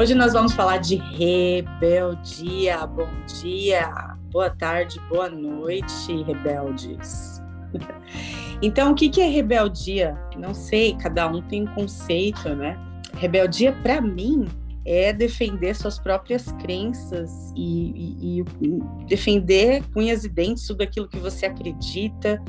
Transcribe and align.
Hoje 0.00 0.14
nós 0.14 0.32
vamos 0.32 0.54
falar 0.54 0.78
de 0.78 0.96
rebeldia. 0.96 2.86
Bom 2.86 3.06
dia, 3.42 4.16
boa 4.30 4.48
tarde, 4.48 4.98
boa 5.10 5.28
noite, 5.28 6.22
rebeldes. 6.22 7.42
Então, 8.62 8.92
o 8.92 8.94
que 8.94 9.20
é 9.20 9.26
rebeldia? 9.26 10.18
Não 10.38 10.54
sei, 10.54 10.94
cada 10.94 11.26
um 11.30 11.40
tem 11.40 11.62
um 11.62 11.74
conceito, 11.74 12.48
né? 12.54 12.78
Rebeldia, 13.14 13.72
para 13.82 14.00
mim, 14.02 14.46
é 14.86 15.12
defender 15.12 15.74
suas 15.74 15.98
próprias 15.98 16.50
crenças 16.52 17.30
e, 17.56 17.90
e, 18.20 18.40
e, 18.40 19.06
defender 19.06 19.82
unhas 19.96 20.24
e 20.24 20.28
dentes 20.28 20.66
tudo 20.66 20.82
aquilo 20.82 21.08
que 21.08 21.18
você 21.18 21.46
acredita, 21.46 22.42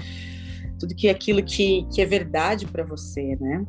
tudo 0.79 0.93
que 0.95 1.07
aquilo 1.07 1.43
que, 1.43 1.85
que 1.93 2.01
é 2.01 2.05
verdade 2.05 2.65
para 2.65 2.83
você, 2.83 3.37
né? 3.39 3.65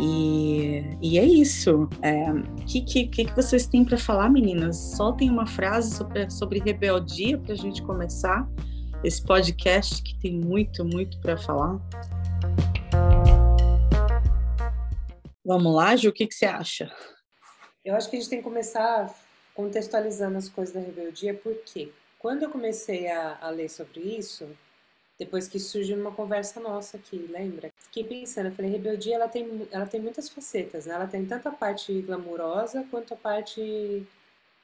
E, 0.00 0.82
e 1.00 1.18
é 1.18 1.24
isso. 1.24 1.84
O 1.84 1.88
é, 2.02 2.26
que, 2.66 2.80
que, 2.82 3.06
que 3.06 3.34
vocês 3.34 3.66
têm 3.66 3.84
para 3.84 3.98
falar, 3.98 4.28
meninas? 4.28 4.76
Soltem 4.96 5.30
uma 5.30 5.46
frase 5.46 5.96
sobre, 5.96 6.30
sobre 6.30 6.60
rebeldia 6.60 7.38
para 7.38 7.52
a 7.52 7.56
gente 7.56 7.82
começar 7.82 8.48
esse 9.02 9.22
podcast 9.24 10.02
que 10.02 10.18
tem 10.18 10.38
muito, 10.38 10.84
muito 10.84 11.20
para 11.20 11.36
falar. 11.36 11.80
Vamos 15.44 15.74
lá, 15.74 15.96
Ju, 15.96 16.10
o 16.10 16.12
que, 16.12 16.26
que 16.26 16.34
você 16.34 16.46
acha? 16.46 16.92
Eu 17.84 17.94
acho 17.94 18.10
que 18.10 18.16
a 18.16 18.20
gente 18.20 18.28
tem 18.28 18.38
que 18.38 18.44
começar 18.44 19.14
contextualizando 19.54 20.36
as 20.36 20.48
coisas 20.48 20.74
da 20.74 20.80
rebeldia, 20.80 21.34
porque 21.34 21.90
quando 22.18 22.42
eu 22.42 22.50
comecei 22.50 23.08
a, 23.08 23.38
a 23.40 23.50
ler 23.50 23.68
sobre 23.68 24.00
isso, 24.00 24.48
depois 25.18 25.48
que 25.48 25.58
surgiu 25.58 25.98
uma 25.98 26.12
conversa 26.12 26.60
nossa 26.60 26.96
aqui, 26.96 27.16
lembra? 27.16 27.72
Fiquei 27.76 28.04
pensando, 28.04 28.52
falei, 28.52 28.70
rebeldia 28.70 29.16
ela 29.16 29.28
tem, 29.28 29.66
ela 29.72 29.86
tem 29.86 30.00
muitas 30.00 30.28
facetas, 30.28 30.86
né? 30.86 30.94
Ela 30.94 31.08
tem 31.08 31.26
tanto 31.26 31.48
a 31.48 31.52
parte 31.52 32.00
glamurosa 32.02 32.86
quanto 32.90 33.14
a 33.14 33.16
parte 33.16 34.06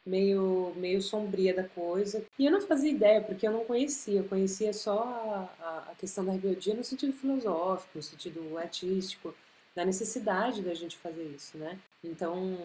meio, 0.06 0.72
meio 0.76 1.02
sombria 1.02 1.52
da 1.52 1.64
coisa. 1.64 2.24
E 2.38 2.46
eu 2.46 2.52
não 2.52 2.60
fazia 2.60 2.90
ideia, 2.90 3.20
porque 3.20 3.46
eu 3.46 3.52
não 3.52 3.64
conhecia. 3.64 4.20
Eu 4.20 4.28
conhecia 4.28 4.72
só 4.72 5.50
a, 5.60 5.90
a 5.90 5.94
questão 5.96 6.24
da 6.24 6.32
rebeldia 6.32 6.74
no 6.74 6.84
sentido 6.84 7.12
filosófico, 7.12 7.90
no 7.96 8.02
sentido 8.02 8.56
artístico, 8.56 9.34
da 9.74 9.84
necessidade 9.84 10.62
da 10.62 10.74
gente 10.74 10.96
fazer 10.96 11.24
isso, 11.24 11.58
né? 11.58 11.78
Então, 12.02 12.56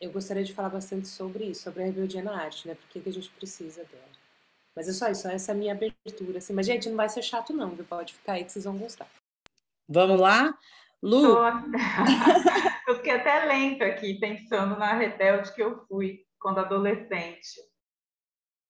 eu 0.00 0.12
gostaria 0.12 0.44
de 0.44 0.52
falar 0.54 0.68
bastante 0.68 1.08
sobre 1.08 1.46
isso, 1.46 1.62
sobre 1.62 1.82
a 1.82 1.86
rebeldia 1.86 2.22
na 2.22 2.36
arte, 2.36 2.68
né? 2.68 2.74
Por 2.76 2.88
que, 2.88 3.00
que 3.00 3.08
a 3.08 3.12
gente 3.12 3.30
precisa 3.30 3.82
dela. 3.84 4.25
Mas 4.76 4.88
é 4.88 4.92
só 4.92 5.08
isso, 5.08 5.26
essa 5.26 5.52
é 5.52 5.54
a 5.54 5.56
minha 5.56 5.72
abertura. 5.72 6.36
Assim. 6.36 6.52
Mas, 6.52 6.66
gente, 6.66 6.90
não 6.90 6.96
vai 6.96 7.08
ser 7.08 7.22
chato, 7.22 7.54
não, 7.54 7.70
viu? 7.70 7.84
Pode 7.84 8.12
ficar 8.12 8.34
aí 8.34 8.44
que 8.44 8.52
vocês 8.52 8.66
vão 8.66 8.76
gostar. 8.76 9.08
Vamos 9.88 10.20
lá? 10.20 10.56
Lu? 11.02 11.22
Tô... 11.22 11.42
eu 12.88 12.96
fiquei 12.96 13.12
até 13.12 13.46
lenta 13.46 13.86
aqui, 13.86 14.20
pensando 14.20 14.78
na 14.78 14.92
rebelde 14.92 15.54
que 15.54 15.62
eu 15.62 15.86
fui 15.86 16.26
quando 16.38 16.58
adolescente. 16.58 17.58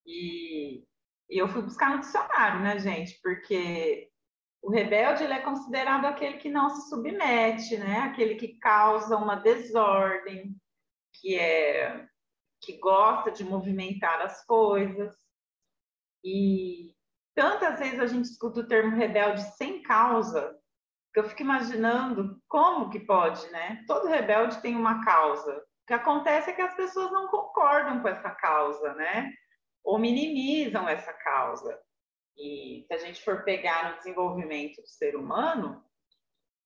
E, 0.06 0.84
e 1.28 1.38
eu 1.38 1.48
fui 1.48 1.62
buscar 1.62 1.90
no 1.90 2.00
dicionário, 2.00 2.60
né, 2.60 2.78
gente? 2.78 3.18
Porque 3.20 4.08
o 4.62 4.70
rebelde 4.70 5.24
ele 5.24 5.32
é 5.32 5.40
considerado 5.40 6.04
aquele 6.04 6.38
que 6.38 6.48
não 6.48 6.70
se 6.70 6.88
submete, 6.88 7.76
né? 7.78 7.98
Aquele 8.00 8.36
que 8.36 8.58
causa 8.58 9.16
uma 9.16 9.34
desordem, 9.34 10.54
que 11.14 11.36
é 11.36 12.06
que 12.60 12.78
gosta 12.78 13.30
de 13.30 13.44
movimentar 13.44 14.20
as 14.22 14.44
coisas. 14.44 15.25
E 16.24 16.94
tantas 17.34 17.78
vezes 17.78 18.00
a 18.00 18.06
gente 18.06 18.24
escuta 18.24 18.60
o 18.60 18.66
termo 18.66 18.96
rebelde 18.96 19.42
sem 19.56 19.82
causa, 19.82 20.56
que 21.12 21.20
eu 21.20 21.24
fico 21.24 21.42
imaginando 21.42 22.40
como 22.48 22.90
que 22.90 23.00
pode, 23.00 23.46
né? 23.50 23.84
Todo 23.86 24.08
rebelde 24.08 24.60
tem 24.60 24.74
uma 24.74 25.04
causa. 25.04 25.56
O 25.56 25.86
que 25.86 25.94
acontece 25.94 26.50
é 26.50 26.52
que 26.52 26.62
as 26.62 26.74
pessoas 26.74 27.12
não 27.12 27.28
concordam 27.28 28.00
com 28.02 28.08
essa 28.08 28.30
causa, 28.30 28.94
né? 28.94 29.32
Ou 29.84 29.98
minimizam 29.98 30.88
essa 30.88 31.12
causa. 31.12 31.80
E 32.36 32.84
se 32.86 32.92
a 32.92 32.98
gente 32.98 33.22
for 33.22 33.44
pegar 33.44 33.90
no 33.90 33.96
desenvolvimento 33.98 34.82
do 34.82 34.88
ser 34.88 35.16
humano, 35.16 35.82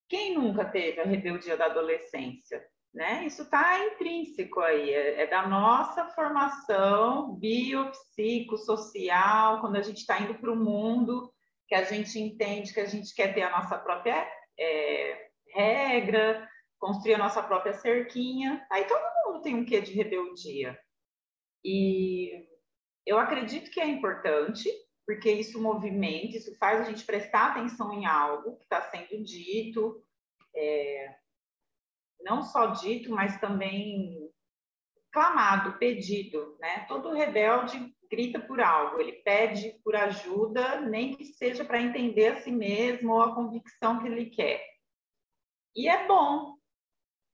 quem 0.09 0.35
nunca 0.35 0.65
teve 0.65 1.01
a 1.01 1.05
rebeldia 1.05 1.57
da 1.57 1.67
adolescência? 1.67 2.67
Né? 2.93 3.25
Isso 3.25 3.43
está 3.43 3.87
intrínseco 3.87 4.59
aí, 4.61 4.91
é, 4.91 5.23
é, 5.23 5.27
da 5.27 5.47
nossa 5.47 6.09
formação 6.09 7.37
biopsicossocial, 7.37 9.61
quando 9.61 9.77
a 9.77 9.83
gente 9.83 9.99
está 9.99 10.21
indo 10.21 10.35
para 10.35 10.51
o 10.51 10.57
mundo, 10.57 11.33
que 11.69 11.77
a 11.77 11.85
gente 11.85 12.19
entende 12.19 12.75
que 12.75 12.81
a 12.81 12.87
gente 12.87 13.15
quer 13.15 13.33
ter 13.33 13.43
a 13.43 13.51
nossa 13.51 13.79
própria 13.79 14.29
é, 14.59 15.29
regra, 15.55 16.51
construir 16.81 17.15
a 17.15 17.19
nossa 17.19 17.41
própria 17.43 17.75
cerquinha. 17.75 18.67
Aí 18.71 18.85
todo 18.85 19.01
mundo 19.27 19.43
tem 19.43 19.55
um 19.55 19.65
quê 19.65 19.81
de 19.81 19.93
rebeldia. 19.93 20.77
E 21.65 22.49
eu 23.07 23.19
acredito 23.19 23.71
que 23.71 23.81
é 23.81 23.87
importante, 23.87 24.69
porque 25.07 25.31
isso 25.31 25.63
movimenta, 25.63 26.37
isso 26.37 26.57
faz 26.59 26.81
a 26.81 26.85
gente 26.85 27.05
prestar 27.05 27.53
atenção 27.53 27.93
em 27.93 28.07
algo 28.07 28.57
que 28.57 28.65
está 28.65 28.83
sendo 28.83 29.23
dito. 29.23 30.03
É, 30.57 31.15
não 32.23 32.43
só 32.43 32.67
dito, 32.67 33.11
mas 33.11 33.41
também 33.41 34.31
clamado, 35.13 35.79
pedido, 35.79 36.57
né? 36.61 36.85
Todo 36.89 37.13
rebelde 37.13 37.95
grita 38.11 38.41
por 38.41 38.61
algo, 38.61 39.01
ele 39.01 39.13
pede 39.23 39.79
por 39.85 39.95
ajuda, 39.95 40.81
nem 40.81 41.15
que 41.15 41.25
seja 41.25 41.65
para 41.65 41.81
entender 41.81 42.29
a 42.29 42.41
si 42.41 42.51
mesmo 42.51 43.13
ou 43.13 43.23
a 43.23 43.35
convicção 43.35 44.01
que 44.01 44.09
ele 44.09 44.27
quer. 44.27 44.65
E 45.77 45.89
é 45.89 46.07
bom 46.07 46.57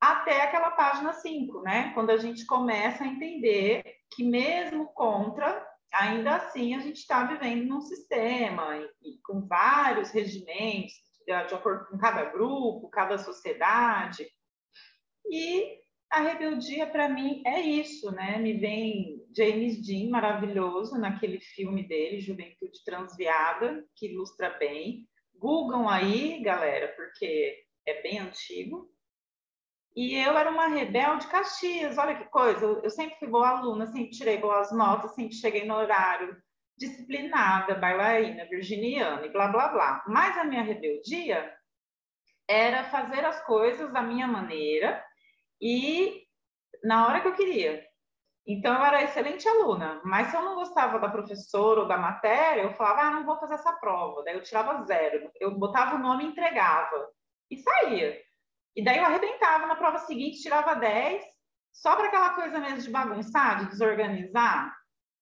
até 0.00 0.42
aquela 0.42 0.70
página 0.72 1.14
5, 1.14 1.62
né? 1.62 1.92
Quando 1.94 2.10
a 2.10 2.18
gente 2.18 2.44
começa 2.44 3.02
a 3.02 3.06
entender 3.06 3.82
que 4.14 4.22
mesmo 4.22 4.86
contra, 4.92 5.66
ainda 5.92 6.36
assim 6.36 6.74
a 6.74 6.80
gente 6.80 6.98
está 6.98 7.24
vivendo 7.24 7.66
num 7.66 7.80
sistema 7.80 8.76
e, 8.76 8.84
e 9.02 9.18
com 9.24 9.46
vários 9.46 10.10
regimentos, 10.10 10.92
de 11.24 11.32
acordo 11.32 11.86
com 11.86 11.98
cada 11.98 12.24
grupo, 12.26 12.90
cada 12.90 13.18
sociedade, 13.18 14.28
e 15.30 15.76
a 16.10 16.20
rebeldia, 16.20 16.86
para 16.86 17.08
mim, 17.08 17.42
é 17.44 17.60
isso, 17.60 18.10
né? 18.12 18.38
Me 18.38 18.54
vem 18.54 19.26
James 19.36 19.84
Dean, 19.84 20.08
maravilhoso, 20.10 20.98
naquele 20.98 21.40
filme 21.40 21.86
dele, 21.86 22.20
Juventude 22.20 22.84
Transviada, 22.84 23.84
que 23.94 24.06
ilustra 24.06 24.50
bem. 24.58 25.06
Googam 25.34 25.88
aí, 25.88 26.40
galera, 26.42 26.88
porque 26.96 27.64
é 27.84 28.02
bem 28.02 28.18
antigo. 28.18 28.90
E 29.94 30.14
eu 30.14 30.36
era 30.36 30.50
uma 30.50 30.68
rebelde 30.68 31.26
Caxias, 31.26 31.98
olha 31.98 32.16
que 32.16 32.26
coisa. 32.26 32.64
Eu 32.64 32.90
sempre 32.90 33.18
fui 33.18 33.28
boa 33.28 33.48
aluna, 33.48 33.86
sempre 33.86 34.10
tirei 34.10 34.38
boas 34.38 34.70
notas, 34.70 35.14
sempre 35.14 35.34
cheguei 35.34 35.64
no 35.64 35.74
horário, 35.74 36.36
disciplinada, 36.76 37.74
bailarina, 37.74 38.44
virginiana 38.46 39.26
e 39.26 39.30
blá, 39.30 39.48
blá, 39.48 39.68
blá. 39.68 40.04
Mas 40.06 40.36
a 40.36 40.44
minha 40.44 40.62
rebeldia 40.62 41.52
era 42.48 42.84
fazer 42.84 43.24
as 43.24 43.44
coisas 43.44 43.92
da 43.92 44.02
minha 44.02 44.26
maneira, 44.26 45.02
e 45.60 46.22
na 46.82 47.06
hora 47.06 47.20
que 47.20 47.28
eu 47.28 47.34
queria. 47.34 47.84
Então, 48.46 48.72
eu 48.72 48.84
era 48.84 49.02
excelente 49.02 49.48
aluna, 49.48 50.00
mas 50.04 50.28
se 50.28 50.36
eu 50.36 50.42
não 50.42 50.54
gostava 50.54 51.00
da 51.00 51.08
professora 51.08 51.80
ou 51.80 51.88
da 51.88 51.98
matéria, 51.98 52.62
eu 52.62 52.74
falava, 52.74 53.02
ah, 53.02 53.10
não 53.10 53.26
vou 53.26 53.38
fazer 53.40 53.54
essa 53.54 53.72
prova. 53.72 54.22
Daí 54.22 54.34
eu 54.34 54.42
tirava 54.42 54.84
zero. 54.84 55.30
Eu 55.40 55.58
botava 55.58 55.96
o 55.96 55.98
nome 55.98 56.24
e 56.24 56.28
entregava. 56.28 57.08
E 57.50 57.56
saía. 57.56 58.16
E 58.76 58.84
daí 58.84 58.98
eu 58.98 59.04
arrebentava 59.04 59.66
na 59.66 59.74
prova 59.74 59.98
seguinte, 59.98 60.42
tirava 60.42 60.74
10, 60.74 61.24
só 61.72 61.96
para 61.96 62.06
aquela 62.06 62.30
coisa 62.34 62.60
mesmo 62.60 62.82
de 62.82 62.90
bagunçar, 62.90 63.58
de 63.58 63.70
desorganizar. 63.70 64.72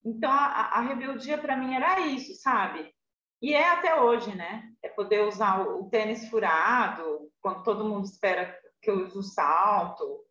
Então, 0.05 0.31
a, 0.31 0.71
a 0.73 0.81
rebeldia 0.81 1.39
para 1.39 1.57
mim 1.57 1.75
era 1.75 2.01
isso, 2.01 2.35
sabe? 2.43 2.93
E 3.41 3.55
é 3.55 3.71
até 3.71 4.01
hoje, 4.01 4.35
né? 4.35 4.65
É 4.83 4.89
poder 4.89 5.23
usar 5.23 5.61
o, 5.61 5.85
o 5.85 5.89
tênis 5.89 6.29
furado, 6.29 7.31
quando 7.41 7.63
todo 7.63 7.89
mundo 7.89 8.05
espera 8.05 8.55
que 8.83 8.91
eu 8.91 9.07
uso 9.07 9.23
salto, 9.23 10.24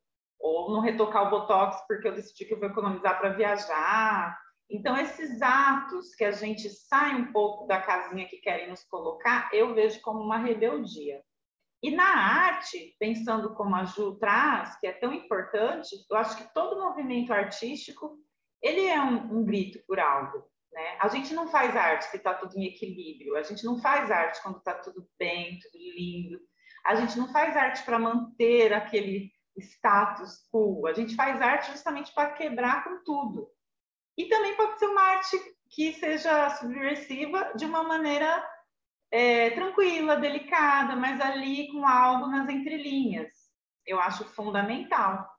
ou 0.44 0.74
não 0.74 0.82
retocar 0.82 1.26
o 1.26 1.30
botox 1.30 1.82
porque 1.88 2.06
eu 2.06 2.14
decidi 2.14 2.44
que 2.44 2.54
eu 2.54 2.60
vou 2.60 2.68
economizar 2.68 3.18
para 3.18 3.30
viajar. 3.30 4.38
Então, 4.70 4.98
esses 4.98 5.42
atos 5.42 6.14
que 6.16 6.26
a 6.26 6.32
gente 6.32 6.70
sai 6.70 7.16
um 7.16 7.32
pouco 7.32 7.66
da 7.66 7.80
casinha 7.82 8.28
que 8.28 8.38
querem 8.38 8.70
nos 8.70 8.84
colocar, 8.84 9.50
eu 9.54 9.74
vejo 9.74 10.02
como 10.02 10.20
uma 10.20 10.38
rebeldia. 10.38 11.22
E 11.82 11.92
na 11.92 12.06
arte, 12.06 12.96
pensando 13.00 13.56
como 13.56 13.76
a 13.76 13.86
Ju 13.86 14.18
traz, 14.18 14.78
que 14.80 14.88
é 14.88 14.92
tão 14.92 15.14
importante, 15.14 15.96
eu 16.10 16.18
acho 16.18 16.38
que 16.38 16.54
todo 16.54 16.80
movimento 16.80 17.32
artístico, 17.32 18.18
ele 18.62 18.86
é 18.86 19.00
um, 19.02 19.40
um 19.40 19.46
grito 19.46 19.80
por 19.88 20.00
algo. 20.00 20.44
Né? 20.72 20.98
A 21.00 21.08
gente 21.08 21.34
não 21.34 21.48
faz 21.48 21.76
arte 21.76 22.06
se 22.06 22.18
está 22.18 22.34
tudo 22.34 22.58
em 22.58 22.66
equilíbrio, 22.66 23.36
a 23.38 23.44
gente 23.44 23.64
não 23.64 23.80
faz 23.80 24.12
arte 24.12 24.42
quando 24.42 24.58
está 24.58 24.74
tudo 24.74 25.08
bem, 25.18 25.60
tudo 25.60 25.78
lindo, 25.78 26.40
a 26.86 26.96
gente 26.96 27.18
não 27.18 27.32
faz 27.32 27.56
arte 27.56 27.84
para 27.84 28.00
manter 28.00 28.74
aquele 28.74 29.33
status 29.58 30.48
quo, 30.52 30.88
a 30.88 30.94
gente 30.94 31.16
faz 31.16 31.42
arte 31.42 31.72
justamente 31.72 32.14
para 32.14 32.32
quebrar 32.34 32.84
com 32.84 33.04
tudo. 33.04 33.50
E 34.18 34.26
também 34.26 34.56
pode 34.56 34.80
ser 34.80 34.88
uma 34.88 35.02
arte 35.02 35.38
que 35.70 35.94
seja 35.94 36.50
subversiva 36.52 37.54
de 37.56 37.66
uma 37.66 37.84
maneira 37.84 38.48
é, 39.12 39.52
tranquila, 39.52 40.18
delicada, 40.18 40.96
mas 40.96 41.20
ali 41.22 41.72
com 41.72 41.88
algo 41.88 42.28
nas 42.28 42.50
entrelinhas. 42.50 43.32
Eu 43.86 44.00
acho 44.00 44.26
fundamental. 44.26 45.30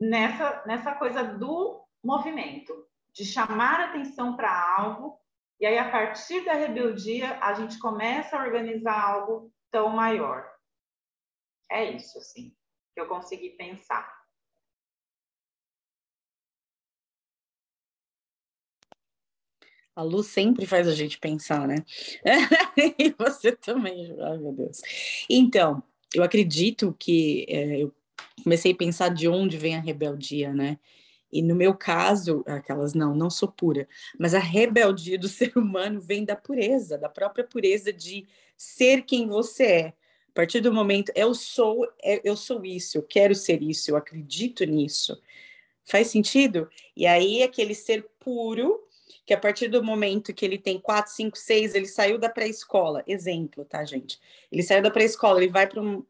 nessa, 0.00 0.64
nessa 0.66 0.94
coisa 0.94 1.24
do 1.24 1.82
movimento, 2.02 2.72
de 3.12 3.24
chamar 3.24 3.80
atenção 3.80 4.36
para 4.36 4.76
algo, 4.78 5.18
e 5.58 5.66
aí 5.66 5.78
a 5.78 5.90
partir 5.90 6.44
da 6.44 6.52
rebeldia 6.52 7.38
a 7.40 7.54
gente 7.54 7.78
começa 7.78 8.36
a 8.36 8.42
organizar 8.42 9.00
algo 9.00 9.50
tão 9.70 9.88
maior. 9.88 10.48
É 11.70 11.90
isso, 11.90 12.18
assim, 12.18 12.55
que 12.96 13.00
eu 13.02 13.06
consegui 13.06 13.50
pensar. 13.50 14.10
A 19.94 20.02
luz 20.02 20.28
sempre 20.28 20.64
faz 20.64 20.88
a 20.88 20.94
gente 20.94 21.18
pensar, 21.18 21.68
né? 21.68 21.84
e 22.98 23.14
você 23.18 23.52
também, 23.52 24.16
ai 24.18 24.38
meu 24.38 24.52
Deus. 24.52 24.80
Então, 25.28 25.82
eu 26.14 26.22
acredito 26.22 26.96
que 26.98 27.44
é, 27.50 27.82
eu 27.82 27.94
comecei 28.42 28.72
a 28.72 28.76
pensar 28.76 29.10
de 29.10 29.28
onde 29.28 29.58
vem 29.58 29.76
a 29.76 29.80
rebeldia, 29.80 30.54
né? 30.54 30.78
E 31.30 31.42
no 31.42 31.54
meu 31.54 31.74
caso, 31.74 32.42
aquelas 32.46 32.94
não, 32.94 33.14
não 33.14 33.28
sou 33.28 33.48
pura, 33.52 33.86
mas 34.18 34.32
a 34.32 34.38
rebeldia 34.38 35.18
do 35.18 35.28
ser 35.28 35.52
humano 35.54 36.00
vem 36.00 36.24
da 36.24 36.34
pureza, 36.34 36.96
da 36.96 37.10
própria 37.10 37.44
pureza 37.44 37.92
de 37.92 38.26
ser 38.56 39.02
quem 39.02 39.28
você 39.28 39.64
é. 39.64 39.94
A 40.36 40.44
partir 40.44 40.60
do 40.60 40.70
momento 40.70 41.10
eu 41.14 41.34
sou, 41.34 41.90
é, 42.02 42.20
eu 42.22 42.36
sou 42.36 42.62
isso, 42.62 42.98
eu 42.98 43.02
quero 43.02 43.34
ser 43.34 43.62
isso, 43.62 43.90
eu 43.90 43.96
acredito 43.96 44.66
nisso. 44.66 45.18
Faz 45.82 46.08
sentido? 46.08 46.68
E 46.94 47.06
aí 47.06 47.42
aquele 47.42 47.74
ser 47.74 48.06
puro, 48.20 48.86
que 49.24 49.32
a 49.32 49.38
partir 49.38 49.68
do 49.68 49.82
momento 49.82 50.34
que 50.34 50.44
ele 50.44 50.58
tem 50.58 50.78
4, 50.78 51.10
5, 51.10 51.38
6, 51.38 51.74
ele 51.74 51.86
saiu 51.86 52.18
da 52.18 52.28
pré-escola, 52.28 53.02
exemplo, 53.06 53.64
tá, 53.64 53.82
gente? 53.82 54.20
Ele 54.52 54.62
saiu 54.62 54.82
da 54.82 54.90
pré-escola, 54.90 55.42
ele 55.42 55.50
vai 55.50 55.66
para 55.66 55.80
um, 55.80 56.04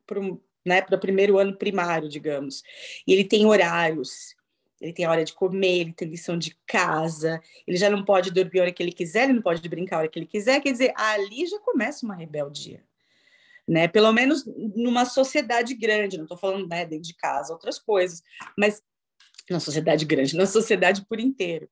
né, 0.65 0.85
o 0.91 0.99
primeiro 0.99 1.39
ano 1.39 1.57
primário, 1.57 2.09
digamos. 2.09 2.65
E 3.07 3.13
ele 3.13 3.23
tem 3.23 3.47
horários, 3.47 4.35
ele 4.81 4.93
tem 4.93 5.05
a 5.05 5.11
hora 5.13 5.25
de 5.25 5.35
comer, 5.35 5.83
ele 5.83 5.93
tem 5.93 6.09
lição 6.09 6.37
de 6.37 6.57
casa, 6.67 7.41
ele 7.65 7.77
já 7.77 7.89
não 7.89 8.05
pode 8.05 8.33
dormir 8.33 8.59
a 8.59 8.63
hora 8.63 8.73
que 8.73 8.83
ele 8.83 8.91
quiser, 8.91 9.23
ele 9.23 9.35
não 9.35 9.43
pode 9.43 9.67
brincar 9.69 9.99
a 9.99 9.99
hora 10.01 10.09
que 10.09 10.19
ele 10.19 10.27
quiser, 10.27 10.61
quer 10.61 10.73
dizer, 10.73 10.93
ali 10.97 11.47
já 11.47 11.61
começa 11.61 12.05
uma 12.05 12.17
rebeldia. 12.17 12.83
Né? 13.69 13.89
Pelo 13.89 14.13
menos 14.13 14.45
numa 14.75 15.05
sociedade 15.05 15.75
grande, 15.75 16.17
não 16.17 16.25
estou 16.25 16.39
falando 16.39 16.69
né, 16.69 16.85
dentro 16.85 17.07
de 17.07 17.17
casa, 17.17 17.53
outras 17.53 17.79
coisas, 17.79 18.23
mas 18.57 18.83
na 19.51 19.61
sociedade 19.61 20.05
grande, 20.05 20.35
na 20.37 20.47
sociedade 20.47 21.05
por 21.07 21.19
inteiro. 21.19 21.69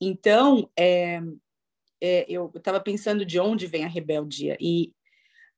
Então, 0.00 0.70
é, 0.76 1.20
é, 2.00 2.26
eu 2.28 2.52
estava 2.54 2.80
pensando 2.80 3.24
de 3.24 3.38
onde 3.38 3.66
vem 3.66 3.84
a 3.84 3.88
rebeldia, 3.88 4.56
e 4.60 4.92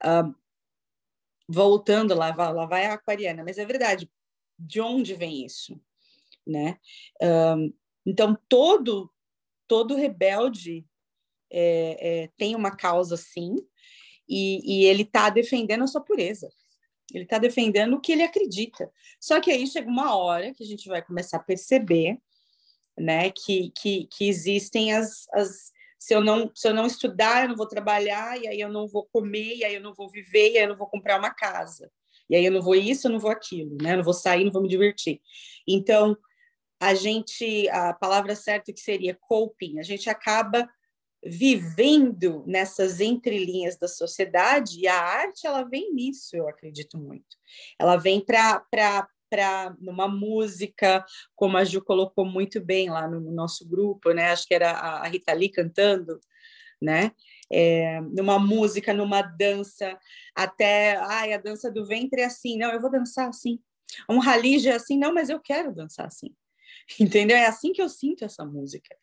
uh, 0.05 0.35
voltando 1.49 2.15
lá, 2.15 2.35
lá 2.35 2.67
vai 2.67 2.85
a 2.87 2.95
aquariana, 2.95 3.43
mas 3.43 3.59
é 3.59 3.65
verdade, 3.65 4.11
de 4.59 4.81
onde 4.81 5.15
vem 5.15 5.45
isso, 5.45 5.81
né? 6.47 6.79
Um, 7.23 7.73
então 8.05 8.37
todo 8.49 9.11
todo 9.67 9.95
rebelde 9.95 10.87
é, 11.51 12.23
é, 12.23 12.31
tem 12.39 12.57
uma 12.57 12.75
causa 12.75 13.17
sim, 13.17 13.57
e, 14.29 14.83
e 14.83 14.85
ele 14.85 15.03
está 15.03 15.31
defendendo 15.31 15.85
a 15.85 15.87
sua 15.87 16.01
pureza. 16.01 16.49
Ele 17.13 17.25
está 17.25 17.39
defendendo 17.39 17.95
o 17.95 18.01
que 18.01 18.13
ele 18.13 18.23
acredita. 18.23 18.91
Só 19.21 19.41
que 19.41 19.51
aí 19.51 19.67
chega 19.67 19.89
uma 19.89 20.17
hora 20.17 20.53
que 20.53 20.63
a 20.63 20.67
gente 20.67 20.89
vai 20.89 21.03
começar 21.03 21.39
a 21.39 21.43
perceber, 21.43 22.19
né, 22.99 23.31
que, 23.31 23.73
que, 23.81 24.07
que 24.11 24.29
existem 24.29 24.93
as, 24.93 25.27
as 25.33 25.73
se 25.99 26.15
eu 26.15 26.21
não 26.21 26.51
se 26.55 26.69
eu 26.69 26.75
não 26.75 26.87
estudar, 26.87 27.43
eu 27.43 27.49
não 27.49 27.57
vou 27.57 27.67
trabalhar, 27.67 28.41
e 28.41 28.47
aí 28.47 28.61
eu 28.61 28.71
não 28.71 28.87
vou 28.87 29.09
comer, 29.13 29.57
e 29.57 29.65
aí 29.65 29.75
eu 29.75 29.81
não 29.81 29.93
vou 29.95 30.09
viver, 30.09 30.53
e 30.53 30.59
aí 30.59 30.65
eu 30.65 30.69
não 30.69 30.77
vou 30.77 30.87
comprar 30.87 31.19
uma 31.19 31.31
casa. 31.31 31.91
E 32.31 32.37
aí 32.37 32.45
eu 32.45 32.53
não 32.53 32.63
vou 32.63 32.75
isso, 32.75 33.07
eu 33.07 33.13
não 33.13 33.19
vou 33.19 33.31
aquilo, 33.31 33.77
né? 33.83 33.93
Eu 33.93 33.99
não 33.99 34.05
vou 34.05 34.15
sair, 34.15 34.45
não 34.45 34.53
vou 34.53 34.63
me 34.63 34.69
divertir. 34.69 35.21
Então, 35.67 36.17
a 36.81 36.95
gente, 36.95 37.69
a 37.71 37.93
palavra 37.93 38.37
certa 38.37 38.73
que 38.73 38.81
seria 38.81 39.19
coping, 39.21 39.79
a 39.79 39.83
gente 39.83 40.09
acaba 40.09 40.69
vivendo 41.25 42.45
nessas 42.47 43.01
entrelinhas 43.01 43.77
da 43.77 43.89
sociedade 43.89 44.81
e 44.81 44.87
a 44.87 44.99
arte 44.99 45.47
ela 45.47 45.65
vem 45.65 45.93
nisso, 45.93 46.37
eu 46.37 46.49
acredito 46.49 46.97
muito. 46.97 47.37
Ela 47.79 47.97
vem 47.97 48.21
para 48.21 48.65
numa 49.79 50.09
música, 50.09 51.05
como 51.37 51.57
a 51.57 51.65
Ju 51.65 51.83
colocou 51.83 52.25
muito 52.25 52.61
bem 52.65 52.89
lá 52.89 53.07
no 53.07 53.21
nosso 53.33 53.69
grupo, 53.69 54.13
né? 54.13 54.31
Acho 54.31 54.47
que 54.47 54.55
era 54.55 54.71
a 54.71 55.07
Rita 55.07 55.33
Lee 55.35 55.51
cantando, 55.51 56.19
né? 56.81 57.13
É, 57.51 58.01
numa 58.01 58.39
música, 58.39 58.95
numa 58.95 59.21
dança, 59.23 59.99
até 60.35 60.97
ai, 60.97 61.33
a 61.33 61.39
dança 61.39 61.71
do 61.71 61.85
ventre 61.87 62.23
é 62.23 62.25
assim, 62.25 62.57
não, 62.57 62.71
eu 62.71 62.81
vou 62.81 62.91
dançar 62.91 63.29
assim. 63.29 63.59
Um 64.09 64.19
rally 64.19 64.67
é 64.67 64.75
assim, 64.75 64.99
não, 64.99 65.13
mas 65.13 65.29
eu 65.29 65.41
quero 65.41 65.75
dançar 65.75 66.07
assim. 66.07 66.35
Entendeu? 67.01 67.37
É 67.37 67.47
assim 67.47 67.73
que 67.73 67.83
eu 67.83 67.89
sinto 67.89 68.25
essa 68.25 68.45
música. 68.45 68.95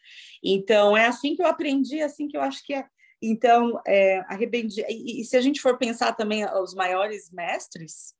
Então, 0.43 0.97
é 0.97 1.05
assim 1.05 1.35
que 1.35 1.41
eu 1.41 1.47
aprendi, 1.47 1.99
é 1.99 2.03
assim 2.03 2.27
que 2.27 2.37
eu 2.37 2.41
acho 2.41 2.65
que 2.65 2.73
é. 2.73 2.85
Então, 3.21 3.79
é, 3.87 4.19
a 4.27 4.35
rebeldia. 4.35 4.85
E, 4.89 5.21
e 5.21 5.25
se 5.25 5.37
a 5.37 5.41
gente 5.41 5.61
for 5.61 5.77
pensar 5.77 6.13
também 6.13 6.45
os 6.45 6.73
maiores 6.73 7.31
mestres, 7.31 8.13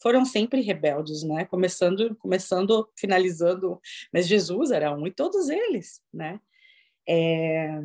foram 0.00 0.24
sempre 0.24 0.60
rebeldes, 0.60 1.22
né? 1.22 1.44
Começando, 1.44 2.16
começando, 2.16 2.90
finalizando, 2.98 3.80
mas 4.12 4.26
Jesus 4.26 4.72
era 4.72 4.92
um 4.92 5.06
e 5.06 5.12
todos 5.12 5.48
eles, 5.48 6.02
né? 6.12 6.40
É, 7.08 7.80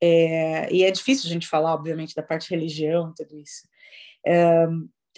é, 0.00 0.72
e 0.72 0.84
é 0.84 0.90
difícil 0.90 1.28
a 1.28 1.32
gente 1.32 1.48
falar, 1.48 1.74
obviamente, 1.74 2.14
da 2.14 2.22
parte 2.22 2.50
religião, 2.50 3.12
tudo 3.16 3.38
isso. 3.38 3.66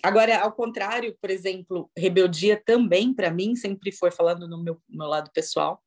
Agora, 0.02 0.40
ao 0.40 0.52
contrário, 0.52 1.16
por 1.20 1.30
exemplo, 1.30 1.90
rebeldia 1.96 2.60
também 2.64 3.12
para 3.14 3.30
mim 3.30 3.56
sempre 3.56 3.92
foi 3.92 4.10
falando 4.10 4.48
no 4.48 4.62
meu, 4.62 4.80
meu 4.88 5.06
lado 5.06 5.30
pessoal, 5.32 5.82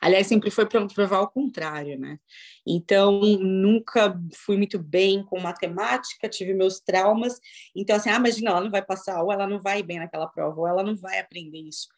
Aliás, 0.00 0.26
sempre 0.26 0.50
foi 0.50 0.66
para 0.66 0.86
provar 0.86 1.20
o 1.20 1.28
contrário, 1.28 1.98
né? 1.98 2.18
Então, 2.66 3.20
nunca 3.20 4.20
fui 4.34 4.56
muito 4.56 4.78
bem 4.78 5.24
com 5.24 5.40
matemática, 5.40 6.28
tive 6.28 6.54
meus 6.54 6.80
traumas. 6.80 7.40
Então, 7.74 7.96
assim, 7.96 8.10
ah, 8.10 8.16
imagina, 8.16 8.50
ela 8.50 8.60
não 8.60 8.70
vai 8.70 8.84
passar, 8.84 9.22
ou 9.22 9.32
ela 9.32 9.46
não 9.46 9.60
vai 9.60 9.82
bem 9.82 9.98
naquela 9.98 10.26
prova, 10.26 10.60
ou 10.60 10.66
ela 10.66 10.82
não 10.82 10.96
vai 10.96 11.18
aprender 11.18 11.58
isso. 11.58 11.88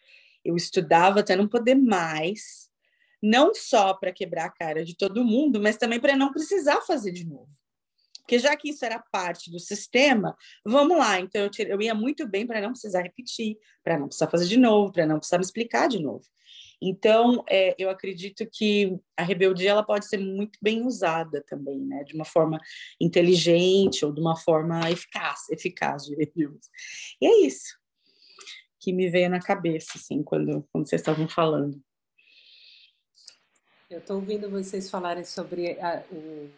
Eu 0.44 0.56
estudava 0.56 1.20
até 1.20 1.35
não 1.35 1.49
poder 1.49 1.75
mais, 1.75 2.69
não 3.23 3.52
só 3.55 3.94
para 3.94 4.12
quebrar 4.12 4.47
a 4.47 4.50
cara 4.50 4.85
de 4.85 4.97
todo 4.97 5.25
mundo, 5.25 5.61
mas 5.61 5.76
também 5.76 5.99
para 5.99 6.17
não 6.17 6.32
precisar 6.32 6.81
fazer 6.82 7.12
de 7.12 7.26
novo. 7.26 7.49
Porque 8.26 8.40
já 8.40 8.56
que 8.56 8.70
isso 8.70 8.84
era 8.84 8.99
parte 8.99 9.52
do 9.52 9.61
sistema, 9.61 10.37
vamos 10.64 10.99
lá. 10.99 11.20
Então, 11.20 11.43
eu, 11.43 11.67
eu 11.69 11.81
ia 11.81 11.94
muito 11.94 12.26
bem 12.26 12.44
para 12.44 12.61
não 12.61 12.73
precisar 12.73 13.02
repetir, 13.02 13.56
para 13.85 13.97
não 13.97 14.09
precisar 14.09 14.28
fazer 14.28 14.47
de 14.47 14.56
novo, 14.56 14.92
para 14.92 15.06
não 15.06 15.18
precisar 15.18 15.38
me 15.38 15.45
explicar 15.45 15.88
de 15.88 16.02
novo. 16.02 16.25
Então, 16.83 17.45
é, 17.49 17.76
eu 17.78 17.88
acredito 17.88 18.45
que 18.52 18.99
a 19.16 19.23
rebeldia 19.23 19.71
ela 19.71 19.85
pode 19.85 20.09
ser 20.09 20.18
muito 20.18 20.59
bem 20.61 20.85
usada 20.85 21.40
também, 21.47 21.78
né? 21.78 22.02
De 22.02 22.16
uma 22.16 22.25
forma 22.25 22.61
inteligente 23.00 24.04
ou 24.04 24.12
de 24.12 24.21
uma 24.21 24.37
forma 24.37 24.90
eficaz, 24.90 25.49
eficaz, 25.49 26.02
diríamos. 26.11 26.68
E 27.21 27.26
é 27.26 27.47
isso 27.47 27.78
que 28.80 28.92
me 28.92 29.09
veio 29.09 29.30
na 29.30 29.40
cabeça, 29.40 29.92
assim, 29.95 30.23
quando, 30.23 30.66
quando 30.73 30.88
vocês 30.88 31.00
estavam 31.00 31.28
falando. 31.28 31.80
Eu 33.88 34.00
estou 34.00 34.16
ouvindo 34.16 34.50
vocês 34.50 34.90
falarem 34.90 35.25
sobre 35.25 35.78
a, 35.80 36.02
o, 36.11 36.50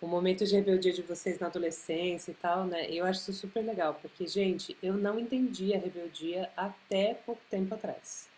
o 0.00 0.06
momento 0.06 0.44
de 0.46 0.54
rebeldia 0.54 0.92
de 0.92 1.02
vocês 1.02 1.38
na 1.38 1.48
adolescência 1.48 2.30
e 2.30 2.34
tal, 2.34 2.64
né? 2.64 2.90
Eu 2.90 3.04
acho 3.04 3.20
isso 3.20 3.32
super 3.34 3.62
legal, 3.62 3.98
porque, 4.00 4.26
gente, 4.26 4.76
eu 4.82 4.94
não 4.94 5.18
entendi 5.18 5.74
a 5.74 5.78
rebeldia 5.78 6.50
até 6.56 7.14
pouco 7.14 7.42
tempo 7.50 7.74
atrás. 7.74 8.28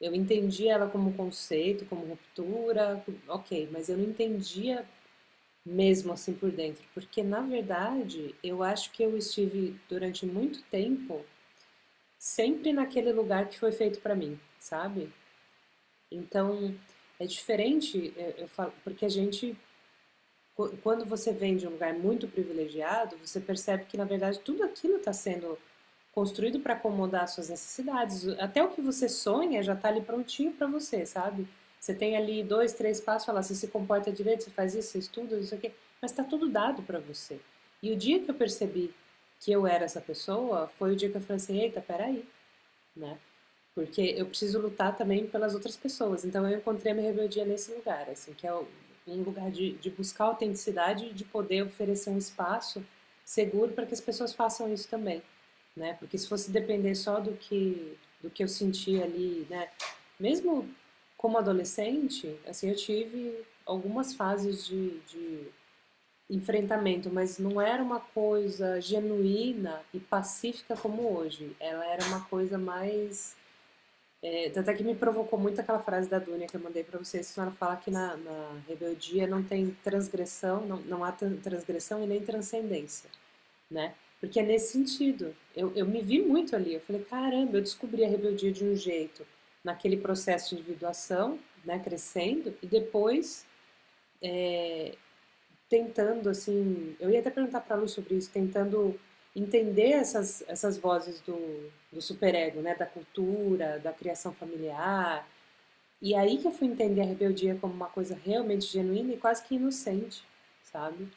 Eu 0.00 0.14
entendi 0.14 0.68
ela 0.68 0.88
como 0.88 1.14
conceito, 1.14 1.86
como 1.86 2.04
ruptura, 2.04 3.02
ok, 3.28 3.68
mas 3.72 3.88
eu 3.88 3.96
não 3.96 4.04
entendia 4.04 4.84
mesmo 5.64 6.12
assim 6.12 6.34
por 6.34 6.50
dentro, 6.50 6.84
porque 6.92 7.22
na 7.22 7.40
verdade 7.40 8.34
eu 8.44 8.62
acho 8.62 8.90
que 8.90 9.02
eu 9.02 9.16
estive 9.16 9.80
durante 9.88 10.26
muito 10.26 10.62
tempo 10.64 11.24
sempre 12.18 12.70
naquele 12.70 13.12
lugar 13.12 13.48
que 13.48 13.58
foi 13.58 13.72
feito 13.72 13.98
para 14.00 14.14
mim, 14.14 14.38
sabe? 14.58 15.10
Então 16.10 16.74
é 17.18 17.24
diferente, 17.24 18.12
eu 18.36 18.46
falo, 18.46 18.74
porque 18.84 19.06
a 19.06 19.08
gente 19.08 19.56
quando 20.82 21.04
você 21.04 21.32
vem 21.32 21.56
de 21.56 21.66
um 21.66 21.70
lugar 21.70 21.94
muito 21.94 22.28
privilegiado, 22.28 23.16
você 23.18 23.40
percebe 23.40 23.84
que 23.86 23.96
na 23.96 24.04
verdade 24.04 24.38
tudo 24.40 24.62
aquilo 24.62 24.96
está 24.96 25.12
sendo 25.12 25.58
construído 26.12 26.60
para 26.60 26.74
acomodar 26.74 27.26
suas 27.28 27.48
necessidades. 27.48 28.28
Até 28.38 28.62
o 28.62 28.68
que 28.68 28.80
você 28.80 29.08
sonha 29.08 29.62
já 29.62 29.74
está 29.74 29.88
ali 29.88 30.00
prontinho 30.00 30.52
para 30.52 30.68
você, 30.68 31.04
sabe? 31.04 31.48
Você 31.80 31.92
tem 31.92 32.16
ali 32.16 32.42
dois, 32.42 32.72
três 32.72 33.00
passos, 33.00 33.26
falar, 33.26 33.42
você 33.42 33.54
se 33.54 33.68
comporta 33.68 34.12
direito, 34.12 34.44
você 34.44 34.50
faz 34.50 34.74
isso, 34.74 34.92
você 34.92 34.98
estuda, 34.98 35.36
isso 35.36 35.54
aqui, 35.54 35.72
mas 36.00 36.12
está 36.12 36.22
tudo 36.22 36.48
dado 36.48 36.82
para 36.82 37.00
você. 37.00 37.38
E 37.82 37.90
o 37.92 37.96
dia 37.96 38.20
que 38.20 38.30
eu 38.30 38.34
percebi 38.34 38.94
que 39.40 39.52
eu 39.52 39.66
era 39.66 39.84
essa 39.84 40.00
pessoa, 40.00 40.68
foi 40.78 40.92
o 40.92 40.96
dia 40.96 41.10
que 41.10 41.16
eu 41.16 41.20
falei 41.20 41.36
assim, 41.36 41.60
eita, 41.60 41.80
peraí, 41.80 42.24
né? 42.96 43.18
Porque 43.74 44.14
eu 44.16 44.24
preciso 44.24 44.60
lutar 44.60 44.96
também 44.96 45.26
pelas 45.26 45.52
outras 45.52 45.76
pessoas. 45.76 46.24
Então 46.24 46.48
eu 46.48 46.56
encontrei 46.56 46.92
a 46.92 46.94
minha 46.94 47.10
rebeldia 47.10 47.44
nesse 47.44 47.74
lugar, 47.74 48.08
assim, 48.08 48.32
que 48.32 48.46
é 48.46 48.54
um 49.06 49.22
lugar 49.22 49.50
de, 49.50 49.72
de 49.74 49.90
buscar 49.90 50.24
autenticidade 50.24 51.06
e 51.06 51.12
de 51.12 51.24
poder 51.24 51.62
oferecer 51.62 52.10
um 52.10 52.18
espaço 52.18 52.84
seguro 53.24 53.72
para 53.72 53.86
que 53.86 53.94
as 53.94 54.00
pessoas 54.00 54.32
façam 54.32 54.72
isso 54.72 54.88
também 54.88 55.22
né? 55.76 55.94
Porque 55.94 56.16
se 56.16 56.28
fosse 56.28 56.50
depender 56.50 56.94
só 56.94 57.20
do 57.20 57.32
que 57.32 57.96
do 58.22 58.30
que 58.30 58.42
eu 58.42 58.48
senti 58.48 59.02
ali, 59.02 59.46
né? 59.50 59.68
Mesmo 60.18 60.68
como 61.16 61.36
adolescente, 61.36 62.38
assim, 62.46 62.70
eu 62.70 62.76
tive 62.76 63.44
algumas 63.66 64.14
fases 64.14 64.66
de, 64.66 64.98
de 65.00 65.48
enfrentamento, 66.30 67.10
mas 67.10 67.38
não 67.38 67.60
era 67.60 67.82
uma 67.82 68.00
coisa 68.00 68.80
genuína 68.80 69.82
e 69.92 70.00
pacífica 70.00 70.74
como 70.74 71.18
hoje. 71.18 71.54
Ela 71.60 71.84
era 71.86 72.04
uma 72.06 72.24
coisa 72.24 72.56
mais. 72.56 73.36
É, 74.26 74.50
até 74.58 74.72
que 74.72 74.82
me 74.82 74.94
provocou 74.94 75.38
muito 75.38 75.60
aquela 75.60 75.80
frase 75.80 76.08
da 76.08 76.18
Dunia 76.18 76.46
que 76.46 76.56
eu 76.56 76.60
mandei 76.60 76.82
para 76.82 76.98
vocês, 76.98 77.30
que 77.30 77.38
ela 77.38 77.50
fala 77.50 77.76
que 77.76 77.90
na, 77.90 78.16
na 78.16 78.58
rebeldia 78.66 79.26
não 79.26 79.42
tem 79.42 79.76
transgressão, 79.84 80.66
não, 80.66 80.78
não 80.78 81.04
há 81.04 81.12
transgressão 81.12 82.02
e 82.02 82.06
nem 82.06 82.22
transcendência, 82.22 83.10
né? 83.70 83.94
Porque 84.18 84.40
é 84.40 84.42
nesse 84.42 84.72
sentido. 84.72 85.36
Eu, 85.54 85.70
eu 85.76 85.84
me 85.84 86.00
vi 86.00 86.22
muito 86.22 86.56
ali. 86.56 86.72
Eu 86.72 86.80
falei, 86.80 87.02
caramba, 87.04 87.58
eu 87.58 87.60
descobri 87.60 88.02
a 88.02 88.08
rebeldia 88.08 88.50
de 88.50 88.64
um 88.64 88.74
jeito 88.74 89.26
naquele 89.62 89.98
processo 89.98 90.54
de 90.54 90.62
individuação, 90.62 91.38
né, 91.62 91.78
crescendo, 91.78 92.56
e 92.62 92.66
depois 92.66 93.44
é, 94.22 94.94
tentando, 95.68 96.30
assim, 96.30 96.96
eu 96.98 97.10
ia 97.10 97.20
até 97.20 97.28
perguntar 97.28 97.60
para 97.60 97.76
a 97.76 97.78
Lu 97.78 97.88
sobre 97.88 98.14
isso, 98.14 98.30
tentando 98.30 98.98
entender 99.34 99.92
essas, 99.92 100.44
essas 100.46 100.78
vozes 100.78 101.20
do, 101.20 101.70
do 101.92 102.00
superego, 102.00 102.60
né, 102.60 102.74
da 102.74 102.86
cultura, 102.86 103.80
da 103.80 103.92
criação 103.92 104.32
familiar, 104.32 105.26
e 106.00 106.14
aí 106.14 106.36
que 106.38 106.46
eu 106.46 106.52
fui 106.52 106.68
entender 106.68 107.00
a 107.00 107.06
rebeldia 107.06 107.56
como 107.60 107.72
uma 107.72 107.88
coisa 107.88 108.18
realmente 108.24 108.66
genuína 108.66 109.14
e 109.14 109.16
quase 109.16 109.42
que 109.42 109.54
inocente, 109.54 110.22
sabe? 110.62 111.08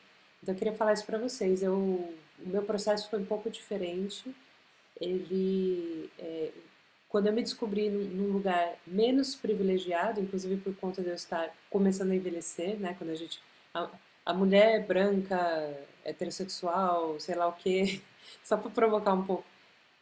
Então 0.41 0.55
eu 0.55 0.57
queria 0.57 0.73
falar 0.73 0.93
isso 0.93 1.05
para 1.05 1.17
vocês. 1.17 1.61
Eu, 1.61 1.75
o 1.75 2.15
meu 2.39 2.63
processo 2.63 3.09
foi 3.09 3.19
um 3.19 3.25
pouco 3.25 3.49
diferente. 3.49 4.33
Ele, 4.99 6.09
é, 6.17 6.51
quando 7.09 7.27
eu 7.27 7.33
me 7.33 7.41
descobri 7.41 7.89
num 7.89 8.31
lugar 8.31 8.77
menos 8.87 9.35
privilegiado, 9.35 10.21
inclusive 10.21 10.55
por 10.57 10.73
conta 10.77 11.01
de 11.01 11.09
eu 11.09 11.15
estar 11.15 11.53
começando 11.69 12.11
a 12.11 12.15
envelhecer, 12.15 12.79
né? 12.79 12.95
Quando 12.97 13.09
a 13.09 13.15
gente 13.15 13.41
a 14.27 14.33
mulher 14.33 14.85
branca, 14.85 15.73
heterossexual, 16.03 17.17
sei 17.17 17.33
lá 17.33 17.47
o 17.47 17.53
quê, 17.53 18.01
só 18.43 18.57
para 18.57 18.69
provocar 18.69 19.13
um 19.13 19.23
pouco. 19.25 19.45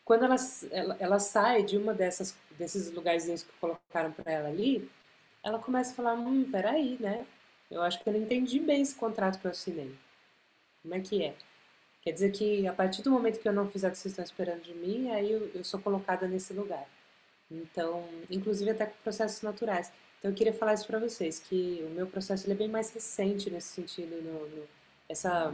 Quando 0.03 0.25
ela, 0.25 0.35
ela, 0.71 0.97
ela, 0.99 1.19
sai 1.19 1.61
de 1.63 1.77
uma 1.77 1.93
dessas 1.93 2.35
desses 2.57 2.91
lugarzinhos 2.91 3.43
que 3.43 3.51
colocaram 3.61 4.11
para 4.11 4.31
ela 4.31 4.49
ali, 4.49 4.89
ela 5.43 5.59
começa 5.59 5.91
a 5.91 5.95
falar, 5.95 6.13
hum, 6.15 6.49
peraí, 6.51 6.97
né? 6.99 7.23
Eu 7.69 7.83
acho 7.83 8.01
que 8.01 8.09
eu 8.09 8.13
não 8.13 8.21
entendi 8.21 8.59
bem 8.59 8.81
esse 8.81 8.95
contrato 8.95 9.39
que 9.39 9.45
eu 9.45 9.51
assinei. 9.51 9.93
Como 10.81 10.95
é 10.95 10.99
que 10.99 11.23
é? 11.23 11.35
Quer 12.01 12.11
dizer 12.11 12.31
que 12.31 12.67
a 12.67 12.73
partir 12.73 13.03
do 13.03 13.11
momento 13.11 13.39
que 13.39 13.47
eu 13.47 13.53
não 13.53 13.69
fizer 13.69 13.89
o 13.89 13.91
que 13.91 13.97
vocês 13.97 14.11
estão 14.11 14.25
esperando 14.25 14.61
de 14.63 14.73
mim, 14.73 15.11
aí 15.11 15.31
eu, 15.31 15.51
eu 15.53 15.63
sou 15.63 15.79
colocada 15.79 16.27
nesse 16.27 16.51
lugar. 16.53 16.87
Então, 17.51 18.07
inclusive 18.29 18.71
até 18.71 18.87
com 18.87 18.97
processos 19.03 19.43
naturais. 19.43 19.91
Então, 20.25 20.31
eu 20.33 20.35
queria 20.35 20.53
falar 20.53 20.73
isso 20.73 20.87
para 20.87 20.97
vocês, 20.97 21.37
que 21.37 21.85
o 21.85 21.89
meu 21.91 22.07
processo 22.07 22.49
é 22.49 22.55
bem 22.55 22.67
mais 22.67 22.89
recente 22.91 23.47
nesse 23.51 23.67
sentido, 23.67 24.19
no, 24.23 24.47
no 24.47 24.63
essa 25.07 25.53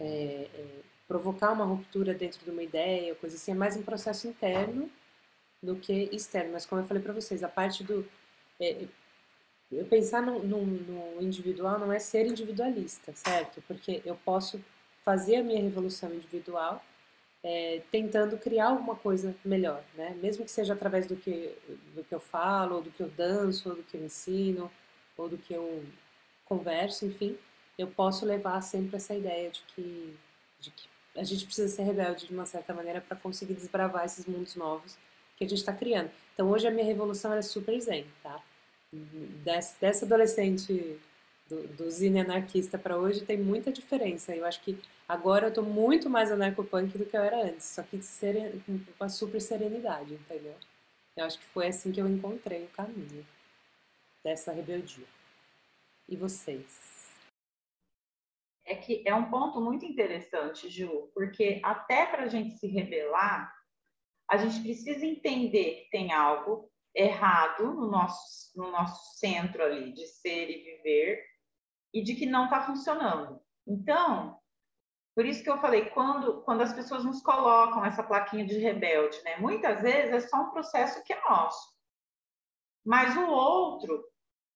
é, 0.00 0.48
é, 0.54 0.66
provocar 1.06 1.52
uma 1.52 1.66
ruptura 1.66 2.14
dentro 2.14 2.42
de 2.42 2.50
uma 2.50 2.62
ideia, 2.62 3.14
coisa 3.16 3.36
assim, 3.36 3.50
é 3.52 3.54
mais 3.54 3.76
um 3.76 3.82
processo 3.82 4.26
interno 4.26 4.90
do 5.62 5.76
que 5.76 6.08
externo. 6.10 6.54
Mas 6.54 6.64
como 6.64 6.80
eu 6.80 6.86
falei 6.86 7.02
para 7.02 7.12
vocês, 7.12 7.44
a 7.44 7.50
parte 7.50 7.84
do 7.84 8.08
é, 8.58 8.86
eu 9.70 9.84
pensar 9.84 10.22
no, 10.22 10.42
no, 10.42 10.64
no, 10.64 11.22
individual 11.22 11.78
não 11.78 11.92
é 11.92 11.98
ser 11.98 12.26
individualista, 12.26 13.12
certo? 13.14 13.62
Porque 13.68 14.00
eu 14.06 14.16
posso 14.24 14.58
fazer 15.04 15.36
a 15.36 15.42
minha 15.42 15.60
revolução 15.60 16.14
individual 16.14 16.82
é, 17.48 17.80
tentando 17.92 18.36
criar 18.36 18.70
alguma 18.70 18.96
coisa 18.96 19.32
melhor, 19.44 19.80
né? 19.94 20.16
Mesmo 20.20 20.44
que 20.44 20.50
seja 20.50 20.74
através 20.74 21.06
do 21.06 21.14
que, 21.14 21.56
do 21.94 22.02
que 22.02 22.12
eu 22.12 22.18
falo, 22.18 22.80
do 22.80 22.90
que 22.90 23.00
eu 23.00 23.08
danço, 23.08 23.70
do 23.70 23.84
que 23.84 23.96
eu 23.96 24.04
ensino, 24.04 24.68
ou 25.16 25.28
do 25.28 25.38
que 25.38 25.54
eu 25.54 25.84
converso, 26.44 27.06
enfim, 27.06 27.38
eu 27.78 27.86
posso 27.86 28.26
levar 28.26 28.60
sempre 28.62 28.96
essa 28.96 29.14
ideia 29.14 29.48
de 29.48 29.62
que, 29.68 30.16
de 30.58 30.70
que 30.72 30.88
a 31.14 31.22
gente 31.22 31.46
precisa 31.46 31.68
ser 31.68 31.84
rebelde 31.84 32.26
de 32.26 32.34
uma 32.34 32.46
certa 32.46 32.74
maneira 32.74 33.00
para 33.00 33.16
conseguir 33.16 33.54
desbravar 33.54 34.04
esses 34.04 34.26
mundos 34.26 34.56
novos 34.56 34.98
que 35.36 35.44
a 35.44 35.48
gente 35.48 35.58
está 35.58 35.72
criando. 35.72 36.10
Então 36.34 36.50
hoje 36.50 36.66
a 36.66 36.70
minha 36.72 36.84
revolução 36.84 37.32
é 37.32 37.42
super 37.42 37.80
zen, 37.80 38.06
tá? 38.24 38.42
Dessa, 39.44 39.76
dessa 39.80 40.04
adolescente 40.04 40.98
do, 41.48 41.66
do 41.68 41.90
zine 41.90 42.20
anarquista 42.20 42.78
para 42.78 42.96
hoje 42.96 43.24
tem 43.24 43.38
muita 43.38 43.72
diferença. 43.72 44.34
Eu 44.34 44.44
acho 44.44 44.60
que 44.62 44.78
agora 45.08 45.46
eu 45.46 45.48
estou 45.50 45.64
muito 45.64 46.10
mais 46.10 46.30
anarcopunk 46.30 46.96
do 46.98 47.06
que 47.06 47.16
eu 47.16 47.22
era 47.22 47.44
antes, 47.44 47.66
só 47.66 47.82
que 47.82 48.02
seren, 48.02 48.60
com 48.60 48.80
uma 48.98 49.08
super 49.08 49.40
serenidade, 49.40 50.14
entendeu? 50.14 50.54
Eu 51.16 51.24
acho 51.24 51.38
que 51.38 51.46
foi 51.46 51.68
assim 51.68 51.92
que 51.92 52.00
eu 52.00 52.08
encontrei 52.08 52.64
o 52.64 52.68
caminho 52.68 53.26
dessa 54.22 54.52
rebeldia. 54.52 55.06
E 56.08 56.16
vocês? 56.16 57.14
É 58.64 58.74
que 58.74 59.02
é 59.06 59.14
um 59.14 59.30
ponto 59.30 59.60
muito 59.60 59.84
interessante, 59.84 60.68
Ju, 60.68 61.10
porque 61.14 61.60
até 61.64 62.06
para 62.06 62.24
a 62.24 62.28
gente 62.28 62.58
se 62.58 62.66
rebelar, 62.66 63.54
a 64.28 64.36
gente 64.36 64.60
precisa 64.60 65.06
entender 65.06 65.82
que 65.82 65.90
tem 65.90 66.12
algo 66.12 66.68
errado 66.92 67.74
no 67.74 67.88
nosso, 67.88 68.50
no 68.56 68.70
nosso 68.72 69.18
centro 69.18 69.62
ali 69.62 69.92
de 69.92 70.06
ser 70.06 70.50
e 70.50 70.64
viver 70.64 71.22
e 71.92 72.02
de 72.02 72.14
que 72.14 72.26
não 72.26 72.44
está 72.44 72.62
funcionando. 72.62 73.40
Então, 73.66 74.38
por 75.14 75.24
isso 75.24 75.42
que 75.42 75.48
eu 75.48 75.58
falei, 75.58 75.86
quando, 75.90 76.42
quando 76.42 76.60
as 76.60 76.72
pessoas 76.74 77.04
nos 77.04 77.22
colocam 77.22 77.84
essa 77.84 78.02
plaquinha 78.02 78.44
de 78.44 78.58
rebelde, 78.58 79.20
né? 79.24 79.38
Muitas 79.38 79.80
vezes 79.80 80.12
é 80.12 80.28
só 80.28 80.42
um 80.42 80.50
processo 80.50 81.02
que 81.04 81.12
é 81.12 81.20
nosso. 81.22 81.74
Mas 82.84 83.16
o 83.16 83.26
outro, 83.26 84.04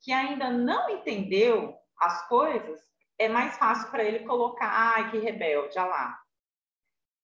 que 0.02 0.12
ainda 0.12 0.50
não 0.50 0.90
entendeu 0.90 1.74
as 1.98 2.28
coisas, 2.28 2.78
é 3.18 3.28
mais 3.28 3.56
fácil 3.56 3.90
para 3.90 4.04
ele 4.04 4.26
colocar, 4.26 4.70
ai, 4.70 5.10
que 5.10 5.18
rebelde, 5.18 5.78
olha 5.78 5.88
lá. 5.88 6.20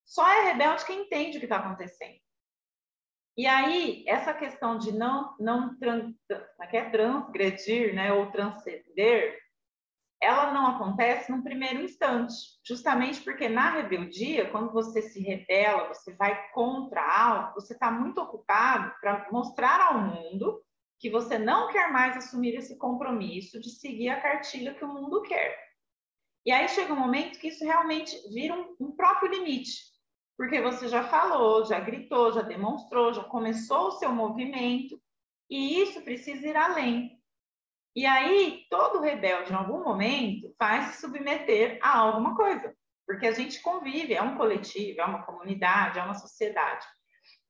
Só 0.04 0.26
é 0.26 0.52
rebelde 0.52 0.86
quem 0.86 1.02
entende 1.02 1.36
o 1.36 1.40
que 1.40 1.46
está 1.46 1.56
acontecendo. 1.58 2.18
E 3.36 3.46
aí, 3.46 4.02
essa 4.08 4.32
questão 4.32 4.78
de 4.78 4.92
não, 4.92 5.36
não 5.38 5.78
trans, 5.78 6.14
é 6.30 6.76
é? 6.78 6.90
transgredir, 6.90 7.94
né, 7.94 8.12
ou 8.12 8.30
transcender, 8.30 9.38
ela 10.26 10.52
não 10.52 10.66
acontece 10.66 11.30
num 11.30 11.42
primeiro 11.42 11.82
instante, 11.82 12.34
justamente 12.66 13.20
porque 13.20 13.48
na 13.48 13.70
rebeldia, 13.70 14.50
quando 14.50 14.72
você 14.72 15.00
se 15.00 15.20
rebela, 15.22 15.88
você 15.88 16.12
vai 16.14 16.50
contra 16.50 17.00
algo, 17.00 17.54
você 17.54 17.74
está 17.74 17.90
muito 17.90 18.20
ocupado 18.20 18.92
para 19.00 19.28
mostrar 19.30 19.80
ao 19.80 20.00
mundo 20.00 20.60
que 20.98 21.08
você 21.08 21.38
não 21.38 21.70
quer 21.70 21.92
mais 21.92 22.16
assumir 22.16 22.56
esse 22.56 22.76
compromisso 22.76 23.60
de 23.60 23.70
seguir 23.70 24.08
a 24.08 24.20
cartilha 24.20 24.74
que 24.74 24.84
o 24.84 24.88
mundo 24.88 25.22
quer. 25.22 25.56
E 26.44 26.50
aí 26.50 26.68
chega 26.68 26.92
um 26.92 26.98
momento 26.98 27.38
que 27.38 27.48
isso 27.48 27.64
realmente 27.64 28.16
vira 28.32 28.54
um, 28.54 28.74
um 28.80 28.96
próprio 28.96 29.30
limite, 29.30 29.82
porque 30.36 30.60
você 30.60 30.88
já 30.88 31.04
falou, 31.04 31.64
já 31.64 31.78
gritou, 31.78 32.32
já 32.32 32.42
demonstrou, 32.42 33.14
já 33.14 33.22
começou 33.22 33.88
o 33.88 33.92
seu 33.92 34.12
movimento, 34.12 35.00
e 35.48 35.80
isso 35.82 36.02
precisa 36.02 36.48
ir 36.48 36.56
além. 36.56 37.15
E 37.96 38.04
aí, 38.04 38.66
todo 38.68 39.00
rebelde, 39.00 39.50
em 39.50 39.56
algum 39.56 39.82
momento, 39.82 40.54
vai 40.58 40.82
se 40.82 41.00
submeter 41.00 41.78
a 41.80 41.96
alguma 41.96 42.36
coisa, 42.36 42.76
porque 43.06 43.26
a 43.26 43.32
gente 43.32 43.62
convive, 43.62 44.12
é 44.12 44.20
um 44.20 44.36
coletivo, 44.36 45.00
é 45.00 45.04
uma 45.06 45.24
comunidade, 45.24 45.98
é 45.98 46.02
uma 46.02 46.12
sociedade. 46.12 46.86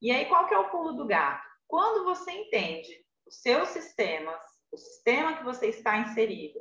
E 0.00 0.12
aí, 0.12 0.26
qual 0.26 0.46
que 0.46 0.54
é 0.54 0.58
o 0.58 0.70
pulo 0.70 0.92
do 0.92 1.04
gato? 1.04 1.44
Quando 1.66 2.04
você 2.04 2.30
entende 2.30 3.04
os 3.26 3.42
seus 3.42 3.70
sistemas, 3.70 4.40
o 4.70 4.76
sistema 4.76 5.36
que 5.36 5.42
você 5.42 5.66
está 5.66 5.98
inserido, 5.98 6.60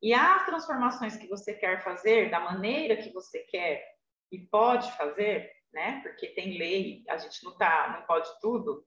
e 0.00 0.14
as 0.14 0.46
transformações 0.46 1.16
que 1.16 1.26
você 1.26 1.54
quer 1.54 1.82
fazer 1.82 2.30
da 2.30 2.38
maneira 2.38 3.02
que 3.02 3.12
você 3.12 3.40
quer 3.40 3.84
e 4.30 4.46
pode 4.46 4.92
fazer, 4.92 5.50
né? 5.72 6.00
Porque 6.04 6.28
tem 6.28 6.56
lei, 6.56 7.02
a 7.08 7.16
gente 7.16 7.42
não 7.44 7.58
tá, 7.58 7.96
não 7.98 8.06
pode 8.06 8.28
tudo. 8.40 8.86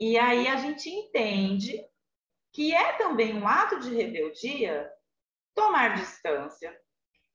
E 0.00 0.18
aí 0.18 0.48
a 0.48 0.56
gente 0.56 0.90
entende 0.90 1.80
que 2.52 2.74
é 2.74 2.92
também 2.94 3.34
um 3.34 3.46
ato 3.46 3.80
de 3.80 3.94
rebeldia, 3.94 4.90
tomar 5.54 5.94
distância, 5.96 6.76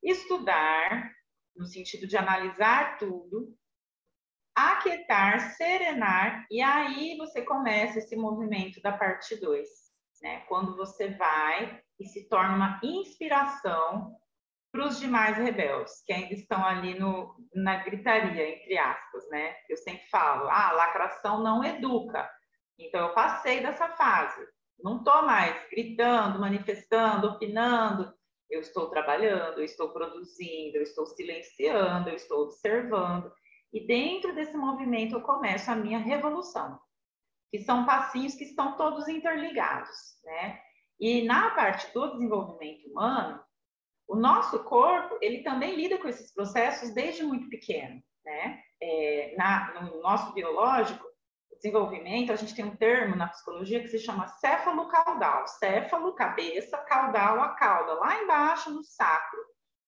estudar, 0.01 1.11
no 1.55 1.65
sentido 1.65 2.07
de 2.07 2.17
analisar 2.17 2.97
tudo, 2.97 3.55
aquietar, 4.55 5.55
serenar, 5.55 6.45
e 6.49 6.61
aí 6.61 7.17
você 7.17 7.41
começa 7.41 7.99
esse 7.99 8.15
movimento 8.15 8.81
da 8.81 8.91
parte 8.91 9.35
2, 9.35 9.67
né? 10.21 10.41
Quando 10.47 10.75
você 10.75 11.09
vai 11.09 11.81
e 11.99 12.05
se 12.05 12.27
torna 12.27 12.55
uma 12.55 12.79
inspiração 12.83 14.15
para 14.71 14.87
os 14.87 14.99
demais 14.99 15.37
rebeldes, 15.37 16.03
que 16.05 16.11
ainda 16.11 16.33
estão 16.33 16.65
ali 16.65 16.97
no, 16.97 17.35
na 17.53 17.83
gritaria, 17.83 18.49
entre 18.49 18.77
aspas, 18.77 19.29
né? 19.29 19.55
Eu 19.69 19.77
sempre 19.77 20.07
falo, 20.09 20.49
ah, 20.49 20.71
lacração 20.71 21.43
não 21.43 21.63
educa. 21.63 22.27
Então, 22.79 23.07
eu 23.07 23.13
passei 23.13 23.61
dessa 23.61 23.87
fase. 23.89 24.41
Não 24.81 24.97
estou 24.97 25.23
mais 25.23 25.69
gritando, 25.69 26.39
manifestando, 26.39 27.27
opinando. 27.27 28.13
Eu 28.49 28.59
estou 28.61 28.89
trabalhando, 28.89 29.59
eu 29.59 29.65
estou 29.65 29.89
produzindo, 29.89 30.77
eu 30.77 30.83
estou 30.83 31.05
silenciando, 31.05 32.09
eu 32.09 32.15
estou 32.15 32.43
observando. 32.43 33.31
e 33.71 33.87
dentro 33.87 34.35
desse 34.35 34.55
movimento 34.55 35.15
eu 35.15 35.21
começo 35.21 35.71
a 35.71 35.75
minha 35.75 35.97
revolução, 35.97 36.79
que 37.51 37.59
são 37.59 37.85
passinhos 37.85 38.35
que 38.35 38.43
estão 38.43 38.77
todos 38.77 39.07
interligados, 39.07 40.19
né? 40.23 40.61
E 40.99 41.23
na 41.23 41.49
parte 41.51 41.91
do 41.91 42.11
desenvolvimento 42.11 42.87
humano, 42.89 43.43
o 44.07 44.15
nosso 44.15 44.63
corpo, 44.63 45.17
ele 45.21 45.41
também 45.41 45.75
lida 45.75 45.97
com 45.97 46.07
esses 46.07 46.31
processos 46.33 46.93
desde 46.93 47.23
muito 47.23 47.49
pequeno, 47.49 48.01
né? 48.23 48.61
É, 48.81 49.33
na, 49.37 49.81
no 49.81 50.01
nosso 50.01 50.33
biológico, 50.33 51.03
desenvolvimento, 51.63 52.33
a 52.33 52.35
gente 52.35 52.53
tem 52.53 52.65
um 52.65 52.75
termo 52.75 53.15
na 53.15 53.29
psicologia 53.29 53.79
que 53.79 53.87
se 53.87 53.97
chama 53.97 54.27
céfalo 54.27 54.89
caudal. 54.89 55.47
Céfalo, 55.47 56.13
cabeça, 56.13 56.77
caudal, 56.79 57.41
a 57.41 57.55
cauda, 57.55 57.93
lá 57.93 58.21
embaixo 58.21 58.69
no 58.69 58.83
sacro. 58.83 59.39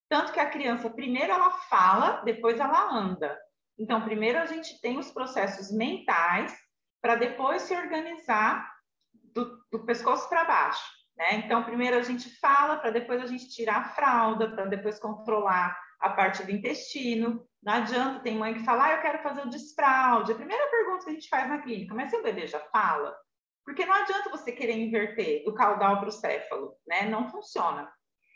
Tanto 0.10 0.32
que 0.32 0.40
a 0.40 0.50
criança, 0.50 0.90
primeiro 0.90 1.34
ela 1.34 1.52
fala, 1.52 2.22
depois 2.24 2.60
ela 2.60 2.94
anda. 2.94 3.38
Então, 3.78 4.02
primeiro 4.06 4.40
a 4.40 4.46
gente 4.46 4.80
tem 4.80 4.98
os 4.98 5.12
processos 5.12 5.70
mentais, 5.76 6.56
para 7.02 7.16
depois 7.16 7.64
se 7.64 7.76
organizar 7.76 8.68
do, 9.14 9.60
do 9.72 9.86
pescoço 9.86 10.30
para 10.30 10.46
baixo. 10.46 10.84
Né? 11.18 11.36
Então, 11.36 11.64
primeiro 11.64 11.98
a 11.98 12.02
gente 12.02 12.30
fala, 12.40 12.78
para 12.78 12.90
depois 12.90 13.22
a 13.22 13.28
gente 13.28 13.50
tirar 13.50 13.78
a 13.78 13.90
fralda, 13.90 14.50
para 14.50 14.66
depois 14.66 14.98
controlar 14.98 15.78
a 16.00 16.10
parte 16.10 16.44
do 16.44 16.52
intestino. 16.52 17.46
Não 17.66 17.74
adianta, 17.74 18.20
tem 18.20 18.38
mãe 18.38 18.54
que 18.54 18.64
fala, 18.64 18.86
ah, 18.86 18.92
eu 18.94 19.02
quero 19.02 19.24
fazer 19.24 19.42
o 19.42 19.50
desfraude. 19.50 20.32
A 20.32 20.36
primeira 20.36 20.70
pergunta 20.70 21.04
que 21.04 21.10
a 21.10 21.14
gente 21.14 21.28
faz 21.28 21.50
na 21.50 21.64
clínica, 21.64 21.96
mas 21.96 22.12
seu 22.12 22.22
bebê 22.22 22.46
já 22.46 22.60
fala? 22.60 23.18
Porque 23.66 23.84
não 23.84 23.94
adianta 23.96 24.30
você 24.30 24.52
querer 24.52 24.78
inverter 24.78 25.44
o 25.48 25.54
caudal 25.54 26.00
para 26.00 26.10
o 26.10 26.12
céfalo, 26.12 26.76
né? 26.86 27.10
Não 27.10 27.28
funciona. 27.32 27.92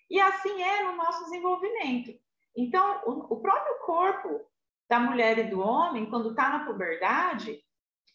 E 0.09 0.19
assim 0.19 0.63
é 0.63 0.83
no 0.83 0.95
nosso 0.95 1.25
desenvolvimento. 1.25 2.12
Então, 2.57 3.03
o, 3.05 3.36
o 3.36 3.39
próprio 3.39 3.77
corpo 3.86 4.50
da 4.89 5.00
mulher 5.00 5.38
e 5.38 5.43
do 5.43 5.59
homem, 5.62 6.09
quando 6.09 6.31
está 6.31 6.50
na 6.50 6.65
puberdade, 6.65 7.62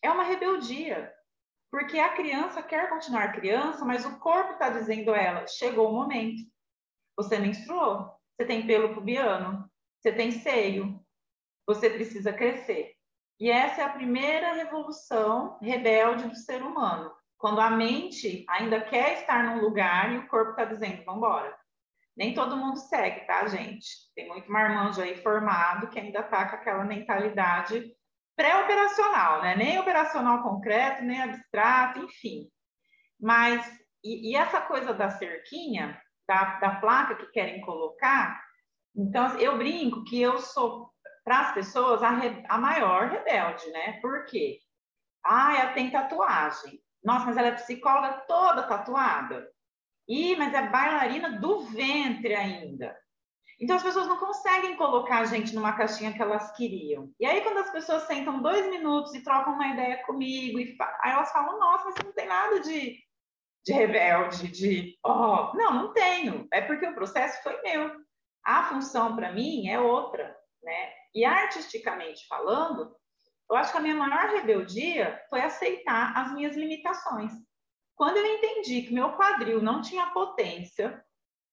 é 0.02 0.11
uma 0.11 0.25
rebeldia. 0.25 1.14
Porque 1.71 2.00
a 2.00 2.14
criança 2.14 2.61
quer 2.61 2.88
continuar 2.88 3.33
criança, 3.33 3.85
mas 3.85 4.04
o 4.04 4.18
corpo 4.18 4.54
está 4.54 4.68
dizendo 4.68 5.14
a 5.14 5.16
ela: 5.16 5.47
chegou 5.47 5.90
o 5.90 5.94
momento. 5.94 6.42
Você 7.16 7.38
menstruou, 7.38 8.11
você 8.37 8.44
tem 8.44 8.66
pelo 8.66 8.92
pubiano, 8.92 9.71
você 10.00 10.12
tem 10.12 10.33
seio, 10.33 11.04
você 11.66 11.90
precisa 11.90 12.33
crescer. 12.33 12.92
E 13.40 13.50
essa 13.50 13.83
é 13.83 13.85
a 13.85 13.92
primeira 13.92 14.54
revolução 14.54 15.59
rebelde 15.61 16.28
do 16.28 16.37
ser 16.37 16.62
humano, 16.62 17.12
quando 17.37 17.61
a 17.61 17.71
mente 17.71 18.44
ainda 18.49 18.80
quer 18.80 19.21
estar 19.21 19.44
num 19.44 19.61
lugar 19.61 20.12
e 20.12 20.18
o 20.18 20.28
corpo 20.28 20.50
está 20.50 20.64
dizendo: 20.64 21.04
vamos 21.04 21.18
embora. 21.18 21.56
Nem 22.16 22.33
todo 22.33 22.56
mundo 22.56 22.78
segue, 22.78 23.26
tá, 23.26 23.47
gente? 23.49 23.88
Tem 24.14 24.28
muito 24.28 24.50
marmanjo 24.50 25.02
aí 25.02 25.16
formado 25.21 25.88
que 25.88 25.99
ainda 25.99 26.21
está 26.21 26.49
com 26.49 26.56
aquela 26.56 26.85
mentalidade 26.85 27.92
pré-operacional, 28.37 29.42
né? 29.42 29.56
Nem 29.56 29.78
operacional 29.78 30.42
concreto, 30.42 31.02
nem 31.02 31.21
abstrato, 31.21 31.99
enfim. 32.00 32.49
Mas, 33.21 33.66
e, 34.02 34.30
e 34.30 34.37
essa 34.37 34.61
coisa 34.61 34.94
da 34.94 35.11
cerquinha, 35.11 36.00
da, 36.26 36.59
da 36.61 36.76
placa 36.76 37.16
que 37.16 37.26
querem 37.26 37.61
colocar, 37.62 38.40
então 38.97 39.38
eu 39.38 39.59
brinco 39.59 40.04
que 40.04 40.21
eu 40.21 40.38
sou, 40.38 40.94
para 41.25 41.40
as 41.40 41.54
pessoas, 41.54 42.02
a, 42.02 42.11
re, 42.11 42.45
a 42.49 42.59
maior 42.59 43.09
rebelde, 43.09 43.66
né? 43.71 43.99
Por 44.00 44.26
quê? 44.26 44.59
Ah, 45.25 45.57
ela 45.59 45.73
tem 45.73 45.90
tatuagem. 45.90 46.81
Nossa, 47.02 47.26
mas 47.26 47.37
ela 47.37 47.49
é 47.49 47.52
psicóloga 47.52 48.25
toda 48.28 48.62
tatuada. 48.64 49.49
Ih, 50.07 50.37
mas 50.37 50.52
é 50.52 50.69
bailarina 50.69 51.40
do 51.40 51.62
ventre 51.62 52.35
ainda. 52.35 52.95
Então 53.61 53.76
as 53.76 53.83
pessoas 53.83 54.07
não 54.07 54.19
conseguem 54.19 54.76
colocar 54.76 55.21
a 55.21 55.25
gente 55.25 55.54
numa 55.54 55.73
caixinha 55.73 56.12
que 56.12 56.21
elas 56.21 56.54
queriam. 56.57 57.11
E 57.19 57.25
aí 57.25 57.40
quando 57.40 57.59
as 57.59 57.71
pessoas 57.71 58.02
sentam 58.02 58.43
dois 58.43 58.69
minutos 58.69 59.14
e 59.14 59.23
trocam 59.23 59.54
uma 59.54 59.69
ideia 59.69 60.04
comigo, 60.04 60.59
e 60.59 60.77
aí 61.03 61.12
elas 61.12 61.33
falam, 61.33 61.59
nossa, 61.59 61.85
mas 61.85 61.94
não 62.05 62.12
tem 62.12 62.27
nada 62.27 62.61
de, 62.61 62.99
de 63.64 63.72
rebelde, 63.72 64.49
de 64.49 64.99
oh, 65.05 65.53
não, 65.55 65.72
não 65.72 65.92
tenho. 65.92 66.46
É 66.53 66.61
porque 66.61 66.87
o 66.87 66.94
processo 66.94 67.42
foi 67.42 67.61
meu. 67.62 67.90
A 68.44 68.64
função 68.64 69.16
para 69.16 69.33
mim 69.33 69.68
é 69.68 69.81
outra, 69.81 70.37
né? 70.62 70.92
E 71.14 71.24
artisticamente 71.24 72.27
falando, 72.27 72.94
eu 73.50 73.57
acho 73.57 73.72
que 73.72 73.79
a 73.79 73.81
minha 73.81 73.94
maior 73.94 74.31
rebeldia 74.31 75.20
foi 75.31 75.40
aceitar 75.40 76.16
as 76.16 76.33
minhas 76.33 76.57
limitações. 76.57 77.33
Quando 77.94 78.16
eu 78.16 78.27
entendi 78.27 78.83
que 78.83 78.94
meu 78.94 79.12
quadril 79.12 79.62
não 79.62 79.81
tinha 79.81 80.11
potência 80.11 81.03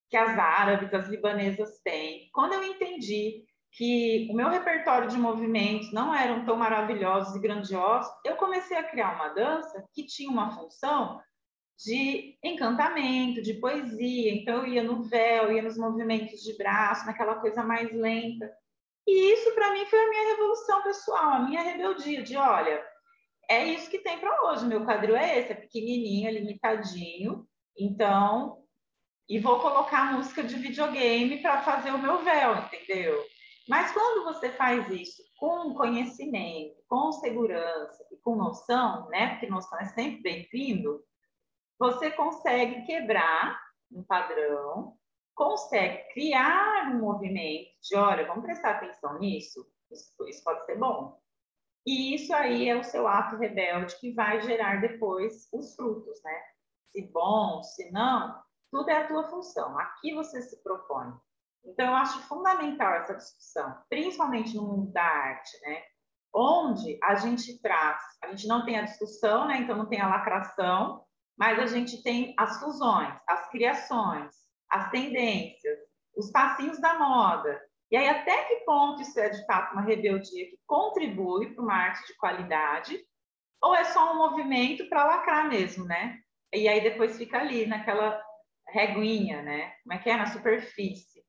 que 0.09 0.17
as 0.17 0.37
árabes, 0.37 0.93
as 0.93 1.07
libanesas 1.07 1.79
têm, 1.83 2.29
quando 2.33 2.53
eu 2.53 2.63
entendi 2.63 3.45
que 3.71 4.27
o 4.29 4.35
meu 4.35 4.49
repertório 4.49 5.07
de 5.07 5.17
movimentos 5.17 5.93
não 5.93 6.13
eram 6.13 6.43
tão 6.43 6.57
maravilhosos 6.57 7.35
e 7.35 7.39
grandiosos, 7.39 8.11
eu 8.25 8.35
comecei 8.35 8.75
a 8.75 8.83
criar 8.83 9.15
uma 9.15 9.29
dança 9.29 9.85
que 9.93 10.05
tinha 10.05 10.29
uma 10.29 10.51
função 10.51 11.21
de 11.77 12.37
encantamento, 12.43 13.41
de 13.41 13.53
poesia. 13.55 14.33
Então 14.33 14.57
eu 14.57 14.67
ia 14.67 14.83
no 14.83 15.03
véu, 15.03 15.51
ia 15.51 15.61
nos 15.61 15.77
movimentos 15.77 16.41
de 16.41 16.57
braço, 16.57 17.05
naquela 17.05 17.35
coisa 17.35 17.63
mais 17.63 17.91
lenta. 17.93 18.51
E 19.07 19.33
isso 19.33 19.53
para 19.53 19.73
mim 19.73 19.85
foi 19.85 19.99
a 19.99 20.09
minha 20.09 20.29
revolução 20.29 20.83
pessoal, 20.83 21.31
a 21.31 21.39
minha 21.39 21.61
rebeldia 21.61 22.21
de, 22.21 22.37
olha, 22.37 22.85
é 23.49 23.65
isso 23.65 23.89
que 23.89 23.99
tem 23.99 24.19
para 24.19 24.43
hoje. 24.45 24.65
Meu 24.65 24.85
quadril 24.85 25.15
é 25.15 25.39
esse, 25.39 25.51
é 25.51 25.55
pequenininho, 25.55 26.27
é 26.27 26.31
limitadinho. 26.31 27.47
Então, 27.77 28.63
e 29.27 29.39
vou 29.39 29.59
colocar 29.59 30.13
música 30.13 30.43
de 30.43 30.55
videogame 30.55 31.41
para 31.41 31.61
fazer 31.61 31.91
o 31.91 31.97
meu 31.97 32.23
véu, 32.23 32.55
entendeu? 32.57 33.23
Mas 33.67 33.91
quando 33.91 34.23
você 34.25 34.49
faz 34.49 34.89
isso 34.89 35.23
com 35.37 35.73
conhecimento, 35.73 36.75
com 36.87 37.11
segurança 37.13 38.05
e 38.11 38.17
com 38.17 38.35
noção, 38.35 39.07
né? 39.09 39.29
Porque 39.29 39.47
noção 39.47 39.79
é 39.79 39.85
sempre 39.85 40.21
bem-vindo, 40.21 41.01
você 41.79 42.11
consegue 42.11 42.85
quebrar 42.85 43.59
um 43.91 44.03
padrão, 44.03 44.97
consegue 45.43 46.03
criar 46.13 46.91
um 46.91 46.99
movimento 46.99 47.71
de, 47.81 47.95
olha, 47.95 48.27
vamos 48.27 48.43
prestar 48.43 48.71
atenção 48.71 49.17
nisso, 49.17 49.65
isso, 49.91 50.13
isso 50.27 50.43
pode 50.43 50.63
ser 50.65 50.77
bom. 50.77 51.19
E 51.85 52.13
isso 52.13 52.31
aí 52.33 52.69
é 52.69 52.75
o 52.75 52.83
seu 52.83 53.07
ato 53.07 53.37
rebelde 53.37 53.99
que 53.99 54.13
vai 54.13 54.39
gerar 54.41 54.79
depois 54.81 55.49
os 55.51 55.75
frutos, 55.75 56.21
né? 56.23 56.43
Se 56.91 57.01
bom, 57.11 57.63
se 57.63 57.91
não, 57.91 58.39
tudo 58.71 58.89
é 58.91 58.97
a 58.97 59.07
tua 59.07 59.29
função. 59.29 59.79
Aqui 59.79 60.13
você 60.13 60.43
se 60.43 60.61
propõe. 60.61 61.11
Então, 61.65 61.87
eu 61.87 61.95
acho 61.95 62.19
fundamental 62.27 62.93
essa 62.93 63.15
discussão, 63.15 63.75
principalmente 63.89 64.55
no 64.55 64.63
mundo 64.63 64.91
da 64.91 65.03
arte, 65.03 65.59
né? 65.61 65.81
Onde 66.33 66.99
a 67.03 67.15
gente 67.15 67.59
traz, 67.61 67.99
a 68.23 68.27
gente 68.27 68.47
não 68.47 68.63
tem 68.63 68.77
a 68.77 68.83
discussão, 68.83 69.47
né? 69.47 69.57
Então, 69.57 69.75
não 69.75 69.87
tem 69.87 69.99
a 69.99 70.07
lacração, 70.07 71.03
mas 71.35 71.57
a 71.57 71.65
gente 71.65 72.03
tem 72.03 72.35
as 72.37 72.59
fusões, 72.59 73.19
as 73.27 73.49
criações, 73.49 74.50
as 74.71 74.89
tendências, 74.89 75.77
os 76.15 76.31
passinhos 76.31 76.79
da 76.79 76.97
moda, 76.97 77.61
e 77.91 77.97
aí, 77.97 78.07
até 78.07 78.45
que 78.45 78.63
ponto 78.63 79.01
isso 79.01 79.19
é 79.19 79.27
de 79.27 79.45
fato 79.45 79.73
uma 79.73 79.81
rebeldia 79.81 80.49
que 80.49 80.57
contribui 80.65 81.53
para 81.53 81.61
uma 81.61 81.73
arte 81.73 82.07
de 82.07 82.15
qualidade, 82.15 82.97
ou 83.61 83.75
é 83.75 83.83
só 83.83 84.13
um 84.13 84.17
movimento 84.17 84.87
para 84.87 85.03
lacrar 85.03 85.49
mesmo, 85.49 85.83
né? 85.83 86.17
E 86.53 86.69
aí 86.69 86.81
depois 86.81 87.17
fica 87.17 87.39
ali 87.39 87.65
naquela 87.65 88.23
reguinha, 88.69 89.41
né? 89.41 89.73
Como 89.83 89.93
é 89.93 89.97
que 89.97 90.09
é? 90.09 90.15
Na 90.15 90.27
superfície. 90.27 91.21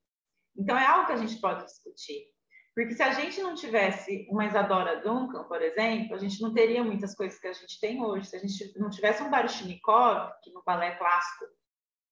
Então 0.56 0.78
é 0.78 0.86
algo 0.86 1.06
que 1.06 1.12
a 1.12 1.16
gente 1.16 1.40
pode 1.40 1.64
discutir. 1.64 2.30
Porque 2.76 2.94
se 2.94 3.02
a 3.02 3.10
gente 3.10 3.42
não 3.42 3.54
tivesse 3.56 4.26
uma 4.30 4.46
Isadora 4.46 5.00
Duncan, 5.00 5.44
por 5.44 5.60
exemplo, 5.60 6.14
a 6.14 6.18
gente 6.18 6.40
não 6.40 6.54
teria 6.54 6.84
muitas 6.84 7.14
coisas 7.14 7.38
que 7.40 7.48
a 7.48 7.52
gente 7.52 7.78
tem 7.80 8.02
hoje. 8.02 8.28
Se 8.28 8.36
a 8.36 8.38
gente 8.38 8.78
não 8.78 8.88
tivesse 8.88 9.22
um 9.22 9.30
Baryshnikov, 9.30 10.30
que 10.42 10.52
no 10.52 10.62
balé 10.64 10.94
clássico 10.94 11.44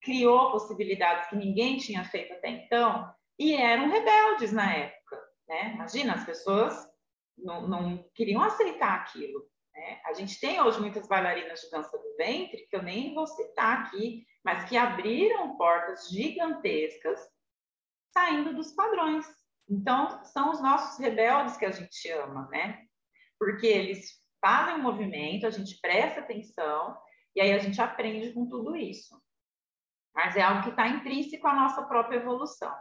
criou 0.03 0.53
possibilidades 0.53 1.29
que 1.29 1.37
ninguém 1.37 1.77
tinha 1.77 2.05
feito 2.05 2.33
até 2.33 2.49
então, 2.49 3.13
e 3.39 3.55
eram 3.55 3.89
rebeldes 3.89 4.53
na 4.53 4.75
época, 4.75 5.19
né? 5.49 5.73
Imagina, 5.75 6.15
as 6.15 6.25
pessoas 6.25 6.91
não, 7.39 7.67
não 7.67 8.05
queriam 8.15 8.43
aceitar 8.43 8.95
aquilo. 8.97 9.47
Né? 9.75 10.01
A 10.05 10.13
gente 10.13 10.39
tem 10.39 10.61
hoje 10.61 10.81
muitas 10.81 11.07
bailarinas 11.07 11.61
de 11.61 11.71
dança 11.71 11.97
do 11.97 12.17
ventre, 12.17 12.67
que 12.69 12.77
eu 12.77 12.83
nem 12.83 13.15
vou 13.15 13.27
citar 13.27 13.83
aqui, 13.83 14.27
mas 14.45 14.69
que 14.69 14.77
abriram 14.77 15.57
portas 15.57 16.09
gigantescas 16.11 17.21
saindo 18.13 18.55
dos 18.55 18.73
padrões. 18.73 19.27
Então, 19.69 20.23
são 20.25 20.51
os 20.51 20.61
nossos 20.61 20.99
rebeldes 20.99 21.57
que 21.57 21.65
a 21.65 21.71
gente 21.71 22.11
ama, 22.11 22.49
né? 22.51 22.85
Porque 23.39 23.67
eles 23.67 24.21
fazem 24.41 24.75
um 24.75 24.83
movimento, 24.83 25.47
a 25.47 25.51
gente 25.51 25.79
presta 25.81 26.21
atenção 26.21 26.97
e 27.35 27.41
aí 27.41 27.53
a 27.53 27.59
gente 27.59 27.81
aprende 27.81 28.33
com 28.33 28.49
tudo 28.49 28.75
isso. 28.75 29.15
Mas 30.15 30.37
é 30.37 30.43
algo 30.43 30.63
que 30.63 30.71
está 30.71 30.89
intrínseco 30.89 31.47
à 31.47 31.55
nossa 31.55 31.83
própria 31.83 32.17
evolução. 32.17 32.75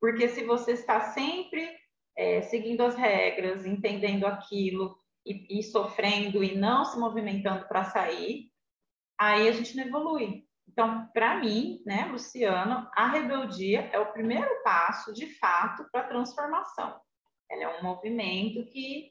Porque 0.00 0.28
se 0.28 0.44
você 0.44 0.72
está 0.72 1.12
sempre 1.12 1.68
é, 2.16 2.42
seguindo 2.42 2.82
as 2.82 2.94
regras, 2.94 3.64
entendendo 3.64 4.26
aquilo 4.26 4.96
e, 5.24 5.58
e 5.58 5.62
sofrendo 5.62 6.42
e 6.42 6.56
não 6.56 6.84
se 6.84 6.98
movimentando 6.98 7.66
para 7.66 7.84
sair, 7.84 8.50
aí 9.18 9.48
a 9.48 9.52
gente 9.52 9.76
não 9.76 9.84
evolui. 9.84 10.46
Então, 10.68 11.08
para 11.14 11.38
mim, 11.38 11.82
né, 11.86 12.06
Luciano, 12.06 12.88
a 12.94 13.08
rebeldia 13.08 13.88
é 13.92 13.98
o 13.98 14.12
primeiro 14.12 14.62
passo, 14.62 15.12
de 15.12 15.26
fato, 15.38 15.88
para 15.90 16.02
a 16.02 16.08
transformação. 16.08 17.00
Ela 17.50 17.62
é 17.62 17.80
um 17.80 17.82
movimento 17.82 18.64
que, 18.66 19.10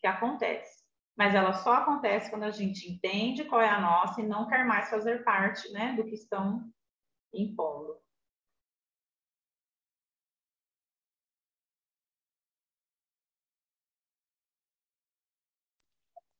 que 0.00 0.06
acontece. 0.06 0.82
Mas 1.16 1.34
ela 1.34 1.52
só 1.52 1.74
acontece 1.74 2.30
quando 2.30 2.42
a 2.42 2.50
gente 2.50 2.90
entende 2.90 3.44
qual 3.44 3.60
é 3.60 3.68
a 3.68 3.80
nossa 3.80 4.20
e 4.20 4.26
não 4.26 4.48
quer 4.48 4.64
mais 4.64 4.90
fazer 4.90 5.22
parte 5.22 5.70
né, 5.70 5.92
do 5.92 6.04
que 6.04 6.14
estão 6.14 6.68
impondo. 7.34 7.98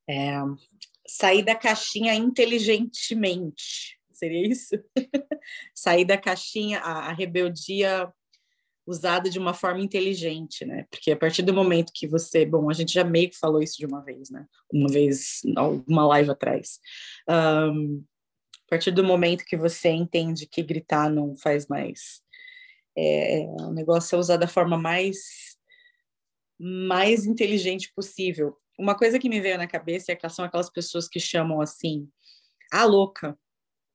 É, 0.09 0.37
sair 1.07 1.43
da 1.43 1.55
caixinha 1.55 2.15
inteligentemente. 2.15 3.99
Seria 4.13 4.47
isso? 4.47 4.77
sair 5.75 6.05
da 6.05 6.17
caixinha, 6.17 6.79
a, 6.81 7.11
a, 7.11 7.13
rebeldia 7.13 8.13
usada 8.87 9.31
de 9.31 9.39
uma 9.39 9.55
forma 9.55 9.81
inteligente, 9.81 10.65
né? 10.65 10.87
Porque 10.91 11.11
a 11.11 11.17
partir 11.17 11.43
do 11.43 11.55
momento 11.55 11.93
que 11.93 12.07
você, 12.07 12.45
bom, 12.45 12.71
a 12.71 12.75
gente 12.75 12.93
já 12.93 13.03
meio 13.03 13.31
que 13.31 13.39
falou 13.39 13.63
isso 13.63 13.79
de 13.79 13.87
uma 13.87 14.05
vez, 14.05 14.31
né? 14.31 14.47
Uma 14.73 14.89
vez, 14.89 15.41
uma 15.89 16.07
live 16.07 16.31
atrás. 16.31 16.79
Um, 17.29 18.05
a 18.66 18.70
partir 18.70 18.90
do 18.90 19.05
momento 19.05 19.44
que 19.44 19.57
você 19.57 19.90
entende 19.90 20.46
que 20.46 20.62
gritar 20.62 21.11
não 21.11 21.37
faz 21.37 21.66
mais, 21.66 22.22
é, 22.96 23.40
o 23.61 23.72
negócio 23.72 24.16
é 24.16 24.18
usar 24.18 24.37
da 24.37 24.48
forma 24.48 24.77
mais 24.77 25.55
mais 26.59 27.27
inteligente 27.27 27.92
possível 27.94 28.57
uma 28.79 28.96
coisa 28.96 29.18
que 29.18 29.29
me 29.29 29.40
veio 29.40 29.59
na 29.59 29.66
cabeça 29.66 30.12
é 30.12 30.16
que 30.16 30.29
são 30.29 30.44
aquelas 30.44 30.70
pessoas 30.70 31.09
que 31.09 31.20
chamam 31.20 31.61
assim, 31.61 32.09
ah, 32.72 32.85
louca. 32.85 33.38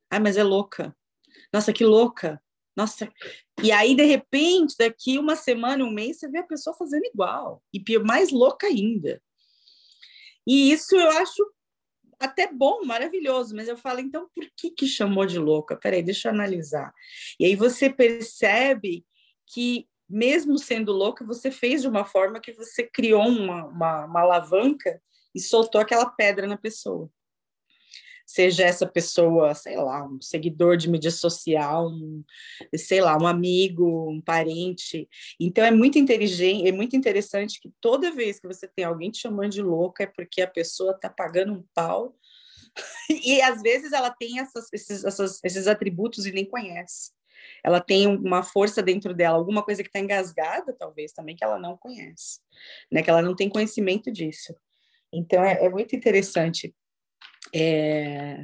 Ah, 0.10 0.20
mas 0.20 0.38
é 0.38 0.44
louca. 0.44 0.96
Nossa, 1.54 1.74
que 1.74 1.84
louca. 1.84 2.42
Nossa. 2.76 3.12
E 3.62 3.72
aí, 3.72 3.96
de 3.96 4.04
repente, 4.04 4.76
daqui 4.78 5.20
uma 5.20 5.36
semana, 5.36 5.84
um 5.84 5.92
mês, 5.92 6.20
você 6.20 6.30
vê 6.30 6.40
a 6.40 6.48
pessoa 6.48 6.76
fazendo 6.76 7.06
igual. 7.06 7.62
E 7.74 7.84
mais 8.00 8.32
louca 8.32 8.68
ainda. 8.68 9.22
E 10.48 10.72
isso 10.72 10.96
eu 10.96 11.10
acho 11.12 11.46
até 12.20 12.52
bom, 12.52 12.84
maravilhoso, 12.86 13.56
mas 13.56 13.68
eu 13.68 13.78
falo, 13.78 14.00
então 14.00 14.30
por 14.36 14.46
que 14.58 14.72
que 14.72 14.86
chamou 14.88 15.26
de 15.26 15.40
louca? 15.40 15.76
Peraí, 15.76 16.04
deixa 16.04 16.28
eu 16.28 16.34
analisar. 16.34 16.94
E 17.40 17.46
aí 17.46 17.56
você 17.56 17.90
percebe 17.90 19.06
que 19.48 19.88
mesmo 20.10 20.58
sendo 20.58 20.92
louca, 20.92 21.24
você 21.24 21.52
fez 21.52 21.82
de 21.82 21.88
uma 21.88 22.04
forma 22.04 22.40
que 22.40 22.52
você 22.52 22.84
criou 22.84 23.28
uma, 23.28 23.66
uma, 23.66 24.06
uma 24.06 24.22
alavanca 24.22 25.02
e 25.34 25.40
soltou 25.40 25.80
aquela 25.80 26.10
pedra 26.10 26.48
na 26.48 26.58
pessoa. 26.58 27.10
Seja 28.32 28.64
essa 28.64 28.86
pessoa, 28.86 29.56
sei 29.56 29.76
lá, 29.76 30.06
um 30.06 30.22
seguidor 30.22 30.78
de 30.78 30.88
mídia 30.88 31.10
social, 31.10 31.88
um, 31.90 32.24
sei 32.76 33.02
lá, 33.02 33.18
um 33.18 33.26
amigo, 33.26 34.08
um 34.08 34.22
parente. 34.22 35.10
Então 35.40 35.66
é 35.66 35.72
muito 35.72 35.98
inteligente, 35.98 36.68
é 36.68 36.72
muito 36.72 36.96
interessante 36.96 37.60
que 37.60 37.72
toda 37.82 38.12
vez 38.12 38.40
que 38.40 38.48
você 38.48 38.68
tem 38.68 38.86
alguém 38.86 39.10
te 39.10 39.18
chamando 39.22 39.54
de 39.54 39.64
louca 39.64 40.04
é 40.04 40.06
porque 40.06 40.44
a 40.44 40.48
pessoa 40.48 40.92
está 40.92 41.10
pagando 41.10 41.54
um 41.54 41.66
pau 41.74 42.16
e 43.10 43.42
às 43.42 43.64
vezes 43.64 43.94
ela 43.94 44.12
tem 44.12 44.40
essas, 44.40 44.68
esses, 44.72 45.04
essas, 45.04 45.40
esses 45.44 45.66
atributos 45.66 46.28
e 46.28 46.32
nem 46.32 46.46
conhece 46.46 47.10
ela 47.64 47.82
tem 47.82 48.06
uma 48.06 48.44
força 48.44 48.84
dentro 48.84 49.12
dela, 49.12 49.38
alguma 49.38 49.64
coisa 49.64 49.82
que 49.82 49.90
está 49.90 50.00
engasgada, 50.00 50.72
talvez 50.78 51.14
também, 51.14 51.36
que 51.36 51.44
ela 51.44 51.58
não 51.58 51.76
conhece, 51.76 52.42
né? 52.92 53.02
Que 53.02 53.10
ela 53.10 53.24
não 53.24 53.36
tem 53.36 53.50
conhecimento 53.50 54.12
disso. 54.12 54.54
Então, 55.12 55.44
é, 55.44 55.66
é 55.66 55.70
muito 55.70 55.96
interessante. 55.96 56.76
É... 57.54 58.44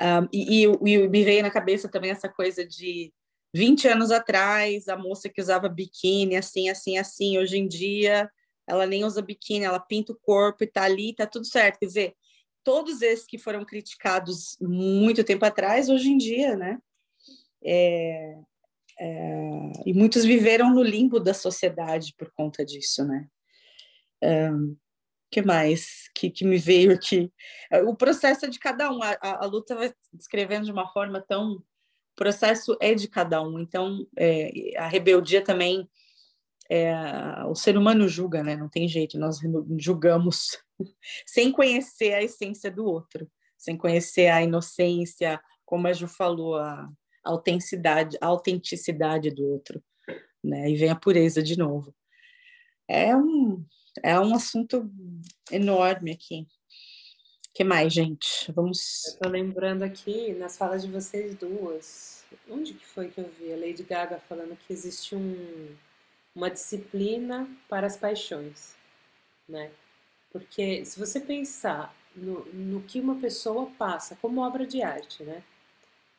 Um, 0.00 0.28
e, 0.32 0.64
e, 0.64 0.94
e 0.94 1.08
me 1.08 1.24
veio 1.24 1.42
na 1.42 1.50
cabeça 1.50 1.88
também 1.88 2.10
essa 2.10 2.28
coisa 2.28 2.66
de 2.66 3.12
20 3.54 3.86
anos 3.88 4.10
atrás, 4.10 4.88
a 4.88 4.96
moça 4.96 5.28
que 5.28 5.40
usava 5.40 5.68
biquíni, 5.68 6.36
assim, 6.36 6.68
assim, 6.68 6.96
assim, 6.96 7.38
hoje 7.38 7.58
em 7.58 7.68
dia, 7.68 8.30
ela 8.66 8.86
nem 8.86 9.04
usa 9.04 9.20
biquíni, 9.20 9.64
ela 9.64 9.78
pinta 9.78 10.12
o 10.12 10.18
corpo 10.20 10.64
e 10.64 10.66
tá 10.66 10.84
ali, 10.84 11.14
tá 11.14 11.26
tudo 11.26 11.46
certo. 11.46 11.78
Quer 11.78 11.86
dizer, 11.86 12.16
todos 12.64 13.02
esses 13.02 13.26
que 13.26 13.38
foram 13.38 13.64
criticados 13.64 14.56
muito 14.60 15.22
tempo 15.22 15.44
atrás, 15.44 15.88
hoje 15.88 16.08
em 16.08 16.16
dia, 16.16 16.56
né? 16.56 16.78
É, 17.64 18.38
é, 18.98 19.72
e 19.86 19.92
muitos 19.92 20.24
viveram 20.24 20.70
no 20.70 20.82
limbo 20.82 21.20
da 21.20 21.34
sociedade 21.34 22.14
por 22.16 22.32
conta 22.32 22.64
disso, 22.64 23.04
né? 23.04 23.28
Um, 24.22 24.76
que 25.32 25.40
mais 25.40 26.10
que, 26.14 26.30
que 26.30 26.44
me 26.44 26.58
veio 26.58 26.92
aqui? 26.92 27.32
O 27.86 27.96
processo 27.96 28.44
é 28.44 28.48
de 28.48 28.58
cada 28.58 28.92
um. 28.92 29.02
A, 29.02 29.16
a, 29.20 29.44
a 29.44 29.46
luta 29.46 29.74
vai 29.74 29.92
descrevendo 30.12 30.66
de 30.66 30.72
uma 30.72 30.92
forma 30.92 31.20
tão. 31.20 31.54
O 31.54 32.14
processo 32.14 32.76
é 32.80 32.94
de 32.94 33.08
cada 33.08 33.42
um. 33.42 33.58
Então, 33.58 34.06
é, 34.16 34.76
a 34.76 34.86
rebeldia 34.86 35.42
também. 35.42 35.88
É, 36.70 36.94
o 37.46 37.54
ser 37.54 37.76
humano 37.76 38.06
julga, 38.06 38.42
né? 38.42 38.54
Não 38.54 38.68
tem 38.68 38.86
jeito. 38.86 39.18
Nós 39.18 39.38
julgamos 39.78 40.62
sem 41.26 41.50
conhecer 41.50 42.12
a 42.12 42.22
essência 42.22 42.70
do 42.70 42.84
outro, 42.84 43.26
sem 43.56 43.76
conhecer 43.76 44.28
a 44.28 44.42
inocência, 44.42 45.40
como 45.64 45.88
a 45.88 45.92
Ju 45.92 46.06
falou, 46.06 46.56
a, 46.56 46.88
autenticidade, 47.24 48.18
autenticidade 48.20 49.30
do 49.30 49.44
outro, 49.44 49.82
né? 50.42 50.70
E 50.70 50.76
vem 50.76 50.90
a 50.90 50.96
pureza 50.96 51.42
de 51.42 51.56
novo. 51.56 51.94
É 52.88 53.16
um, 53.16 53.64
é 54.02 54.18
um 54.18 54.34
assunto 54.34 54.90
enorme 55.50 56.12
aqui. 56.12 56.46
que 57.54 57.64
mais, 57.64 57.92
gente? 57.92 58.50
Vamos. 58.52 59.06
Eu 59.06 59.18
tô 59.20 59.28
lembrando 59.28 59.82
aqui 59.82 60.32
nas 60.34 60.56
falas 60.56 60.82
de 60.82 60.90
vocês 60.90 61.34
duas. 61.34 62.24
Onde 62.48 62.74
que 62.74 62.86
foi 62.86 63.08
que 63.08 63.20
eu 63.20 63.30
vi 63.38 63.52
a 63.52 63.56
Lady 63.56 63.82
Gaga 63.82 64.18
falando 64.28 64.56
que 64.56 64.72
existe 64.72 65.14
um, 65.14 65.76
uma 66.34 66.50
disciplina 66.50 67.48
para 67.68 67.86
as 67.86 67.96
paixões, 67.96 68.74
né? 69.48 69.70
Porque 70.30 70.84
se 70.84 70.98
você 70.98 71.20
pensar 71.20 71.94
no, 72.16 72.44
no 72.46 72.82
que 72.82 73.00
uma 73.00 73.16
pessoa 73.16 73.70
passa 73.78 74.16
como 74.16 74.40
obra 74.40 74.66
de 74.66 74.82
arte, 74.82 75.22
né? 75.22 75.42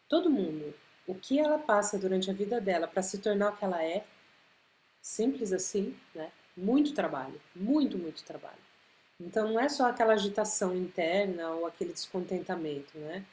Todo 0.07 0.29
mundo 0.29 0.73
o 1.07 1.15
que 1.15 1.39
ela 1.39 1.59
passa 1.59 1.97
durante 1.97 2.29
a 2.29 2.33
vida 2.33 2.61
dela 2.61 2.87
para 2.87 3.03
se 3.03 3.17
tornar 3.17 3.51
o 3.51 3.57
que 3.57 3.65
ela 3.65 3.83
é, 3.83 4.05
simples 5.01 5.51
assim, 5.51 5.95
né? 6.15 6.31
Muito 6.55 6.93
trabalho, 6.93 7.39
muito, 7.55 7.97
muito 7.97 8.23
trabalho. 8.23 8.57
Então 9.19 9.51
não 9.51 9.59
é 9.59 9.69
só 9.69 9.87
aquela 9.87 10.13
agitação 10.13 10.75
interna 10.75 11.51
ou 11.51 11.65
aquele 11.65 11.93
descontentamento, 11.93 12.97
né? 12.97 13.25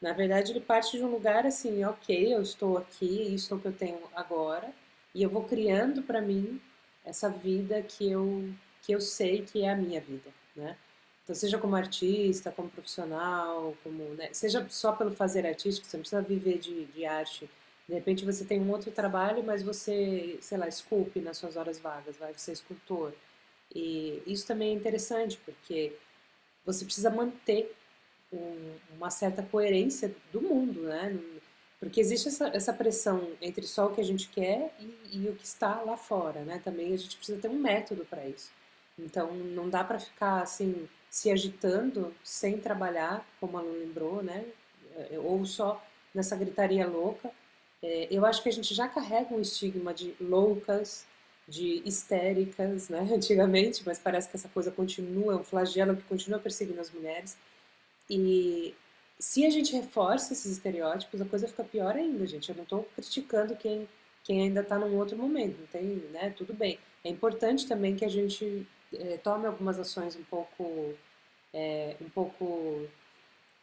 Na 0.00 0.12
verdade, 0.12 0.52
ele 0.52 0.60
parte 0.60 0.96
de 0.96 1.02
um 1.04 1.10
lugar 1.10 1.46
assim, 1.46 1.84
ok, 1.84 2.34
eu 2.34 2.42
estou 2.42 2.76
aqui, 2.76 3.34
isso 3.34 3.54
é 3.54 3.56
o 3.56 3.60
que 3.60 3.68
eu 3.68 3.72
tenho 3.72 3.98
agora, 4.14 4.70
e 5.14 5.22
eu 5.22 5.30
vou 5.30 5.44
criando 5.44 6.02
para 6.02 6.20
mim 6.20 6.60
essa 7.04 7.30
vida 7.30 7.82
que 7.82 8.10
eu 8.10 8.52
que 8.82 8.92
eu 8.92 9.00
sei 9.00 9.42
que 9.42 9.64
é 9.64 9.70
a 9.70 9.76
minha 9.76 10.00
vida, 10.00 10.30
né? 10.54 10.76
Então, 11.24 11.34
seja 11.34 11.58
como 11.58 11.74
artista, 11.74 12.52
como 12.52 12.70
profissional, 12.70 13.76
como, 13.82 14.14
né, 14.14 14.28
seja 14.32 14.64
só 14.70 14.92
pelo 14.92 15.10
fazer 15.10 15.44
artístico, 15.44 15.84
você 15.84 15.96
não 15.96 16.02
precisa 16.02 16.22
viver 16.22 16.58
de, 16.58 16.84
de 16.86 17.04
arte. 17.04 17.50
De 17.88 17.94
repente 17.94 18.24
você 18.24 18.44
tem 18.44 18.60
um 18.60 18.70
outro 18.70 18.90
trabalho, 18.90 19.44
mas 19.44 19.62
você, 19.62 20.38
sei 20.40 20.58
lá, 20.58 20.66
esculpe 20.66 21.20
nas 21.20 21.38
suas 21.38 21.56
horas 21.56 21.78
vagas, 21.78 22.16
vai 22.16 22.32
ser 22.36 22.52
escultor. 22.52 23.12
E 23.74 24.22
isso 24.26 24.46
também 24.46 24.70
é 24.70 24.74
interessante, 24.74 25.38
porque 25.44 25.92
você 26.64 26.84
precisa 26.84 27.10
manter 27.10 27.74
um, 28.32 28.74
uma 28.96 29.10
certa 29.10 29.42
coerência 29.42 30.14
do 30.32 30.40
mundo, 30.40 30.82
né? 30.82 31.16
Porque 31.78 32.00
existe 32.00 32.28
essa, 32.28 32.48
essa 32.48 32.72
pressão 32.72 33.30
entre 33.40 33.66
só 33.66 33.86
o 33.86 33.94
que 33.94 34.00
a 34.00 34.04
gente 34.04 34.28
quer 34.28 34.74
e, 34.80 35.18
e 35.18 35.28
o 35.28 35.34
que 35.36 35.44
está 35.44 35.82
lá 35.82 35.96
fora, 35.96 36.40
né? 36.42 36.60
Também 36.64 36.92
a 36.92 36.96
gente 36.96 37.16
precisa 37.16 37.40
ter 37.40 37.48
um 37.48 37.58
método 37.58 38.04
para 38.04 38.26
isso. 38.26 38.50
Então, 38.98 39.32
não 39.32 39.68
dá 39.68 39.84
para 39.84 40.00
ficar 40.00 40.42
assim 40.42 40.88
se 41.10 41.30
agitando 41.30 42.14
sem 42.24 42.58
trabalhar, 42.58 43.26
como 43.40 43.58
a 43.58 43.62
Lu 43.62 43.72
lembrou, 43.72 44.22
né? 44.22 44.44
Ou 45.22 45.44
só 45.44 45.82
nessa 46.14 46.34
gritaria 46.36 46.86
louca. 46.86 47.30
É, 47.82 48.08
eu 48.10 48.24
acho 48.24 48.42
que 48.42 48.48
a 48.48 48.52
gente 48.52 48.74
já 48.74 48.88
carrega 48.88 49.34
um 49.34 49.40
estigma 49.40 49.92
de 49.92 50.14
loucas, 50.20 51.06
de 51.48 51.82
histéricas, 51.84 52.88
né? 52.88 53.00
Antigamente, 53.14 53.82
mas 53.84 53.98
parece 53.98 54.28
que 54.28 54.36
essa 54.36 54.48
coisa 54.48 54.70
continua, 54.70 55.34
é 55.34 55.36
um 55.36 55.44
flagelo 55.44 55.96
que 55.96 56.02
continua 56.04 56.38
perseguindo 56.38 56.80
as 56.80 56.90
mulheres. 56.90 57.36
E 58.10 58.74
se 59.18 59.46
a 59.46 59.50
gente 59.50 59.72
reforça 59.72 60.32
esses 60.32 60.52
estereótipos, 60.52 61.20
a 61.20 61.24
coisa 61.24 61.48
fica 61.48 61.64
pior 61.64 61.94
ainda, 61.96 62.26
gente. 62.26 62.48
Eu 62.48 62.56
não 62.56 62.64
estou 62.64 62.88
criticando 62.94 63.56
quem, 63.56 63.88
quem 64.24 64.42
ainda 64.42 64.60
está 64.60 64.78
num 64.78 64.96
outro 64.96 65.16
momento, 65.16 65.58
não 65.60 65.66
tem, 65.66 65.84
né? 66.12 66.30
Tudo 66.36 66.52
bem. 66.52 66.78
É 67.04 67.08
importante 67.08 67.66
também 67.66 67.94
que 67.96 68.04
a 68.04 68.08
gente 68.08 68.66
é, 68.92 69.16
tome 69.18 69.46
algumas 69.46 69.78
ações 69.78 70.16
um 70.16 70.24
pouco 70.24 70.94
é, 71.52 71.96
um 72.00 72.08
pouco 72.10 72.86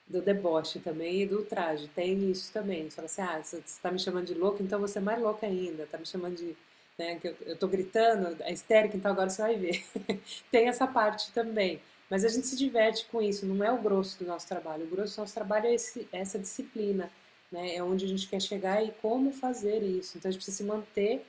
do 0.07 0.21
deboche 0.21 0.79
também 0.79 1.21
e 1.21 1.25
do 1.25 1.43
traje. 1.43 1.87
Tem 1.89 2.29
isso 2.29 2.51
também. 2.51 2.89
Você 2.89 2.95
fala 2.95 3.05
assim, 3.05 3.21
ah, 3.21 3.43
você 3.43 3.57
está 3.59 3.91
me 3.91 3.99
chamando 3.99 4.27
de 4.27 4.33
louca, 4.33 4.61
então 4.61 4.79
você 4.79 4.99
é 4.99 5.01
mais 5.01 5.21
louca 5.21 5.45
ainda. 5.47 5.83
Está 5.83 5.97
me 5.97 6.05
chamando 6.05 6.35
de... 6.35 6.55
Né, 6.97 7.15
que 7.15 7.27
eu, 7.27 7.35
eu 7.45 7.57
tô 7.57 7.67
gritando, 7.67 8.37
é 8.41 8.53
histérica, 8.53 8.95
então 8.95 9.11
agora 9.11 9.27
você 9.29 9.41
vai 9.41 9.55
ver. 9.55 9.83
Tem 10.51 10.67
essa 10.67 10.85
parte 10.85 11.31
também. 11.31 11.81
Mas 12.09 12.23
a 12.23 12.27
gente 12.27 12.45
se 12.45 12.55
diverte 12.55 13.07
com 13.11 13.19
isso, 13.21 13.45
não 13.45 13.63
é 13.63 13.71
o 13.71 13.81
grosso 13.81 14.19
do 14.19 14.25
nosso 14.25 14.47
trabalho. 14.47 14.85
O 14.85 14.87
grosso 14.87 15.15
do 15.15 15.21
nosso 15.21 15.33
trabalho 15.33 15.65
é 15.65 15.73
esse, 15.73 16.07
essa 16.11 16.37
disciplina, 16.37 17.09
né? 17.51 17.75
É 17.75 17.83
onde 17.83 18.05
a 18.05 18.07
gente 18.07 18.27
quer 18.27 18.39
chegar 18.39 18.83
e 18.83 18.91
como 19.01 19.31
fazer 19.31 19.81
isso. 19.81 20.17
Então 20.17 20.29
a 20.29 20.31
gente 20.31 20.43
precisa 20.43 20.57
se 20.57 20.63
manter 20.63 21.25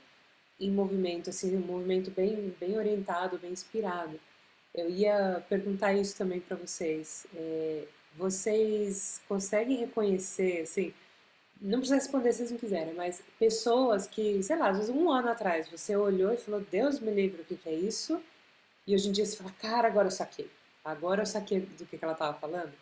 em 0.61 0.71
movimento, 0.71 1.31
assim, 1.31 1.57
um 1.57 1.61
movimento 1.61 2.11
bem, 2.11 2.55
bem 2.61 2.77
orientado, 2.77 3.39
bem 3.39 3.53
inspirado. 3.53 4.21
Eu 4.75 4.91
ia 4.91 5.43
perguntar 5.49 5.95
isso 5.95 6.17
também 6.19 6.41
para 6.41 6.57
vocês. 6.57 7.27
É, 7.35 7.85
vocês 8.17 9.21
conseguem 9.29 9.77
reconhecer, 9.79 10.63
assim, 10.63 10.93
não 11.61 11.79
precisa 11.79 11.97
responder 11.97 12.33
se 12.33 12.39
vocês 12.39 12.51
não 12.51 12.59
quiserem, 12.59 12.95
mas 12.95 13.23
pessoas 13.39 14.07
que, 14.07 14.43
sei 14.43 14.57
lá, 14.57 14.69
às 14.69 14.77
vezes 14.77 14.95
um 14.95 15.11
ano 15.11 15.29
atrás 15.31 15.69
você 15.69 15.97
olhou 15.97 16.33
e 16.33 16.37
falou, 16.37 16.61
Deus 16.71 17.01
me 17.01 17.11
livre, 17.11 17.43
o 17.43 17.45
que, 17.45 17.57
que 17.57 17.69
é 17.69 17.75
isso? 17.75 18.21
E 18.87 18.95
hoje 18.95 19.09
em 19.09 19.13
dia 19.13 19.25
você 19.25 19.37
fala, 19.37 19.51
cara, 19.53 19.89
agora 19.89 20.09
eu 20.09 20.11
saquei. 20.11 20.51
Agora 20.85 21.23
eu 21.23 21.27
saquei 21.27 21.61
do 21.61 21.87
que, 21.87 21.97
que 21.97 22.05
ela 22.05 22.13
estava 22.13 22.37
falando. 22.39 22.73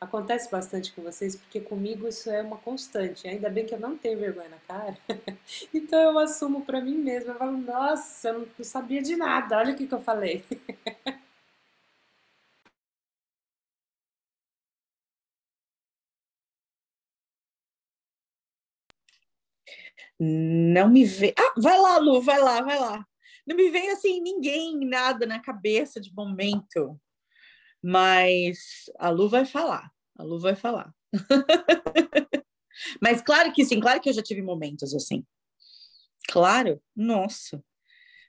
Acontece 0.00 0.50
bastante 0.50 0.92
com 0.92 1.02
vocês, 1.02 1.36
porque 1.36 1.60
comigo 1.60 2.08
isso 2.08 2.28
é 2.28 2.42
uma 2.42 2.56
constante. 2.56 3.28
Ainda 3.28 3.48
bem 3.48 3.64
que 3.64 3.72
eu 3.72 3.78
não 3.78 3.96
tenho 3.96 4.18
vergonha 4.18 4.48
na 4.48 4.56
cara. 4.66 4.98
então 5.72 6.00
eu 6.00 6.18
assumo 6.18 6.64
para 6.64 6.80
mim 6.80 6.98
mesma. 6.98 7.34
Eu 7.34 7.38
falo, 7.38 7.56
nossa, 7.56 8.30
eu 8.30 8.40
não 8.40 8.64
sabia 8.64 9.00
de 9.00 9.14
nada. 9.14 9.56
Olha 9.58 9.72
o 9.72 9.76
que, 9.76 9.86
que 9.86 9.94
eu 9.94 10.02
falei. 10.02 10.44
Não 20.24 20.88
me 20.88 21.04
vê. 21.04 21.34
Ah, 21.36 21.52
vai 21.60 21.76
lá, 21.76 21.98
Lu, 21.98 22.22
vai 22.22 22.40
lá, 22.40 22.62
vai 22.62 22.78
lá. 22.78 23.04
Não 23.44 23.56
me 23.56 23.68
vem 23.70 23.90
assim 23.90 24.20
ninguém, 24.20 24.78
nada 24.86 25.26
na 25.26 25.40
cabeça 25.40 26.00
de 26.00 26.14
momento. 26.14 26.96
Mas 27.82 28.84
a 29.00 29.10
Lu 29.10 29.28
vai 29.28 29.44
falar. 29.44 29.90
A 30.16 30.22
Lu 30.22 30.38
vai 30.38 30.54
falar. 30.54 30.94
Mas 33.02 33.20
claro 33.20 33.52
que 33.52 33.64
sim, 33.64 33.80
claro 33.80 34.00
que 34.00 34.08
eu 34.08 34.12
já 34.12 34.22
tive 34.22 34.42
momentos 34.42 34.94
assim. 34.94 35.26
Claro, 36.28 36.80
nossa. 36.94 37.60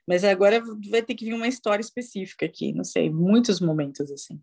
Mas 0.04 0.24
agora 0.24 0.60
vai 0.90 1.00
ter 1.00 1.14
que 1.14 1.24
vir 1.24 1.34
uma 1.34 1.46
história 1.46 1.80
específica 1.80 2.44
aqui, 2.44 2.72
não 2.72 2.82
sei, 2.82 3.08
muitos 3.08 3.60
momentos 3.60 4.10
assim. 4.10 4.42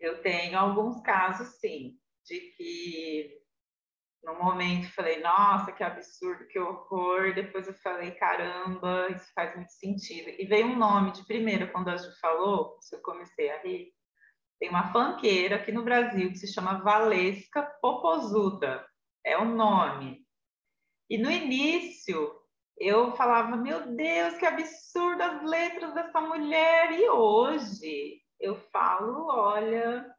Eu 0.00 0.22
tenho 0.22 0.58
alguns 0.58 1.02
casos, 1.02 1.48
sim, 1.60 1.98
de 2.24 2.40
que 2.56 3.43
no 4.24 4.34
momento 4.34 4.92
falei, 4.94 5.20
nossa, 5.20 5.72
que 5.72 5.82
absurdo, 5.82 6.46
que 6.46 6.58
horror. 6.58 7.34
Depois 7.34 7.66
eu 7.66 7.74
falei, 7.74 8.12
caramba, 8.12 9.08
isso 9.10 9.30
faz 9.34 9.54
muito 9.54 9.72
sentido. 9.72 10.30
E 10.30 10.46
veio 10.46 10.66
um 10.66 10.76
nome 10.76 11.12
de 11.12 11.26
primeira, 11.26 11.66
quando 11.66 11.88
a 11.88 11.96
Ju 11.96 12.10
falou, 12.20 12.78
eu 12.92 13.02
comecei 13.02 13.50
a 13.50 13.60
rir. 13.62 13.92
Tem 14.58 14.70
uma 14.70 14.92
fanqueira 14.92 15.56
aqui 15.56 15.72
no 15.72 15.82
Brasil 15.84 16.30
que 16.30 16.38
se 16.38 16.52
chama 16.52 16.82
Valesca 16.82 17.62
Popozuda. 17.82 18.86
É 19.24 19.36
o 19.36 19.44
nome. 19.44 20.24
E 21.10 21.18
no 21.18 21.30
início 21.30 22.32
eu 22.78 23.12
falava, 23.16 23.56
meu 23.56 23.94
Deus, 23.94 24.36
que 24.36 24.46
absurdo 24.46 25.22
as 25.22 25.42
letras 25.42 25.94
dessa 25.94 26.20
mulher. 26.20 26.92
E 26.92 27.08
hoje 27.08 28.20
eu 28.40 28.56
falo, 28.70 29.26
olha, 29.28 30.13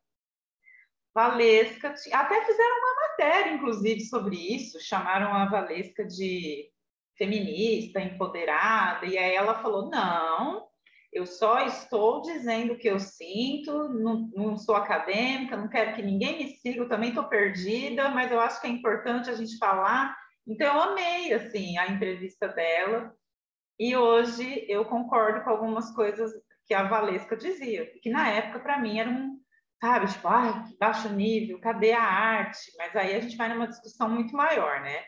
Valesca, 1.15 1.95
até 2.11 2.45
fizeram 2.45 2.77
uma 2.77 3.07
matéria, 3.07 3.53
inclusive, 3.53 4.01
sobre 4.01 4.35
isso, 4.35 4.81
chamaram 4.81 5.33
a 5.33 5.45
Valesca 5.45 6.03
de 6.05 6.69
feminista, 7.17 8.01
empoderada, 8.01 9.05
e 9.05 9.17
aí 9.17 9.33
ela 9.33 9.61
falou: 9.61 9.89
não, 9.89 10.67
eu 11.13 11.25
só 11.25 11.65
estou 11.65 12.21
dizendo 12.21 12.73
o 12.73 12.77
que 12.77 12.89
eu 12.89 12.99
sinto, 12.99 13.87
não, 13.87 14.29
não 14.35 14.57
sou 14.57 14.75
acadêmica, 14.75 15.55
não 15.55 15.69
quero 15.69 15.95
que 15.95 16.01
ninguém 16.01 16.37
me 16.37 16.49
siga, 16.57 16.79
eu 16.79 16.89
também 16.89 17.09
estou 17.09 17.23
perdida, 17.23 18.09
mas 18.09 18.29
eu 18.29 18.41
acho 18.41 18.59
que 18.59 18.67
é 18.67 18.69
importante 18.69 19.29
a 19.29 19.35
gente 19.35 19.57
falar. 19.57 20.13
Então, 20.45 20.67
eu 20.67 20.81
amei, 20.81 21.33
assim, 21.33 21.77
a 21.77 21.87
entrevista 21.87 22.49
dela, 22.49 23.15
e 23.79 23.95
hoje 23.95 24.65
eu 24.67 24.83
concordo 24.83 25.45
com 25.45 25.49
algumas 25.49 25.91
coisas 25.95 26.29
que 26.67 26.73
a 26.73 26.83
Valesca 26.83 27.37
dizia, 27.37 27.89
que 28.01 28.09
na 28.09 28.29
época, 28.29 28.59
para 28.59 28.79
mim, 28.79 28.99
era 28.99 29.09
um 29.09 29.39
sabe? 29.85 30.07
Tipo, 30.07 30.27
ai, 30.27 30.63
que 30.63 30.77
baixo 30.77 31.09
nível, 31.09 31.59
cadê 31.59 31.91
a 31.91 32.01
arte? 32.01 32.71
Mas 32.77 32.95
aí 32.95 33.15
a 33.15 33.19
gente 33.19 33.37
vai 33.37 33.49
numa 33.49 33.67
discussão 33.67 34.09
muito 34.09 34.35
maior, 34.35 34.81
né? 34.81 35.03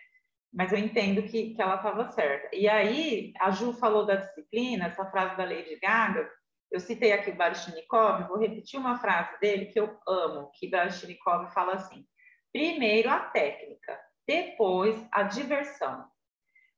Mas 0.54 0.72
eu 0.72 0.78
entendo 0.78 1.24
que, 1.24 1.56
que 1.56 1.62
ela 1.62 1.76
estava 1.76 2.12
certa. 2.12 2.56
E 2.56 2.70
aí, 2.70 3.34
a 3.40 3.50
Ju 3.50 3.74
falou 3.74 4.06
da 4.06 4.16
disciplina, 4.16 4.86
essa 4.86 5.10
frase 5.10 5.36
da 5.36 5.44
Lady 5.44 5.80
Gaga. 5.82 6.30
Eu 6.70 6.80
citei 6.80 7.14
aqui 7.14 7.32
o 7.32 7.36
Baryshnikov, 7.36 8.28
vou 8.28 8.38
repetir 8.38 8.80
uma 8.80 9.00
frase 9.00 9.40
dele 9.40 9.68
que 9.68 9.80
eu 9.80 9.98
amo, 10.08 10.52
que 10.54 10.70
Baryshnikov 10.70 11.52
fala 11.54 11.74
assim: 11.74 12.06
primeiro 12.52 13.10
a 13.10 13.20
técnica, 13.20 13.98
depois 14.28 14.96
a 15.12 15.24
diversão. 15.24 16.06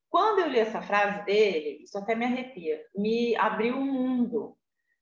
Quando 0.10 0.40
eu 0.40 0.48
li 0.48 0.60
essa 0.60 0.82
frase 0.82 1.26
dele, 1.26 1.84
isso 1.84 1.98
até 1.98 2.16
me 2.16 2.26
arrepia, 2.26 2.84
me 2.96 3.36
abriu 3.36 3.76
um 3.76 3.86
mundo, 3.86 4.56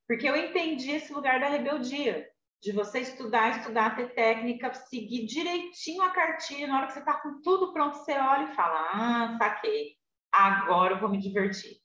porque 0.07 0.27
eu 0.27 0.35
entendi 0.35 0.91
esse 0.91 1.13
lugar 1.13 1.39
da 1.39 1.49
rebeldia 1.49 2.27
de 2.61 2.71
você 2.71 2.99
estudar, 2.99 3.59
estudar, 3.59 3.95
ter 3.95 4.13
técnica, 4.13 4.73
seguir 4.73 5.25
direitinho 5.25 6.01
a 6.01 6.09
cartilha, 6.09 6.67
na 6.67 6.77
hora 6.77 6.87
que 6.87 6.93
você 6.93 6.99
está 6.99 7.13
com 7.21 7.41
tudo 7.41 7.71
pronto, 7.71 7.97
você 7.97 8.13
olha 8.13 8.51
e 8.51 8.55
fala, 8.55 8.89
ah, 8.91 9.37
saquei, 9.37 9.95
agora 10.31 10.95
eu 10.95 10.99
vou 10.99 11.09
me 11.09 11.19
divertir. 11.19 11.77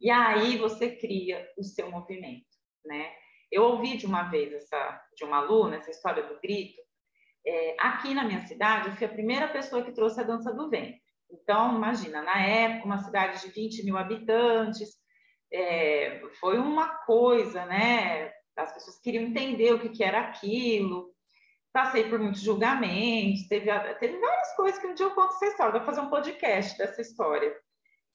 E 0.00 0.10
aí 0.10 0.58
você 0.58 0.96
cria 0.96 1.48
o 1.56 1.62
seu 1.62 1.90
movimento, 1.90 2.44
né? 2.84 3.12
Eu 3.50 3.62
ouvi 3.62 3.96
de 3.96 4.04
uma 4.04 4.24
vez 4.24 4.52
essa, 4.52 5.00
de 5.16 5.24
uma 5.24 5.38
aluna, 5.38 5.76
essa 5.76 5.90
história 5.90 6.22
do 6.24 6.40
grito, 6.40 6.82
é, 7.46 7.76
aqui 7.78 8.12
na 8.12 8.24
minha 8.24 8.40
cidade, 8.40 8.88
eu 8.88 8.96
fui 8.96 9.06
a 9.06 9.12
primeira 9.12 9.46
pessoa 9.48 9.84
que 9.84 9.92
trouxe 9.92 10.20
a 10.20 10.24
dança 10.24 10.52
do 10.52 10.68
ventre. 10.68 11.00
Então, 11.30 11.76
imagina, 11.76 12.20
na 12.22 12.44
época, 12.44 12.86
uma 12.86 12.98
cidade 12.98 13.40
de 13.42 13.52
20 13.52 13.84
mil 13.84 13.96
habitantes, 13.96 14.96
é, 15.52 16.20
foi 16.40 16.58
uma 16.58 16.88
coisa, 17.04 17.64
né? 17.66 18.32
As 18.56 18.72
pessoas 18.72 18.98
queriam 19.00 19.24
entender 19.24 19.72
o 19.72 19.78
que, 19.78 19.90
que 19.90 20.04
era 20.04 20.20
aquilo. 20.20 21.14
Passei 21.72 22.08
por 22.08 22.18
muitos 22.18 22.40
julgamentos, 22.40 23.46
teve, 23.48 23.66
teve 23.98 24.18
várias 24.18 24.56
coisas 24.56 24.80
que 24.80 24.86
um 24.86 24.94
dia 24.94 25.06
eu 25.06 25.14
conto 25.14 25.34
essa 25.34 25.46
história, 25.46 25.72
vou 25.78 25.84
fazer 25.84 26.00
um 26.00 26.08
podcast 26.08 26.78
dessa 26.78 27.02
história. 27.02 27.54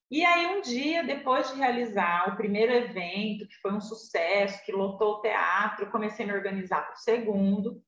E 0.10 0.26
aí, 0.26 0.46
um 0.48 0.62
dia, 0.62 1.04
depois 1.04 1.50
de 1.50 1.58
realizar 1.58 2.34
o 2.34 2.36
primeiro 2.36 2.74
evento, 2.74 3.48
que 3.48 3.56
foi 3.62 3.72
um 3.72 3.80
sucesso, 3.80 4.62
que 4.66 4.72
lotou 4.72 5.14
o 5.14 5.22
teatro, 5.22 5.90
comecei 5.90 6.26
a 6.26 6.28
me 6.28 6.34
organizar 6.34 6.86
para 6.86 6.96
o 6.96 6.98
segundo. 6.98 7.82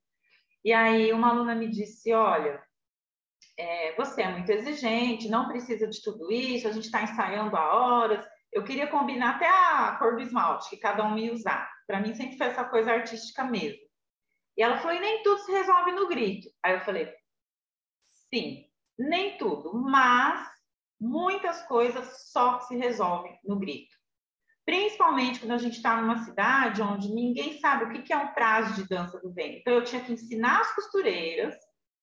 E 0.63 0.71
aí, 0.71 1.11
uma 1.11 1.31
aluna 1.31 1.53
me 1.53 1.67
disse: 1.67 2.13
Olha, 2.13 2.63
é, 3.57 3.93
você 3.95 4.21
é 4.21 4.31
muito 4.31 4.49
exigente, 4.49 5.27
não 5.27 5.49
precisa 5.49 5.85
de 5.85 6.01
tudo 6.01 6.31
isso, 6.31 6.67
a 6.67 6.71
gente 6.71 6.85
está 6.85 7.03
ensaiando 7.03 7.57
há 7.57 7.75
horas. 7.75 8.25
Eu 8.53 8.63
queria 8.63 8.87
combinar 8.87 9.35
até 9.35 9.47
a 9.47 9.95
cor 9.97 10.15
do 10.15 10.21
esmalte, 10.21 10.69
que 10.69 10.77
cada 10.77 11.03
um 11.03 11.17
ia 11.17 11.33
usar. 11.33 11.69
Para 11.87 11.99
mim 11.99 12.13
sempre 12.13 12.37
foi 12.37 12.47
essa 12.47 12.63
coisa 12.63 12.91
artística 12.91 13.43
mesmo. 13.43 13.81
E 14.55 14.61
ela 14.61 14.77
falou: 14.77 14.95
e 14.95 14.99
nem 14.99 15.23
tudo 15.23 15.39
se 15.39 15.51
resolve 15.51 15.91
no 15.91 16.07
grito. 16.07 16.47
Aí 16.63 16.73
eu 16.73 16.81
falei: 16.81 17.11
sim, 18.29 18.65
nem 18.97 19.37
tudo, 19.37 19.73
mas 19.73 20.47
muitas 21.01 21.63
coisas 21.63 22.29
só 22.31 22.59
se 22.61 22.77
resolvem 22.77 23.37
no 23.43 23.57
grito. 23.57 23.93
Principalmente 24.65 25.39
quando 25.39 25.51
a 25.51 25.57
gente 25.57 25.75
está 25.75 25.99
numa 25.99 26.23
cidade 26.23 26.81
onde 26.81 27.13
ninguém 27.13 27.59
sabe 27.59 27.83
o 27.83 28.03
que 28.03 28.13
é 28.13 28.17
um 28.17 28.33
traje 28.33 28.75
de 28.75 28.87
dança 28.87 29.19
do 29.19 29.33
vento. 29.33 29.57
Então 29.57 29.73
eu 29.73 29.83
tinha 29.83 30.01
que 30.01 30.13
ensinar 30.13 30.61
as 30.61 30.73
costureiras 30.73 31.53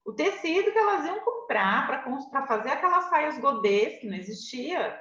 o 0.05 0.13
tecido 0.13 0.73
que 0.73 0.79
elas 0.79 1.07
iam 1.07 1.21
comprar 1.21 1.87
para 1.87 2.47
fazer 2.47 2.71
aquelas 2.71 3.05
saias 3.05 3.39
godês 3.39 4.01
que 4.01 4.09
não 4.09 4.17
existia 4.17 5.01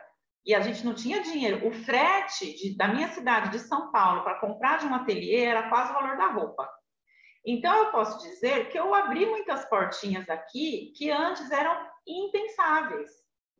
e 0.49 0.55
a 0.55 0.61
gente 0.61 0.83
não 0.83 0.95
tinha 0.95 1.21
dinheiro. 1.21 1.67
O 1.67 1.71
frete 1.71 2.55
de, 2.55 2.75
da 2.75 2.87
minha 2.87 3.07
cidade 3.09 3.51
de 3.51 3.59
São 3.59 3.91
Paulo 3.91 4.23
para 4.23 4.39
comprar 4.39 4.79
de 4.79 4.87
um 4.87 4.95
ateliê 4.95 5.41
era 5.41 5.69
quase 5.69 5.91
o 5.91 5.93
valor 5.93 6.17
da 6.17 6.31
roupa. 6.31 6.67
Então, 7.45 7.71
eu 7.77 7.91
posso 7.91 8.17
dizer 8.27 8.67
que 8.69 8.79
eu 8.79 8.95
abri 8.95 9.27
muitas 9.27 9.63
portinhas 9.65 10.27
aqui 10.27 10.91
que 10.97 11.11
antes 11.11 11.51
eram 11.51 11.79
impensáveis, 12.07 13.11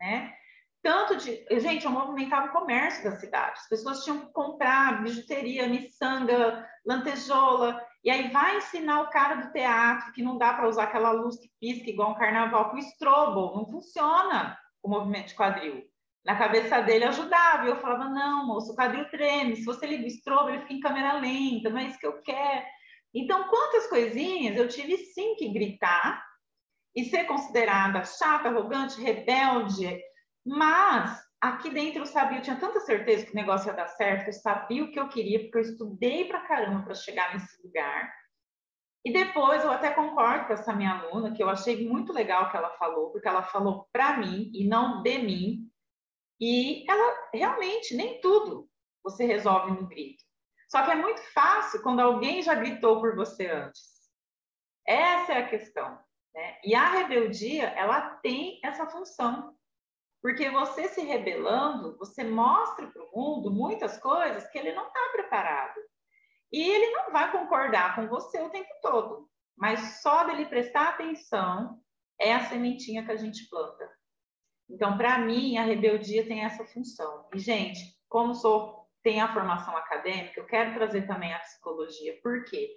né? 0.02 0.34
Tanto 0.82 1.16
de. 1.18 1.46
Gente, 1.60 1.86
eu 1.86 1.92
movimentava 1.92 2.48
o 2.48 2.54
comércio 2.54 3.04
da 3.04 3.18
cidade. 3.18 3.60
As 3.60 3.70
pessoas 3.70 4.04
tinham 4.04 4.22
que 4.22 4.34
comprar 4.34 5.04
bijuteria, 5.04 5.70
miçanga, 5.70 6.68
lantejola. 6.84 7.80
E 8.04 8.10
aí 8.10 8.32
vai 8.32 8.58
ensinar 8.58 9.02
o 9.02 9.10
cara 9.12 9.36
do 9.36 9.52
teatro 9.52 10.12
que 10.14 10.24
não 10.24 10.40
dá 10.40 10.56
para 10.56 10.68
usar 10.68 10.86
aquela 10.86 11.12
luz 11.12 11.38
que 11.38 11.52
pisca 11.60 11.88
igual 11.88 12.14
um 12.14 12.18
carnaval 12.18 12.72
com 12.72 12.80
estrobo. 12.80 13.58
Não 13.58 13.68
funciona 13.68 14.58
o 14.82 14.90
movimento 14.90 15.28
de 15.28 15.36
quadril 15.36 15.89
na 16.26 16.38
cabeça 16.38 16.82
dele 16.82 17.06
ajudava. 17.06 17.66
Eu 17.66 17.78
falava: 17.78 18.10
não, 18.10 18.46
moço, 18.48 18.72
o 18.72 18.76
quadril 18.76 19.10
treme. 19.10 19.56
Se 19.56 19.66
você 19.66 19.86
liga 19.86 20.04
o 20.04 20.08
estrobo, 20.08 20.50
ele 20.50 20.62
fica 20.62 20.74
em 20.74 20.80
câmera 20.80 21.14
lenta, 21.14 21.70
não 21.70 21.80
é 21.80 21.86
isso 21.86 22.00
que 22.00 22.08
eu 22.08 22.22
quero. 22.22 22.66
Então, 23.14 23.48
quantas 23.48 23.88
coisinhas 23.88 24.56
eu 24.56 24.68
tive 24.68 24.98
sim 24.98 25.36
que 25.36 25.52
gritar 25.52 26.24
e 26.96 27.06
ser 27.06 27.26
considerada 27.26 28.04
chata, 28.04 28.50
arrogante, 28.50 29.02
rebelde, 29.02 30.00
mas 30.46 31.20
aqui 31.42 31.70
dentro 31.70 32.02
eu 32.02 32.06
sabia, 32.06 32.40
eu 32.40 32.42
tinha 32.42 32.60
tanta 32.60 32.80
certeza 32.82 33.26
que 33.26 33.32
o 33.32 33.36
negócio 33.36 33.68
ia 33.68 33.76
dar 33.76 33.88
certo, 33.88 34.28
eu 34.28 34.34
sabia 34.34 34.84
o 34.84 34.92
que 34.92 35.00
eu 35.00 35.08
queria, 35.08 35.40
porque 35.40 35.58
eu 35.58 35.62
estudei 35.62 36.26
pra 36.26 36.42
caramba 36.42 36.84
para 36.84 36.94
chegar 36.94 37.34
nesse 37.34 37.62
lugar. 37.64 38.12
E 39.06 39.14
depois 39.14 39.64
eu 39.64 39.72
até 39.72 39.92
concordo 39.92 40.48
com 40.48 40.54
essa 40.54 40.76
minha 40.76 40.92
aluna, 40.92 41.34
que 41.34 41.42
eu 41.42 41.50
achei 41.50 41.88
muito 41.88 42.12
legal 42.12 42.46
o 42.46 42.52
que 42.52 42.58
ela 42.58 42.72
falou, 42.72 43.12
porque 43.12 43.28
ela 43.28 43.44
falou 43.44 43.88
para 43.94 44.18
mim 44.18 44.52
e 44.54 44.68
não 44.68 45.02
de 45.02 45.18
mim. 45.20 45.69
E 46.40 46.90
ela 46.90 47.30
realmente 47.34 47.96
nem 47.96 48.22
tudo 48.22 48.70
você 49.04 49.26
resolve 49.26 49.72
no 49.72 49.88
grito. 49.88 50.24
Só 50.70 50.84
que 50.84 50.92
é 50.92 50.96
muito 50.96 51.22
fácil 51.34 51.82
quando 51.82 52.00
alguém 52.00 52.42
já 52.42 52.54
gritou 52.54 53.00
por 53.00 53.16
você 53.16 53.48
antes. 53.48 53.90
Essa 54.86 55.34
é 55.34 55.38
a 55.40 55.50
questão. 55.50 56.00
Né? 56.34 56.60
E 56.64 56.76
a 56.76 56.90
rebeldia, 56.90 57.70
ela 57.70 58.18
tem 58.18 58.60
essa 58.64 58.86
função. 58.88 59.56
Porque 60.22 60.50
você 60.50 60.90
se 60.90 61.02
rebelando, 61.02 61.98
você 61.98 62.24
mostra 62.24 62.88
para 62.88 63.04
o 63.04 63.12
mundo 63.16 63.52
muitas 63.52 63.98
coisas 63.98 64.48
que 64.50 64.58
ele 64.58 64.74
não 64.74 64.88
está 64.88 65.00
preparado. 65.12 65.80
E 66.52 66.62
ele 66.62 66.92
não 66.92 67.12
vai 67.12 67.32
concordar 67.32 67.96
com 67.96 68.08
você 68.08 68.42
o 68.42 68.50
tempo 68.50 68.70
todo. 68.82 69.30
Mas 69.58 70.02
só 70.02 70.24
dele 70.26 70.46
prestar 70.46 70.90
atenção 70.90 71.80
é 72.20 72.34
a 72.34 72.46
sementinha 72.46 73.06
que 73.06 73.12
a 73.12 73.16
gente 73.16 73.48
planta. 73.50 73.89
Então, 74.70 74.98
para 74.98 75.18
mim, 75.18 75.58
a 75.58 75.64
rebeldia 75.64 76.26
tem 76.26 76.44
essa 76.44 76.64
função. 76.66 77.28
E, 77.34 77.40
gente, 77.40 77.80
como 78.08 78.36
sou 78.36 78.80
tem 79.02 79.22
a 79.22 79.34
formação 79.34 79.76
acadêmica, 79.78 80.40
eu 80.40 80.46
quero 80.46 80.74
trazer 80.74 81.08
também 81.08 81.34
a 81.34 81.40
psicologia. 81.40 82.20
Por 82.22 82.44
quê? 82.46 82.70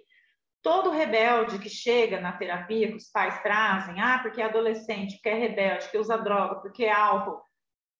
Todo 0.61 0.89
rebelde 0.89 1.59
que 1.59 1.69
chega 1.69 2.21
na 2.21 2.31
terapia 2.31 2.87
que 2.87 2.95
os 2.95 3.09
pais 3.11 3.41
trazem, 3.41 3.99
ah, 3.99 4.19
porque 4.19 4.41
é 4.41 4.45
adolescente, 4.45 5.15
porque 5.15 5.29
é 5.29 5.33
rebelde, 5.33 5.83
porque 5.83 5.97
usa 5.97 6.17
droga, 6.17 6.61
porque 6.61 6.85
é 6.85 6.91
álcool, 6.91 7.41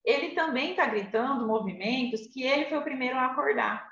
ele 0.04 0.34
também 0.34 0.70
está 0.70 0.86
gritando 0.86 1.46
movimentos 1.46 2.26
que 2.32 2.42
ele 2.42 2.66
foi 2.66 2.78
o 2.78 2.84
primeiro 2.84 3.16
a 3.16 3.26
acordar. 3.26 3.86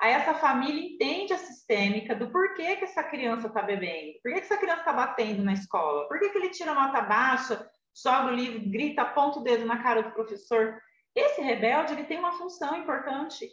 Aí 0.00 0.12
essa 0.12 0.34
família 0.34 0.84
entende 0.84 1.32
a 1.32 1.38
sistêmica 1.38 2.14
do 2.14 2.30
porquê 2.30 2.76
que 2.76 2.84
essa 2.84 3.04
criança 3.04 3.46
está 3.46 3.62
bebendo, 3.62 4.18
por 4.22 4.32
que, 4.32 4.40
essa 4.40 4.56
criança 4.56 4.80
está 4.80 4.92
batendo 4.92 5.44
na 5.44 5.52
escola, 5.52 6.08
por 6.08 6.18
que, 6.18 6.30
que 6.30 6.38
ele 6.38 6.50
tira 6.50 6.74
nota 6.74 7.00
baixa, 7.00 7.70
joga 7.94 8.32
o 8.32 8.34
livro, 8.34 8.68
grita, 8.70 9.02
aponta 9.02 9.38
o 9.38 9.42
dedo 9.42 9.64
na 9.64 9.82
cara 9.82 10.02
do 10.02 10.12
professor. 10.12 10.80
Esse 11.14 11.40
rebelde 11.40 11.92
ele 11.92 12.04
tem 12.04 12.18
uma 12.18 12.32
função 12.32 12.76
importante. 12.76 13.48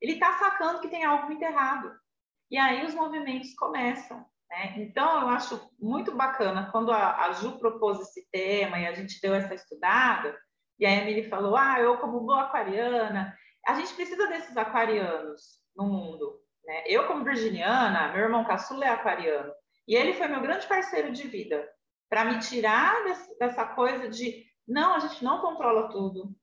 Ele 0.00 0.12
está 0.12 0.38
sacando 0.38 0.80
que 0.80 0.88
tem 0.88 1.04
algo 1.04 1.26
muito 1.26 1.42
errado. 1.42 1.90
E 2.50 2.58
aí 2.58 2.84
os 2.84 2.94
movimentos 2.94 3.54
começam. 3.54 4.24
Né? 4.50 4.74
Então, 4.78 5.22
eu 5.22 5.28
acho 5.28 5.70
muito 5.78 6.14
bacana 6.14 6.70
quando 6.70 6.92
a, 6.92 7.26
a 7.26 7.32
Ju 7.32 7.58
propôs 7.58 8.00
esse 8.00 8.28
tema 8.30 8.78
e 8.78 8.86
a 8.86 8.92
gente 8.92 9.20
deu 9.20 9.34
essa 9.34 9.54
estudada, 9.54 10.36
e 10.78 10.84
a 10.84 10.90
Emily 10.90 11.28
falou: 11.28 11.56
Ah, 11.56 11.78
eu, 11.78 11.98
como 11.98 12.20
boa 12.20 12.42
aquariana, 12.42 13.36
a 13.66 13.74
gente 13.74 13.94
precisa 13.94 14.26
desses 14.26 14.56
aquarianos 14.56 15.60
no 15.76 15.84
mundo. 15.84 16.40
Né? 16.64 16.82
Eu, 16.86 17.06
como 17.06 17.24
virginiana, 17.24 18.12
meu 18.12 18.22
irmão 18.22 18.44
caçula 18.44 18.84
é 18.84 18.88
aquariano, 18.88 19.52
e 19.86 19.94
ele 19.94 20.14
foi 20.14 20.26
meu 20.26 20.40
grande 20.40 20.66
parceiro 20.66 21.12
de 21.12 21.28
vida 21.28 21.68
para 22.10 22.24
me 22.24 22.40
tirar 22.40 23.04
desse, 23.04 23.38
dessa 23.38 23.64
coisa 23.64 24.08
de 24.08 24.44
não, 24.66 24.94
a 24.94 24.98
gente 24.98 25.24
não 25.24 25.40
controla 25.40 25.88
tudo, 25.88 26.34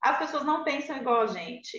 as 0.00 0.18
pessoas 0.18 0.44
não 0.44 0.64
pensam 0.64 0.96
igual 0.96 1.22
a 1.22 1.26
gente. 1.26 1.78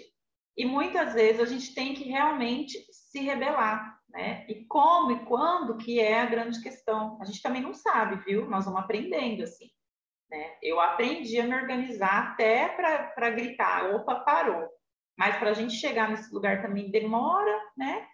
E 0.58 0.66
muitas 0.66 1.14
vezes 1.14 1.42
a 1.42 1.46
gente 1.46 1.74
tem 1.74 1.94
que 1.94 2.04
realmente 2.04 2.86
se 2.92 3.22
rebelar, 3.22 3.98
né? 4.10 4.46
E 4.50 4.66
como 4.66 5.12
e 5.12 5.26
quando 5.26 5.78
que 5.78 6.00
é 6.00 6.20
a 6.20 6.26
grande 6.26 6.62
questão. 6.62 7.18
A 7.22 7.26
gente 7.26 7.42
também 7.42 7.62
não 7.62 7.74
sabe, 7.74 8.18
viu? 8.26 8.50
Nós 8.50 8.66
vamos 8.66 8.82
aprendendo 8.82 9.44
assim. 9.44 9.70
Né? 10.30 10.58
Eu 10.62 10.80
aprendi 10.80 11.40
a 11.40 11.46
me 11.46 11.56
organizar 11.56 12.32
até 12.32 12.68
para 12.70 13.30
gritar, 13.30 13.96
opa, 13.96 14.16
parou. 14.16 14.68
Mas 15.18 15.38
para 15.38 15.52
a 15.52 15.54
gente 15.54 15.74
chegar 15.74 16.10
nesse 16.10 16.34
lugar 16.34 16.62
também 16.62 16.92
demora, 16.92 17.58
né? 17.78 18.06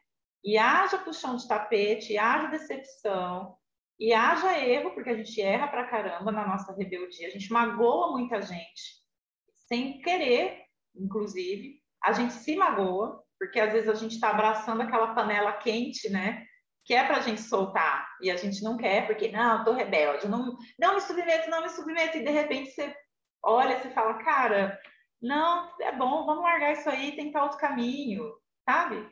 E 0.43 0.57
haja 0.57 0.99
puxão 0.99 1.35
de 1.35 1.47
tapete, 1.47 2.17
haja 2.17 2.47
decepção, 2.47 3.57
e 3.99 4.13
haja 4.13 4.58
erro, 4.60 4.91
porque 4.91 5.10
a 5.10 5.17
gente 5.17 5.39
erra 5.41 5.67
pra 5.67 5.88
caramba 5.88 6.31
na 6.31 6.47
nossa 6.47 6.73
rebeldia, 6.75 7.27
a 7.27 7.31
gente 7.31 7.51
magoa 7.51 8.12
muita 8.12 8.41
gente 8.41 9.05
sem 9.67 10.01
querer, 10.01 10.63
inclusive. 10.95 11.81
A 12.03 12.13
gente 12.13 12.34
se 12.34 12.55
magoa, 12.55 13.23
porque 13.39 13.60
às 13.60 13.73
vezes 13.73 13.89
a 13.89 13.95
gente 13.95 14.13
está 14.13 14.29
abraçando 14.29 14.81
aquela 14.81 15.13
panela 15.13 15.53
quente, 15.53 16.10
né? 16.10 16.45
Que 16.86 16.93
é 16.93 17.03
para 17.03 17.17
a 17.17 17.21
gente 17.21 17.41
soltar 17.41 18.08
e 18.21 18.29
a 18.29 18.36
gente 18.36 18.63
não 18.63 18.77
quer, 18.77 19.08
porque 19.08 19.31
não, 19.31 19.60
eu 19.60 19.65
tô 19.65 19.73
rebelde, 19.73 20.27
não, 20.27 20.55
não 20.77 20.95
me 20.95 21.01
submeto, 21.01 21.49
não 21.49 21.63
me 21.63 21.69
submeto, 21.69 22.17
e 22.17 22.23
de 22.23 22.29
repente 22.29 22.71
você 22.71 22.95
olha, 23.43 23.79
você 23.79 23.89
fala, 23.89 24.23
cara, 24.23 24.79
não, 25.21 25.71
é 25.81 25.91
bom, 25.91 26.25
vamos 26.25 26.43
largar 26.43 26.73
isso 26.73 26.89
aí, 26.89 27.15
tentar 27.15 27.43
outro 27.43 27.58
caminho, 27.58 28.31
sabe? 28.67 29.08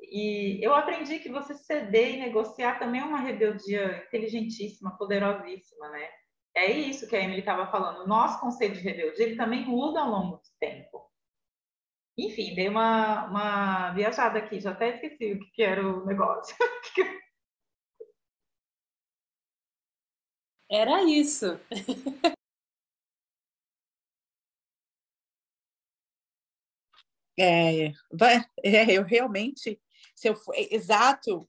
E 0.00 0.64
eu 0.64 0.74
aprendi 0.74 1.18
que 1.18 1.28
você 1.30 1.54
ceder 1.54 2.14
e 2.14 2.20
negociar 2.20 2.78
também 2.78 3.00
é 3.00 3.04
uma 3.04 3.20
rebeldia 3.20 4.04
inteligentíssima, 4.06 4.96
poderosíssima, 4.96 5.88
né? 5.90 6.08
é 6.58 6.70
isso 6.72 7.08
que 7.08 7.16
a 7.16 7.20
Emily 7.22 7.40
estava 7.40 7.70
falando. 7.70 8.02
O 8.02 8.06
nosso 8.08 8.40
conceito 8.40 8.74
de 8.74 8.80
rebeldia 8.80 9.24
ele 9.26 9.36
também 9.36 9.64
muda 9.64 10.00
ao 10.00 10.10
longo 10.10 10.36
do 10.38 10.42
tempo. 10.60 11.08
Enfim, 12.18 12.54
dei 12.54 12.68
uma, 12.68 13.26
uma 13.26 13.92
viajada 13.92 14.38
aqui, 14.40 14.60
já 14.60 14.72
até 14.72 14.96
esqueci 14.96 15.32
o 15.34 15.40
que, 15.40 15.50
que 15.52 15.62
era 15.62 15.86
o 15.86 16.04
negócio. 16.04 16.56
Era 20.70 21.02
isso. 21.02 21.58
É, 27.40 27.92
vai, 28.12 28.44
é, 28.64 28.90
eu 28.98 29.04
realmente, 29.04 29.80
se 30.18 30.28
eu 30.28 30.34
for, 30.34 30.52
exato, 30.56 31.48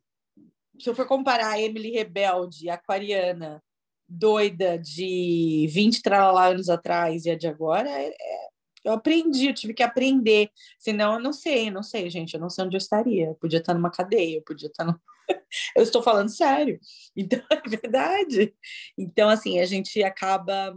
se 0.79 0.87
eu 0.87 0.93
for 0.93 1.07
comparar 1.07 1.53
a 1.53 1.59
Emily 1.59 1.89
rebelde, 1.89 2.69
aquariana, 2.69 3.63
doida 4.07 4.77
de 4.77 5.67
20 5.71 6.03
tralalá 6.03 6.49
anos 6.49 6.69
atrás 6.69 7.25
e 7.25 7.31
a 7.31 7.35
de 7.35 7.47
agora, 7.47 7.89
é, 7.89 8.09
é, 8.09 8.47
eu 8.85 8.93
aprendi, 8.93 9.47
eu 9.47 9.55
tive 9.55 9.73
que 9.73 9.81
aprender. 9.81 10.51
Senão, 10.77 11.15
eu 11.15 11.19
não 11.19 11.33
sei, 11.33 11.71
não 11.71 11.81
sei, 11.81 12.11
gente, 12.11 12.35
eu 12.35 12.39
não 12.39 12.47
sei 12.47 12.63
onde 12.63 12.75
eu 12.75 12.79
estaria. 12.79 13.25
Eu 13.29 13.35
podia 13.35 13.57
estar 13.57 13.73
numa 13.73 13.89
cadeia, 13.89 14.37
eu 14.37 14.43
podia 14.43 14.67
estar 14.67 14.85
no... 14.85 15.01
eu 15.75 15.81
estou 15.81 16.03
falando 16.03 16.29
sério. 16.29 16.79
Então, 17.15 17.41
é 17.49 17.67
verdade. 17.67 18.53
Então, 18.95 19.29
assim, 19.29 19.59
a 19.59 19.65
gente 19.65 20.03
acaba 20.03 20.75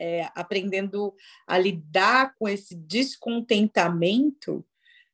é, 0.00 0.30
aprendendo 0.34 1.14
a 1.46 1.58
lidar 1.58 2.34
com 2.38 2.48
esse 2.48 2.74
descontentamento 2.74 4.64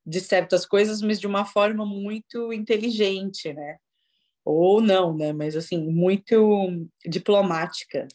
de 0.07 0.21
certas 0.21 0.67
coisas, 0.67 1.01
mas 1.01 1.19
de 1.19 1.27
uma 1.27 1.45
forma 1.45 1.87
muito 1.87 2.53
inteligente, 2.53 3.53
né? 3.53 3.79
ou 4.45 4.81
não, 4.81 5.17
né? 5.17 5.33
Mas 5.33 5.57
assim, 5.57 5.79
muito 5.91 6.87
diplomática 7.07 8.07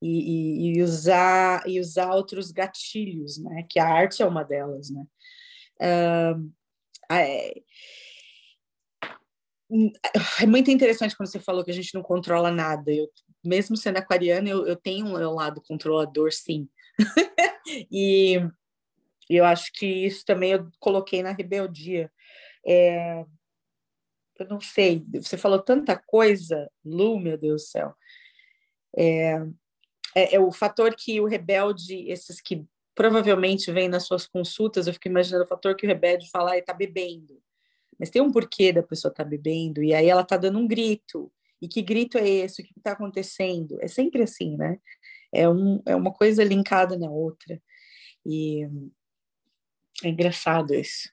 e, 0.00 0.72
e, 0.72 0.76
e, 0.76 0.82
usar 0.82 1.68
e 1.68 1.80
usar 1.80 2.14
outros 2.14 2.52
gatilhos, 2.52 3.38
né? 3.38 3.66
Que 3.68 3.80
a 3.80 3.88
arte 3.88 4.22
é 4.22 4.26
uma 4.26 4.44
delas, 4.44 4.90
né? 4.90 5.04
Uh, 5.80 6.52
é, 7.10 7.54
é 10.40 10.46
muito 10.46 10.70
interessante 10.70 11.16
quando 11.16 11.28
você 11.28 11.40
falou 11.40 11.64
que 11.64 11.70
a 11.70 11.74
gente 11.74 11.94
não 11.94 12.02
controla 12.02 12.50
nada. 12.50 12.92
Eu, 12.92 13.10
mesmo 13.44 13.76
sendo 13.76 13.96
aquariana, 13.96 14.48
eu, 14.48 14.66
eu 14.66 14.76
tenho 14.76 15.06
um 15.06 15.34
lado 15.34 15.62
controlador, 15.66 16.32
sim. 16.32 16.68
e 17.90 18.38
eu 19.28 19.44
acho 19.44 19.72
que 19.72 19.86
isso 19.86 20.24
também 20.24 20.52
eu 20.52 20.68
coloquei 20.78 21.22
na 21.22 21.32
rebeldia. 21.32 22.10
É, 22.66 23.24
eu 24.38 24.48
não 24.48 24.60
sei, 24.60 25.04
você 25.12 25.36
falou 25.36 25.60
tanta 25.60 25.96
coisa, 25.96 26.70
Lu, 26.84 27.18
meu 27.20 27.38
Deus 27.38 27.62
do 27.62 27.66
céu. 27.66 27.94
É, 28.96 29.34
é, 30.14 30.36
é, 30.36 30.40
o 30.40 30.52
fator 30.52 30.94
que 30.94 31.20
o 31.20 31.26
rebelde, 31.26 32.08
esses 32.08 32.40
que 32.40 32.64
provavelmente 32.94 33.70
vêm 33.72 33.88
nas 33.88 34.04
suas 34.04 34.26
consultas, 34.26 34.86
eu 34.86 34.92
fico 34.92 35.08
imaginando 35.08 35.44
o 35.44 35.48
fator 35.48 35.74
que 35.76 35.86
o 35.86 35.88
rebelde 35.88 36.30
fala, 36.30 36.56
e 36.56 36.60
está 36.60 36.72
bebendo. 36.72 37.40
Mas 37.98 38.10
tem 38.10 38.22
um 38.22 38.30
porquê 38.30 38.72
da 38.72 38.82
pessoa 38.82 39.10
estar 39.10 39.24
tá 39.24 39.30
bebendo, 39.30 39.82
e 39.82 39.94
aí 39.94 40.08
ela 40.08 40.22
está 40.22 40.36
dando 40.36 40.58
um 40.58 40.66
grito. 40.66 41.32
E 41.60 41.68
que 41.68 41.82
grito 41.82 42.18
é 42.18 42.28
esse? 42.28 42.62
O 42.62 42.64
que 42.64 42.72
está 42.76 42.92
acontecendo? 42.92 43.78
É 43.80 43.88
sempre 43.88 44.22
assim, 44.22 44.56
né? 44.56 44.78
É, 45.32 45.48
um, 45.48 45.80
é 45.86 45.94
uma 45.96 46.12
coisa 46.12 46.44
linkada 46.44 46.98
na 46.98 47.10
outra. 47.10 47.60
E 48.26 48.68
é 50.08 50.10
engraçado 50.10 50.74
isso. 50.74 51.12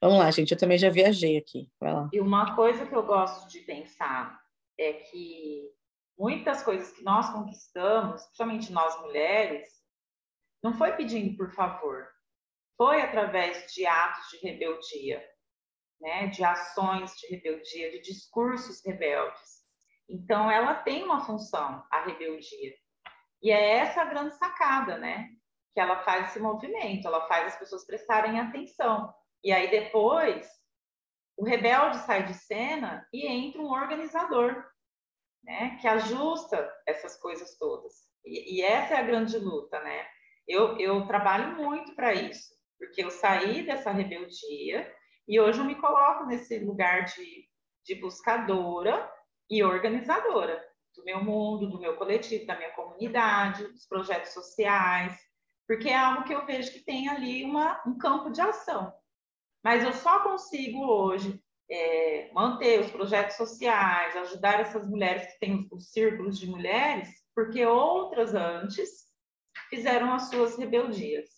Vamos 0.00 0.18
lá, 0.18 0.30
gente, 0.30 0.52
eu 0.52 0.58
também 0.58 0.78
já 0.78 0.90
viajei 0.90 1.36
aqui. 1.36 1.70
Vai 1.80 1.92
lá. 1.92 2.08
E 2.12 2.20
uma 2.20 2.54
coisa 2.54 2.86
que 2.86 2.94
eu 2.94 3.02
gosto 3.02 3.48
de 3.48 3.60
pensar 3.60 4.38
é 4.78 4.92
que 4.92 5.70
muitas 6.18 6.62
coisas 6.62 6.92
que 6.92 7.02
nós 7.02 7.30
conquistamos, 7.30 8.22
principalmente 8.24 8.72
nós 8.72 9.00
mulheres, 9.00 9.68
não 10.62 10.74
foi 10.74 10.92
pedindo 10.92 11.36
por 11.36 11.50
favor, 11.52 12.06
foi 12.76 13.00
através 13.00 13.72
de 13.72 13.86
atos 13.86 14.28
de 14.30 14.46
rebeldia, 14.46 15.24
né? 16.00 16.26
de 16.26 16.44
ações 16.44 17.12
de 17.16 17.28
rebeldia, 17.28 17.90
de 17.90 18.00
discursos 18.02 18.84
rebeldes. 18.84 19.64
Então, 20.08 20.50
ela 20.50 20.74
tem 20.74 21.02
uma 21.02 21.24
função, 21.24 21.84
a 21.90 22.04
rebeldia. 22.04 22.74
E 23.42 23.50
é 23.50 23.78
essa 23.78 24.02
a 24.02 24.04
grande 24.04 24.34
sacada, 24.36 24.98
né? 24.98 25.30
Que 25.76 25.80
ela 25.82 26.02
faz 26.04 26.30
esse 26.30 26.40
movimento, 26.40 27.06
ela 27.06 27.28
faz 27.28 27.48
as 27.48 27.58
pessoas 27.58 27.84
prestarem 27.84 28.40
atenção. 28.40 29.12
E 29.44 29.52
aí 29.52 29.70
depois 29.70 30.48
o 31.36 31.44
rebelde 31.44 31.98
sai 31.98 32.24
de 32.24 32.32
cena 32.32 33.06
e 33.12 33.26
entra 33.26 33.60
um 33.60 33.70
organizador, 33.70 34.64
né, 35.44 35.76
que 35.78 35.86
ajusta 35.86 36.66
essas 36.86 37.20
coisas 37.20 37.58
todas. 37.58 37.92
E, 38.24 38.56
e 38.56 38.62
essa 38.62 38.94
é 38.94 39.00
a 39.00 39.02
grande 39.02 39.36
luta, 39.36 39.78
né? 39.80 40.06
Eu, 40.48 40.78
eu 40.78 41.06
trabalho 41.06 41.56
muito 41.56 41.94
para 41.94 42.14
isso, 42.14 42.54
porque 42.78 43.04
eu 43.04 43.10
saí 43.10 43.66
dessa 43.66 43.90
rebeldia 43.90 44.90
e 45.28 45.38
hoje 45.38 45.58
eu 45.58 45.66
me 45.66 45.74
coloco 45.74 46.24
nesse 46.24 46.58
lugar 46.60 47.04
de, 47.04 47.46
de 47.84 47.96
buscadora 47.96 49.12
e 49.50 49.62
organizadora 49.62 50.64
do 50.96 51.04
meu 51.04 51.22
mundo, 51.22 51.68
do 51.68 51.78
meu 51.78 51.98
coletivo, 51.98 52.46
da 52.46 52.56
minha 52.56 52.70
comunidade, 52.70 53.68
dos 53.68 53.86
projetos 53.86 54.32
sociais, 54.32 55.14
porque 55.66 55.88
é 55.88 55.96
algo 55.96 56.24
que 56.24 56.34
eu 56.34 56.46
vejo 56.46 56.72
que 56.72 56.80
tem 56.80 57.08
ali 57.08 57.44
uma, 57.44 57.82
um 57.86 57.98
campo 57.98 58.30
de 58.30 58.40
ação. 58.40 58.92
Mas 59.62 59.82
eu 59.82 59.92
só 59.92 60.22
consigo 60.22 60.86
hoje 60.86 61.42
é, 61.70 62.30
manter 62.32 62.80
os 62.80 62.90
projetos 62.90 63.36
sociais, 63.36 64.16
ajudar 64.16 64.60
essas 64.60 64.88
mulheres 64.88 65.26
que 65.32 65.38
têm 65.40 65.54
os, 65.54 65.72
os 65.72 65.90
círculos 65.90 66.38
de 66.38 66.46
mulheres, 66.46 67.08
porque 67.34 67.64
outras 67.66 68.34
antes 68.34 69.06
fizeram 69.68 70.12
as 70.14 70.28
suas 70.28 70.56
rebeldias. 70.56 71.28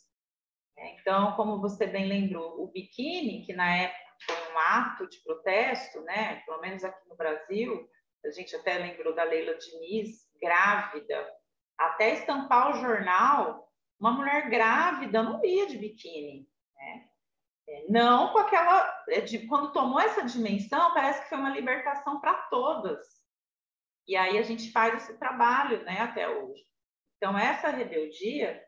Então, 0.77 1.33
como 1.33 1.61
você 1.61 1.87
bem 1.87 2.07
lembrou, 2.07 2.63
o 2.63 2.69
biquíni, 2.69 3.45
que 3.45 3.53
na 3.53 3.77
época 3.77 3.99
foi 4.27 4.53
um 4.53 4.59
ato 4.59 5.09
de 5.09 5.19
protesto, 5.23 6.01
né, 6.03 6.43
pelo 6.45 6.61
menos 6.61 6.85
aqui 6.85 7.09
no 7.09 7.17
Brasil, 7.17 7.89
a 8.25 8.31
gente 8.31 8.55
até 8.55 8.79
lembrou 8.79 9.15
da 9.15 9.25
Leila 9.25 9.57
Diniz, 9.57 10.29
grávida, 10.41 11.27
até 11.79 12.15
estampar 12.15 12.71
o 12.71 12.81
jornal, 12.81 13.68
uma 13.99 14.13
mulher 14.13 14.49
grávida 14.49 15.23
não 15.23 15.45
ia 15.45 15.67
de 15.67 15.77
biquíni, 15.77 16.49
né? 16.75 17.09
É, 17.69 17.85
não 17.91 18.33
com 18.33 18.39
aquela. 18.39 19.05
É, 19.09 19.21
de, 19.21 19.47
quando 19.47 19.73
tomou 19.73 20.01
essa 20.01 20.25
dimensão, 20.25 20.95
parece 20.95 21.23
que 21.23 21.29
foi 21.29 21.39
uma 21.39 21.51
libertação 21.51 22.21
para 22.21 22.35
todas. 22.35 23.07
E 24.07 24.17
aí 24.17 24.39
a 24.39 24.43
gente 24.43 24.73
faz 24.73 25.03
esse 25.03 25.19
trabalho 25.19 25.85
né, 25.85 26.01
até 26.01 26.29
hoje. 26.29 26.65
Então, 27.17 27.37
essa 27.37 27.69
rebeldia, 27.69 28.65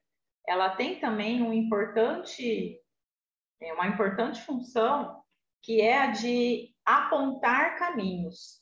ela 0.47 0.77
tem 0.77 1.01
também 1.01 1.41
um 1.43 1.53
importante, 1.53 2.79
é, 3.63 3.73
uma 3.73 3.87
importante 3.87 4.43
função, 4.43 5.23
que 5.63 5.81
é 5.81 5.99
a 5.99 6.07
de 6.09 6.75
apontar 6.85 7.79
caminhos. 7.79 8.60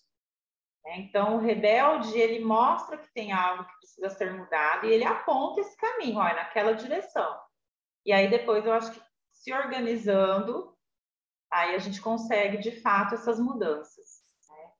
Né? 0.84 0.98
Então, 0.98 1.36
o 1.36 1.40
rebelde, 1.40 2.18
ele 2.18 2.44
mostra 2.44 2.98
que 2.98 3.12
tem 3.12 3.32
algo 3.32 3.64
que 3.64 3.76
precisa 3.78 4.10
ser 4.10 4.32
mudado 4.32 4.86
e 4.86 4.92
ele 4.92 5.04
aponta 5.04 5.60
esse 5.60 5.76
caminho, 5.76 6.18
olha, 6.18 6.34
naquela 6.34 6.72
direção. 6.72 7.38
E 8.04 8.12
aí, 8.12 8.28
depois, 8.28 8.64
eu 8.64 8.72
acho 8.72 8.92
que 8.92 9.00
se 9.32 9.52
organizando, 9.52 10.76
aí 11.50 11.74
a 11.74 11.78
gente 11.78 12.00
consegue, 12.00 12.58
de 12.58 12.80
fato, 12.80 13.14
essas 13.14 13.38
mudanças. 13.38 14.22
Né? 14.48 14.70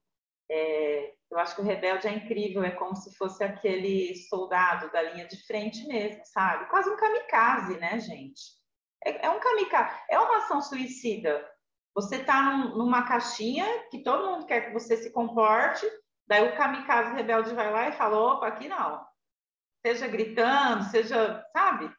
É, 0.51 1.15
eu 1.31 1.39
acho 1.39 1.55
que 1.55 1.61
o 1.61 1.65
rebelde 1.65 2.09
é 2.09 2.13
incrível, 2.13 2.63
é 2.63 2.71
como 2.71 2.97
se 2.97 3.15
fosse 3.17 3.45
aquele 3.45 4.15
soldado 4.29 4.91
da 4.91 5.03
linha 5.03 5.27
de 5.27 5.37
frente 5.47 5.87
mesmo, 5.87 6.25
sabe? 6.25 6.69
Quase 6.71 6.89
um 6.89 6.97
kamikaze, 6.97 7.77
né, 7.79 7.99
gente? 8.01 8.59
É, 9.05 9.27
é 9.27 9.31
um 9.31 9.39
kamikaze, 9.39 9.95
é 10.11 10.19
uma 10.19 10.39
ação 10.39 10.61
suicida. 10.61 11.47
Você 11.99 12.15
está 12.19 12.41
num, 12.43 12.77
numa 12.77 13.03
caixinha 13.03 13.67
que 13.91 14.05
todo 14.05 14.31
mundo 14.31 14.47
quer 14.47 14.67
que 14.67 14.73
você 14.73 14.97
se 14.97 15.11
comporte, 15.11 15.85
daí 16.29 16.49
o 16.49 16.57
kamikaze 16.57 17.13
rebelde 17.13 17.53
vai 17.57 17.73
lá 17.73 17.89
e 17.89 17.93
fala: 17.93 18.17
opa, 18.17 18.47
aqui 18.47 18.69
não. 18.69 19.05
Seja 19.85 20.07
gritando, 20.07 20.85
seja, 20.85 21.45
sabe? 21.53 21.93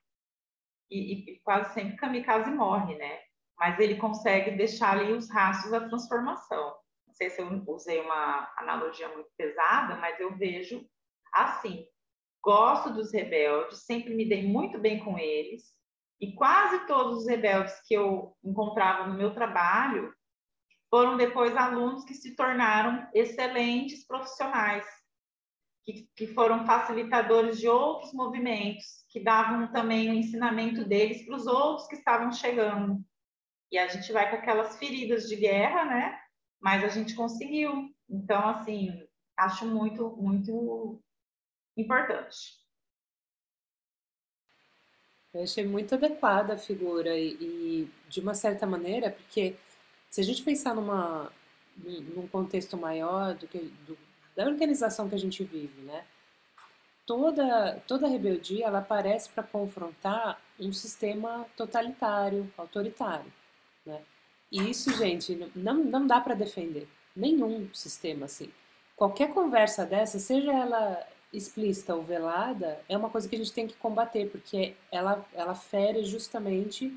E, 0.90 1.34
e 1.34 1.40
quase 1.42 1.74
sempre 1.74 1.96
o 1.96 1.98
kamikaze 1.98 2.50
morre, 2.50 2.96
né? 2.96 3.20
Mas 3.58 3.78
ele 3.78 3.98
consegue 3.98 4.52
deixar 4.52 4.98
ali 4.98 5.12
os 5.12 5.30
rastros 5.30 5.72
da 5.72 5.86
transformação. 5.90 6.78
Não 7.06 7.14
sei 7.14 7.30
se 7.30 7.42
eu 7.42 7.64
usei 7.68 8.00
uma 8.00 8.50
analogia 8.56 9.10
muito 9.10 9.30
pesada, 9.38 9.98
mas 9.98 10.18
eu 10.18 10.34
vejo 10.38 10.82
assim. 11.34 11.86
Gosto 12.42 12.94
dos 12.94 13.12
rebeldes, 13.12 13.84
sempre 13.84 14.16
me 14.16 14.24
dei 14.24 14.48
muito 14.48 14.80
bem 14.80 15.04
com 15.04 15.20
eles, 15.20 15.78
e 16.20 16.34
quase 16.34 16.86
todos 16.86 17.20
os 17.20 17.28
rebeldes 17.28 17.80
que 17.88 17.94
eu 17.94 18.36
encontrava 18.44 19.08
no 19.08 19.16
meu 19.16 19.34
trabalho 19.34 20.14
foram 20.90 21.16
depois 21.16 21.56
alunos 21.56 22.04
que 22.04 22.14
se 22.14 22.36
tornaram 22.36 23.08
excelentes 23.14 24.06
profissionais, 24.06 24.86
que, 25.86 26.10
que 26.16 26.28
foram 26.28 26.66
facilitadores 26.66 27.60
de 27.60 27.68
outros 27.70 28.12
movimentos, 28.14 29.06
que 29.10 29.24
davam 29.24 29.72
também 29.72 30.10
o 30.10 30.14
ensinamento 30.14 30.84
deles 30.84 31.26
para 31.26 31.36
os 31.36 31.48
outros 31.48 31.88
que 31.88 31.96
estavam 31.96 32.32
chegando. 32.32 33.04
E 33.72 33.78
a 33.78 33.88
gente 33.88 34.12
vai 34.12 34.30
com 34.30 34.38
aquelas 34.38 34.78
feridas 34.78 35.28
de 35.28 35.36
guerra, 35.36 35.86
né? 35.86 36.20
Mas 36.60 36.84
a 36.84 36.88
gente 36.88 37.16
conseguiu. 37.16 37.94
Então, 38.10 38.50
assim, 38.50 39.08
acho 39.38 39.66
muito, 39.66 40.10
muito 40.18 41.02
importante. 41.78 42.59
Eu 45.34 45.44
achei 45.44 45.66
muito 45.66 45.94
adequada 45.94 46.54
a 46.54 46.58
figura 46.58 47.16
e, 47.18 47.34
e, 47.34 47.92
de 48.08 48.20
uma 48.20 48.34
certa 48.34 48.66
maneira, 48.66 49.12
porque 49.12 49.56
se 50.10 50.22
a 50.22 50.24
gente 50.24 50.42
pensar 50.42 50.74
numa, 50.74 51.32
num 51.78 52.28
contexto 52.28 52.76
maior 52.76 53.36
do 53.36 53.48
que, 53.48 53.60
do, 53.86 53.98
da 54.36 54.46
organização 54.46 55.08
que 55.08 55.16
a 55.16 55.20
gente 55.20 55.44
vive, 55.44 55.82
né? 55.82 56.04
Toda, 57.06 57.82
toda 57.88 58.08
rebeldia 58.08 58.66
ela 58.66 58.80
aparece 58.80 59.30
para 59.30 59.44
confrontar 59.44 60.40
um 60.60 60.72
sistema 60.74 61.46
totalitário, 61.56 62.52
autoritário, 62.58 63.32
né? 63.86 64.02
E 64.52 64.70
isso, 64.70 64.92
gente, 64.96 65.36
não, 65.56 65.76
não 65.76 66.08
dá 66.08 66.20
para 66.20 66.34
defender 66.34 66.88
nenhum 67.16 67.70
sistema 67.74 68.26
assim. 68.26 68.52
Qualquer 68.96 69.32
conversa 69.34 69.86
dessa, 69.86 70.20
seja 70.20 70.52
ela 70.52 71.08
explícita 71.32 71.96
ou 71.96 72.02
velada 72.02 72.80
é 72.90 72.98
uma 72.98 73.10
coisa 73.10 73.28
que 73.28 73.36
a 73.36 73.40
gente 73.40 73.54
tem 73.54 73.68
que 73.68 73.76
combater, 73.76 74.30
porque 74.30 74.76
ela, 74.92 75.26
ela 75.34 75.56
fere 75.56 76.04
justamente 76.04 76.92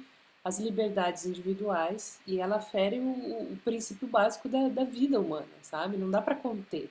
as 0.44 0.58
liberdades 0.58 1.24
individuais 1.24 2.20
e 2.26 2.40
ela 2.40 2.58
fere 2.60 2.98
o, 2.98 3.52
o 3.52 3.58
princípio 3.64 4.08
básico 4.08 4.48
da, 4.48 4.68
da, 4.68 4.84
vida 4.84 5.20
humana, 5.20 5.46
sabe? 5.62 5.96
Não 5.96 6.10
dá 6.10 6.20
para 6.20 6.34
conter. 6.34 6.90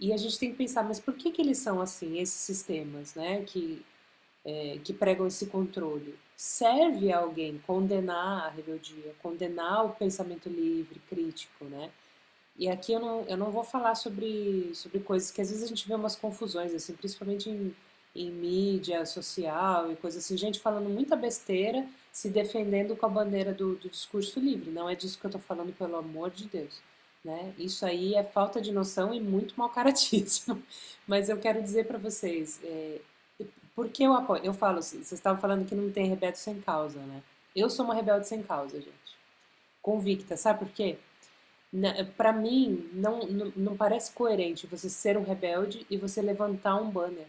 E 0.00 0.12
a 0.12 0.16
gente 0.16 0.38
tem 0.38 0.50
que 0.52 0.56
pensar, 0.56 0.84
mas 0.84 1.00
por 1.00 1.14
que, 1.14 1.30
que 1.30 1.42
eles 1.42 1.58
são 1.58 1.80
assim, 1.80 2.18
esses 2.18 2.40
sistemas, 2.40 3.14
né? 3.14 3.42
Que, 3.42 3.84
é, 4.44 4.78
que 4.82 4.94
pregam 4.94 5.26
esse 5.26 5.46
controle? 5.46 6.14
Serve 6.36 7.12
a 7.12 7.18
alguém 7.18 7.58
condenar 7.66 8.46
a 8.46 8.48
rebeldia, 8.48 9.14
condenar 9.20 9.84
o 9.84 9.90
pensamento 9.90 10.48
livre, 10.48 11.00
crítico, 11.10 11.64
né? 11.64 11.90
E 12.58 12.68
aqui 12.68 12.92
eu 12.92 13.00
não, 13.00 13.24
eu 13.28 13.36
não 13.36 13.52
vou 13.52 13.62
falar 13.62 13.94
sobre, 13.94 14.72
sobre 14.74 14.98
coisas 14.98 15.30
que 15.30 15.40
às 15.40 15.48
vezes 15.48 15.62
a 15.62 15.68
gente 15.68 15.86
vê 15.86 15.94
umas 15.94 16.16
confusões, 16.16 16.74
assim, 16.74 16.92
principalmente 16.92 17.48
em, 17.48 17.74
em 18.16 18.30
mídia 18.32 19.06
social 19.06 19.92
e 19.92 19.96
coisas 19.96 20.24
assim, 20.24 20.36
gente 20.36 20.58
falando 20.58 20.88
muita 20.88 21.14
besteira, 21.14 21.86
se 22.10 22.28
defendendo 22.28 22.96
com 22.96 23.06
a 23.06 23.08
bandeira 23.08 23.52
do, 23.54 23.76
do 23.76 23.88
discurso 23.88 24.40
livre. 24.40 24.70
Não 24.70 24.90
é 24.90 24.96
disso 24.96 25.18
que 25.18 25.24
eu 25.24 25.28
estou 25.28 25.40
falando, 25.40 25.72
pelo 25.72 25.96
amor 25.96 26.30
de 26.30 26.46
Deus. 26.48 26.80
Né? 27.24 27.52
Isso 27.56 27.86
aí 27.86 28.14
é 28.14 28.24
falta 28.24 28.60
de 28.60 28.72
noção 28.72 29.14
e 29.14 29.20
muito 29.20 29.54
mal 29.56 29.70
caratismo. 29.70 30.60
Mas 31.06 31.28
eu 31.28 31.38
quero 31.38 31.62
dizer 31.62 31.86
para 31.86 31.98
vocês, 31.98 32.60
é, 32.64 33.00
por 33.74 33.88
que 33.88 34.02
eu 34.02 34.14
apoio? 34.14 34.44
Eu 34.44 34.52
falo, 34.52 34.78
assim, 34.78 34.96
vocês 34.96 35.12
estavam 35.12 35.40
falando 35.40 35.64
que 35.64 35.74
não 35.74 35.92
tem 35.92 36.08
rebelde 36.08 36.38
sem 36.38 36.60
causa, 36.60 36.98
né? 36.98 37.22
Eu 37.54 37.70
sou 37.70 37.84
uma 37.84 37.94
rebelde 37.94 38.26
sem 38.26 38.42
causa, 38.42 38.80
gente. 38.80 39.18
Convicta, 39.80 40.36
sabe 40.36 40.58
por 40.58 40.68
quê? 40.70 40.98
Para 42.16 42.32
mim, 42.32 42.88
não, 42.92 43.20
não, 43.26 43.52
não, 43.54 43.76
parece 43.76 44.12
coerente 44.12 44.66
você 44.66 44.88
ser 44.88 45.16
um 45.18 45.22
rebelde 45.22 45.86
e 45.90 45.96
você 45.96 46.22
levantar 46.22 46.76
um 46.76 46.90
banner, 46.90 47.26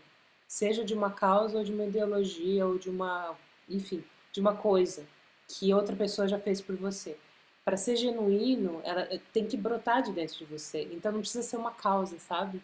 seja 0.47 0.83
de 0.83 0.93
uma 0.93 1.11
causa 1.11 1.57
ou 1.57 1.63
de 1.63 1.73
uma 1.73 1.85
ideologia 1.85 2.65
ou 2.65 2.77
de 2.77 2.89
uma, 2.89 3.35
enfim, 3.67 4.03
de 4.31 4.39
uma 4.39 4.55
coisa 4.55 5.05
que 5.47 5.73
outra 5.73 5.95
pessoa 5.95 6.27
já 6.27 6.39
fez 6.39 6.61
por 6.61 6.75
você. 6.75 7.17
Para 7.65 7.75
ser 7.75 7.97
genuíno, 7.97 8.81
ela 8.83 9.01
eh, 9.11 9.19
tem 9.33 9.45
que 9.45 9.57
brotar 9.57 10.01
de 10.03 10.11
dentro 10.13 10.37
de 10.37 10.45
você. 10.45 10.87
Então 10.91 11.11
não 11.11 11.19
precisa 11.19 11.43
ser 11.43 11.57
uma 11.57 11.71
causa, 11.71 12.17
sabe? 12.19 12.61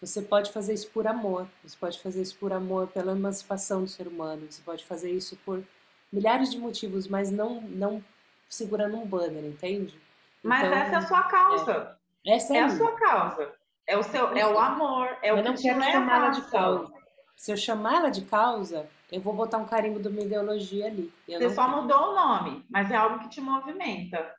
Você 0.00 0.20
pode 0.22 0.52
fazer 0.52 0.74
isso 0.74 0.90
por 0.90 1.06
amor. 1.06 1.48
Você 1.64 1.76
pode 1.78 1.98
fazer 2.00 2.22
isso 2.22 2.36
por 2.36 2.52
amor 2.52 2.88
pela 2.88 3.12
emancipação 3.12 3.82
do 3.82 3.88
ser 3.88 4.06
humano. 4.06 4.46
Você 4.50 4.60
pode 4.62 4.84
fazer 4.84 5.10
isso 5.10 5.36
por 5.44 5.64
milhares 6.12 6.50
de 6.50 6.58
motivos, 6.58 7.08
mas 7.08 7.30
não 7.30 7.60
não 7.62 8.04
segurando 8.48 8.96
um 8.96 9.06
banner, 9.06 9.44
entende? 9.44 9.98
Mas 10.46 10.66
então, 10.66 10.78
essa 10.78 10.94
é 10.94 10.98
a 10.98 11.02
sua 11.02 11.22
causa. 11.24 11.98
É, 12.24 12.34
essa 12.34 12.54
é, 12.54 12.56
é 12.58 12.62
a 12.62 12.70
sua 12.70 12.92
causa. 12.92 13.52
É 13.86 13.96
o 13.96 14.02
seu, 14.02 14.28
é 14.36 14.46
o 14.46 14.58
amor, 14.58 15.16
é 15.22 15.32
o 15.32 15.38
eu 15.38 15.44
não 15.44 15.54
que 15.54 15.62
quero 15.62 15.82
chamar 15.82 16.16
ela 16.16 16.30
de 16.30 16.42
causa. 16.50 16.92
Se 17.36 17.52
eu 17.52 17.56
chamar 17.56 17.96
ela 17.96 18.10
de 18.10 18.22
causa, 18.22 18.88
eu 19.12 19.20
vou 19.20 19.32
botar 19.32 19.58
um 19.58 19.66
carimbo 19.66 20.00
de 20.00 20.08
uma 20.08 20.22
ideologia 20.22 20.86
ali. 20.86 21.12
Eu 21.28 21.38
Você 21.40 21.54
só 21.54 21.66
quero. 21.66 21.82
mudou 21.82 22.10
o 22.10 22.14
nome, 22.14 22.64
mas 22.68 22.90
é 22.90 22.96
algo 22.96 23.20
que 23.20 23.28
te 23.28 23.40
movimenta. 23.40 24.34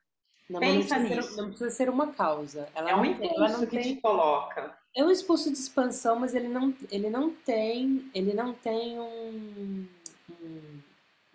Não, 0.50 0.60
Pensa 0.60 0.98
não 0.98 1.10
nisso. 1.10 1.34
Ser, 1.34 1.42
não 1.42 1.50
precisa 1.50 1.70
ser 1.70 1.90
uma 1.90 2.08
causa. 2.08 2.68
Ela 2.74 2.92
é 2.92 2.96
um 2.96 3.06
impulso 3.06 3.38
não 3.38 3.60
que 3.60 3.68
tem... 3.68 3.96
te 3.96 4.02
coloca. 4.02 4.74
É 4.96 5.04
um 5.04 5.12
impulso 5.12 5.52
de 5.52 5.58
expansão, 5.58 6.20
mas 6.20 6.34
ele 6.34 6.48
não, 6.48 6.74
ele 6.90 7.10
não 7.10 7.30
tem, 7.32 8.10
ele 8.14 8.34
não 8.34 8.54
tem 8.54 9.00
um, 9.00 9.88
um, 10.30 10.80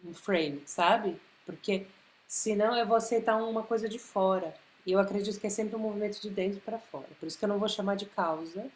um 0.06 0.14
frame, 0.14 0.62
sabe? 0.66 1.20
Porque 1.46 1.86
senão 2.32 2.74
eu 2.74 2.86
vou 2.86 2.96
aceitar 2.96 3.36
uma 3.36 3.62
coisa 3.62 3.86
de 3.86 3.98
fora. 3.98 4.54
E 4.86 4.92
eu 4.92 4.98
acredito 4.98 5.38
que 5.38 5.46
é 5.46 5.50
sempre 5.50 5.76
um 5.76 5.78
movimento 5.78 6.18
de 6.18 6.30
dentro 6.30 6.62
para 6.62 6.78
fora. 6.78 7.06
Por 7.20 7.26
isso 7.26 7.38
que 7.38 7.44
eu 7.44 7.48
não 7.48 7.58
vou 7.58 7.68
chamar 7.68 7.94
de 7.94 8.06
causa. 8.06 8.70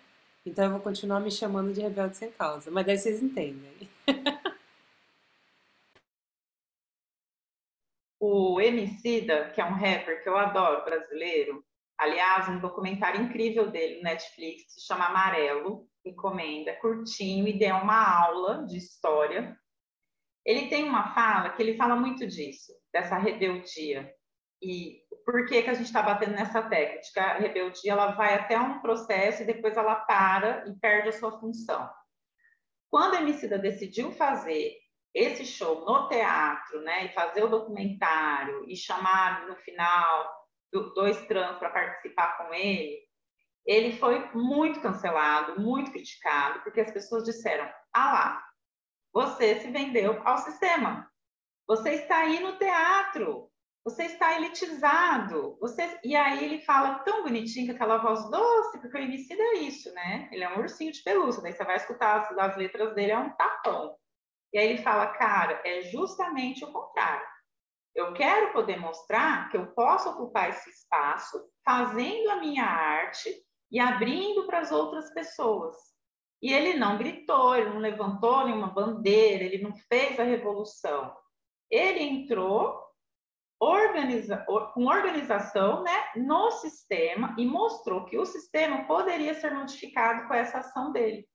Então 0.44 0.66
eu 0.66 0.72
vou 0.72 0.80
continuar 0.80 1.20
me 1.20 1.30
chamando 1.30 1.72
de 1.72 1.80
rebelde 1.80 2.18
sem 2.18 2.30
causa. 2.30 2.70
Mas 2.70 2.84
daí 2.84 2.98
vocês 2.98 3.22
entendem. 3.22 3.88
o 8.20 8.60
Emicida, 8.60 9.48
que 9.54 9.60
é 9.60 9.64
um 9.64 9.72
rapper 9.72 10.22
que 10.22 10.28
eu 10.28 10.36
adoro, 10.36 10.84
brasileiro, 10.84 11.64
aliás, 11.96 12.50
um 12.50 12.58
documentário 12.58 13.22
incrível 13.22 13.70
dele 13.70 13.96
no 13.96 14.02
Netflix, 14.02 14.74
se 14.74 14.82
chama 14.82 15.06
Amarelo, 15.06 15.88
recomenda, 16.04 16.74
curtinho 16.74 17.48
e 17.48 17.58
deu 17.58 17.76
uma 17.76 18.22
aula 18.22 18.66
de 18.66 18.76
história. 18.76 19.58
Ele 20.44 20.68
tem 20.68 20.84
uma 20.84 21.14
fala 21.14 21.50
que 21.50 21.62
ele 21.62 21.74
fala 21.78 21.96
muito 21.96 22.26
disso, 22.26 22.70
dessa 22.96 23.18
rebeldia. 23.18 24.10
E 24.62 25.02
por 25.24 25.44
que, 25.46 25.62
que 25.62 25.68
a 25.68 25.74
gente 25.74 25.86
está 25.86 26.00
batendo 26.00 26.32
nessa 26.32 26.62
técnica? 26.62 27.22
A 27.22 27.34
rebeldia 27.34 27.92
ela 27.92 28.12
vai 28.12 28.34
até 28.34 28.58
um 28.58 28.80
processo 28.80 29.42
e 29.42 29.46
depois 29.46 29.76
ela 29.76 29.96
para 29.96 30.64
e 30.66 30.74
perde 30.78 31.10
a 31.10 31.12
sua 31.12 31.38
função. 31.38 31.90
Quando 32.88 33.16
a 33.16 33.20
Emicida 33.20 33.58
decidiu 33.58 34.12
fazer 34.12 34.74
esse 35.14 35.44
show 35.44 35.84
no 35.84 36.08
teatro, 36.08 36.80
né, 36.82 37.06
e 37.06 37.12
fazer 37.12 37.44
o 37.44 37.48
documentário 37.48 38.64
e 38.66 38.74
chamar 38.74 39.46
no 39.46 39.56
final 39.56 40.34
dois 40.94 41.20
trans 41.26 41.58
para 41.58 41.70
participar 41.70 42.38
com 42.38 42.54
ele, 42.54 42.98
ele 43.66 43.96
foi 43.98 44.30
muito 44.32 44.80
cancelado, 44.80 45.60
muito 45.60 45.90
criticado, 45.90 46.60
porque 46.62 46.80
as 46.80 46.90
pessoas 46.90 47.24
disseram: 47.24 47.68
ah 47.92 48.12
lá, 48.12 48.44
você 49.12 49.60
se 49.60 49.70
vendeu 49.70 50.22
ao 50.24 50.38
sistema. 50.38 51.10
Você 51.66 51.90
está 51.94 52.18
aí 52.18 52.40
no 52.40 52.56
teatro, 52.58 53.50
você 53.84 54.04
está 54.04 54.36
elitizado. 54.36 55.56
Você... 55.60 56.00
E 56.02 56.16
aí 56.16 56.44
ele 56.44 56.60
fala 56.60 57.00
tão 57.00 57.22
bonitinho, 57.22 57.66
com 57.66 57.72
aquela 57.72 57.98
voz 57.98 58.28
doce, 58.30 58.80
porque 58.80 58.96
o 58.96 59.00
Emicida 59.00 59.42
é 59.42 59.58
isso, 59.58 59.92
né? 59.94 60.28
Ele 60.32 60.42
é 60.42 60.48
um 60.48 60.58
ursinho 60.58 60.92
de 60.92 61.02
pelúcia, 61.02 61.42
daí 61.42 61.52
você 61.52 61.64
vai 61.64 61.76
escutar 61.76 62.16
as, 62.16 62.38
as 62.38 62.56
letras 62.56 62.94
dele, 62.94 63.12
é 63.12 63.18
um 63.18 63.30
tapão. 63.36 63.96
E 64.52 64.58
aí 64.58 64.70
ele 64.70 64.82
fala, 64.82 65.06
cara, 65.08 65.60
é 65.64 65.82
justamente 65.82 66.64
o 66.64 66.72
contrário. 66.72 67.26
Eu 67.94 68.12
quero 68.12 68.52
poder 68.52 68.78
mostrar 68.78 69.48
que 69.48 69.56
eu 69.56 69.68
posso 69.68 70.10
ocupar 70.10 70.50
esse 70.50 70.68
espaço 70.68 71.42
fazendo 71.64 72.30
a 72.30 72.36
minha 72.36 72.64
arte 72.64 73.30
e 73.70 73.80
abrindo 73.80 74.46
para 74.46 74.60
as 74.60 74.70
outras 74.70 75.12
pessoas. 75.14 75.76
E 76.42 76.52
ele 76.52 76.74
não 76.74 76.98
gritou, 76.98 77.56
ele 77.56 77.70
não 77.70 77.78
levantou 77.78 78.44
nenhuma 78.44 78.68
bandeira, 78.68 79.44
ele 79.44 79.62
não 79.62 79.74
fez 79.88 80.20
a 80.20 80.24
revolução. 80.24 81.16
Ele 81.70 82.02
entrou 82.02 82.86
organiza, 83.58 84.44
com 84.74 84.86
organização 84.86 85.82
né, 85.82 86.04
no 86.16 86.50
sistema 86.52 87.34
e 87.38 87.46
mostrou 87.46 88.04
que 88.04 88.18
o 88.18 88.26
sistema 88.26 88.84
poderia 88.84 89.34
ser 89.34 89.54
modificado 89.54 90.28
com 90.28 90.34
essa 90.34 90.58
ação 90.58 90.92
dele. 90.92 91.26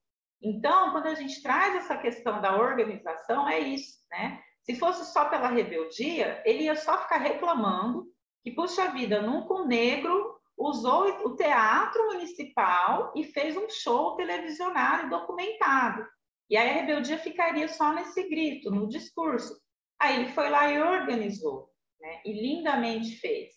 Então, 0.42 0.92
quando 0.92 1.08
a 1.08 1.16
gente 1.16 1.42
traz 1.42 1.76
essa 1.76 1.98
questão 1.98 2.42
da 2.42 2.58
organização, 2.58 3.48
é 3.48 3.60
isso, 3.60 4.00
né? 4.10 4.42
Se 4.64 4.76
fosse 4.76 5.12
só 5.12 5.26
pela 5.26 5.48
rebeldia, 5.48 6.42
ele 6.46 6.64
ia 6.64 6.76
só 6.76 6.98
ficar 7.00 7.18
reclamando 7.18 8.06
que, 8.44 8.52
puxa 8.52 8.92
vida, 8.92 9.22
nunca 9.22 9.54
um 9.54 9.68
negro 9.68 10.40
usou 10.58 11.08
o 11.26 11.36
teatro 11.36 12.06
municipal 12.08 13.12
e 13.16 13.24
fez 13.24 13.58
um 13.58 13.68
show 13.70 14.16
televisionado 14.16 15.08
e 15.08 15.10
documentado. 15.10 16.06
E 16.50 16.58
aí 16.58 16.70
a 16.70 16.74
rebeldia 16.74 17.18
ficaria 17.18 17.68
só 17.68 17.94
nesse 17.94 18.28
grito, 18.30 18.70
no 18.70 18.88
discurso. 18.88 19.60
Aí 20.02 20.16
ele 20.16 20.30
foi 20.30 20.50
lá 20.50 20.72
e 20.72 20.82
organizou, 20.82 21.70
né? 22.02 22.22
E 22.26 22.34
lindamente 22.34 23.18
fez. 23.18 23.54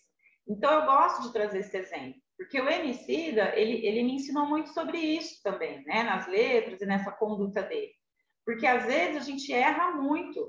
Então 0.47 0.71
eu 0.71 0.85
gosto 0.85 1.23
de 1.23 1.33
trazer 1.33 1.59
esse 1.59 1.75
exemplo. 1.75 2.21
Porque 2.37 2.61
o 2.61 2.69
Emicida, 2.69 3.57
ele, 3.57 3.83
ele 3.85 4.03
me 4.03 4.15
ensinou 4.15 4.45
muito 4.45 4.69
sobre 4.69 4.99
isso 4.99 5.41
também, 5.41 5.83
né? 5.85 6.03
Nas 6.03 6.27
letras 6.27 6.79
e 6.79 6.85
nessa 6.85 7.11
conduta 7.11 7.63
dele. 7.63 7.91
Porque 8.45 8.67
às 8.67 8.85
vezes 8.85 9.17
a 9.17 9.25
gente 9.25 9.51
erra 9.51 9.93
muito, 9.93 10.47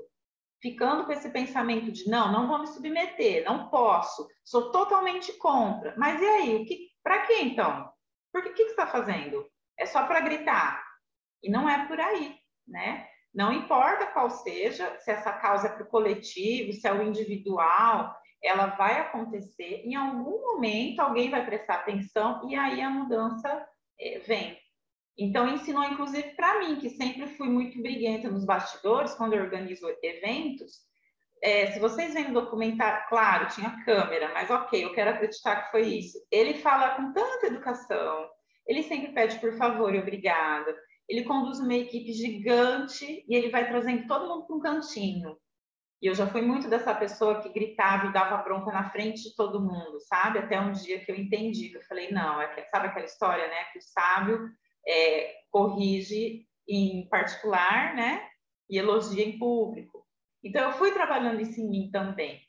ficando 0.61 1.05
com 1.05 1.11
esse 1.11 1.31
pensamento 1.31 1.91
de 1.91 2.07
não, 2.07 2.31
não 2.31 2.47
vou 2.47 2.59
me 2.59 2.67
submeter, 2.67 3.43
não 3.43 3.69
posso, 3.69 4.27
sou 4.45 4.71
totalmente 4.71 5.33
contra. 5.37 5.95
Mas 5.97 6.21
e 6.21 6.25
aí, 6.25 6.65
que, 6.65 6.89
para 7.01 7.25
que 7.25 7.33
então? 7.41 7.89
Porque 8.31 8.49
o 8.49 8.53
que, 8.53 8.65
que 8.65 8.69
você 8.69 8.81
está 8.81 8.85
fazendo? 8.85 9.49
É 9.79 9.87
só 9.87 10.05
para 10.05 10.19
gritar. 10.19 10.85
E 11.41 11.49
não 11.49 11.67
é 11.67 11.87
por 11.87 11.99
aí, 11.99 12.35
né? 12.67 13.07
Não 13.37 13.53
importa 13.53 14.07
qual 14.07 14.31
seja, 14.31 14.97
se 14.97 15.11
essa 15.11 15.31
causa 15.31 15.67
é 15.67 15.69
para 15.69 15.83
o 15.83 15.87
coletivo, 15.87 16.73
se 16.73 16.87
é 16.87 16.91
o 16.91 17.03
individual, 17.03 18.11
ela 18.43 18.65
vai 18.65 18.99
acontecer, 18.99 19.83
em 19.85 19.93
algum 19.93 20.41
momento 20.41 20.99
alguém 21.01 21.29
vai 21.29 21.45
prestar 21.45 21.75
atenção 21.75 22.49
e 22.49 22.55
aí 22.55 22.81
a 22.81 22.89
mudança 22.89 23.63
é, 23.99 24.17
vem. 24.25 24.57
Então, 25.15 25.47
ensinou 25.47 25.83
inclusive 25.83 26.29
para 26.31 26.61
mim, 26.61 26.77
que 26.77 26.89
sempre 26.89 27.27
fui 27.27 27.47
muito 27.47 27.79
briguenta 27.79 28.27
nos 28.27 28.43
bastidores, 28.43 29.13
quando 29.13 29.33
eu 29.33 29.43
organizo 29.43 29.87
eventos. 30.01 30.87
É, 31.39 31.73
se 31.73 31.79
vocês 31.79 32.15
veem 32.15 32.29
no 32.29 32.41
documentário, 32.41 33.07
claro, 33.07 33.49
tinha 33.49 33.83
câmera, 33.85 34.31
mas 34.33 34.49
ok, 34.49 34.83
eu 34.83 34.93
quero 34.93 35.11
acreditar 35.11 35.65
que 35.65 35.71
foi 35.71 35.83
isso. 35.83 36.17
Ele 36.31 36.55
fala 36.55 36.95
com 36.95 37.13
tanta 37.13 37.45
educação, 37.45 38.27
ele 38.65 38.81
sempre 38.81 39.13
pede 39.13 39.37
por 39.37 39.55
favor 39.57 39.93
e 39.93 39.99
obrigada. 39.99 40.75
Ele 41.07 41.23
conduz 41.23 41.59
uma 41.59 41.73
equipe 41.73 42.11
gigante 42.11 43.25
e 43.27 43.35
ele 43.35 43.49
vai 43.49 43.67
trazendo 43.67 44.07
todo 44.07 44.27
mundo 44.27 44.45
para 44.45 44.55
um 44.55 44.59
cantinho. 44.59 45.37
E 46.01 46.05
eu 46.05 46.13
já 46.13 46.27
fui 46.27 46.41
muito 46.41 46.69
dessa 46.69 46.93
pessoa 46.93 47.41
que 47.41 47.49
gritava 47.49 48.07
e 48.07 48.13
dava 48.13 48.37
bronca 48.43 48.71
na 48.71 48.89
frente 48.91 49.23
de 49.23 49.35
todo 49.35 49.61
mundo, 49.61 49.99
sabe? 50.01 50.37
Até 50.37 50.59
um 50.59 50.71
dia 50.71 50.99
que 50.99 51.11
eu 51.11 51.15
entendi, 51.15 51.69
que 51.69 51.77
eu 51.77 51.83
falei, 51.83 52.11
não, 52.11 52.39
é 52.39 52.47
que, 52.53 52.69
sabe 52.69 52.87
aquela 52.87 53.05
história, 53.05 53.47
né? 53.47 53.63
Que 53.73 53.79
o 53.79 53.81
sábio 53.81 54.47
é, 54.87 55.33
corrige 55.49 56.45
em 56.67 57.07
particular, 57.09 57.95
né? 57.95 58.27
E 58.69 58.77
elogia 58.77 59.25
em 59.25 59.39
público. 59.39 60.05
Então, 60.43 60.69
eu 60.69 60.73
fui 60.73 60.91
trabalhando 60.91 61.41
isso 61.41 61.59
em 61.59 61.67
mim 61.67 61.89
também. 61.91 62.41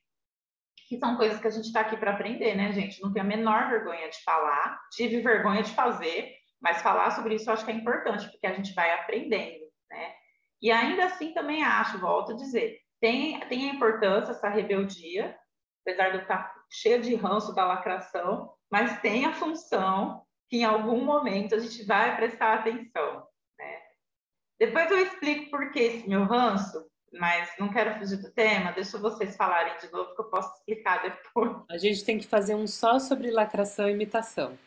Que 0.87 0.99
são 0.99 1.17
coisas 1.17 1.41
que 1.41 1.47
a 1.47 1.51
gente 1.51 1.67
está 1.67 1.81
aqui 1.81 1.97
para 1.97 2.13
aprender, 2.13 2.55
né, 2.55 2.73
gente? 2.73 3.01
Não 3.01 3.13
tenho 3.13 3.25
a 3.25 3.29
menor 3.29 3.71
vergonha 3.71 4.11
de 4.11 4.23
falar, 4.25 4.79
tive 4.93 5.21
vergonha 5.21 5.63
de 5.63 5.71
fazer, 5.71 6.35
mas 6.61 6.83
falar 6.83 7.11
sobre 7.13 7.35
isso 7.35 7.49
eu 7.49 7.55
acho 7.55 7.65
que 7.65 7.71
é 7.71 7.75
importante, 7.75 8.29
porque 8.29 8.47
a 8.47 8.55
gente 8.55 8.75
vai 8.75 8.93
aprendendo, 8.93 9.65
né? 9.91 10.15
E 10.61 10.71
ainda 10.71 11.05
assim 11.07 11.33
também 11.33 11.63
acho, 11.63 11.99
volto 11.99 12.33
a 12.33 12.37
dizer, 12.37 12.81
tem, 13.01 13.39
tem 13.49 13.71
a 13.71 13.75
importância 13.75 14.33
essa 14.33 14.49
rebeldia, 14.49 15.37
apesar 15.83 16.11
de 16.11 16.17
eu 16.17 16.23
estar 16.23 16.53
cheia 16.71 16.99
de 16.99 17.15
ranço 17.15 17.55
da 17.55 17.65
lacração, 17.65 18.53
mas 18.71 19.01
tem 19.01 19.25
a 19.25 19.33
função 19.33 20.23
que 20.49 20.59
em 20.59 20.65
algum 20.65 21.05
momento 21.05 21.55
a 21.55 21.59
gente 21.59 21.85
vai 21.85 22.17
prestar 22.17 22.55
atenção. 22.55 23.25
Né? 23.57 23.79
Depois 24.59 24.91
eu 24.91 24.99
explico 24.99 25.51
por 25.51 25.71
que 25.71 25.79
esse 25.79 26.09
meu 26.09 26.25
ranço, 26.25 26.85
mas 27.13 27.51
não 27.59 27.71
quero 27.71 27.97
fugir 27.99 28.17
do 28.17 28.33
tema, 28.33 28.73
deixa 28.73 28.99
vocês 28.99 29.37
falarem 29.37 29.79
de 29.79 29.91
novo 29.93 30.15
que 30.15 30.21
eu 30.21 30.29
posso 30.29 30.53
explicar 30.59 31.03
depois. 31.03 31.57
A 31.71 31.79
gente 31.79 32.05
tem 32.05 32.19
que 32.19 32.27
fazer 32.27 32.57
um 32.57 32.67
só 32.67 32.99
sobre 32.99 33.31
lacração 33.31 33.89
e 33.89 33.93
imitação 33.93 34.59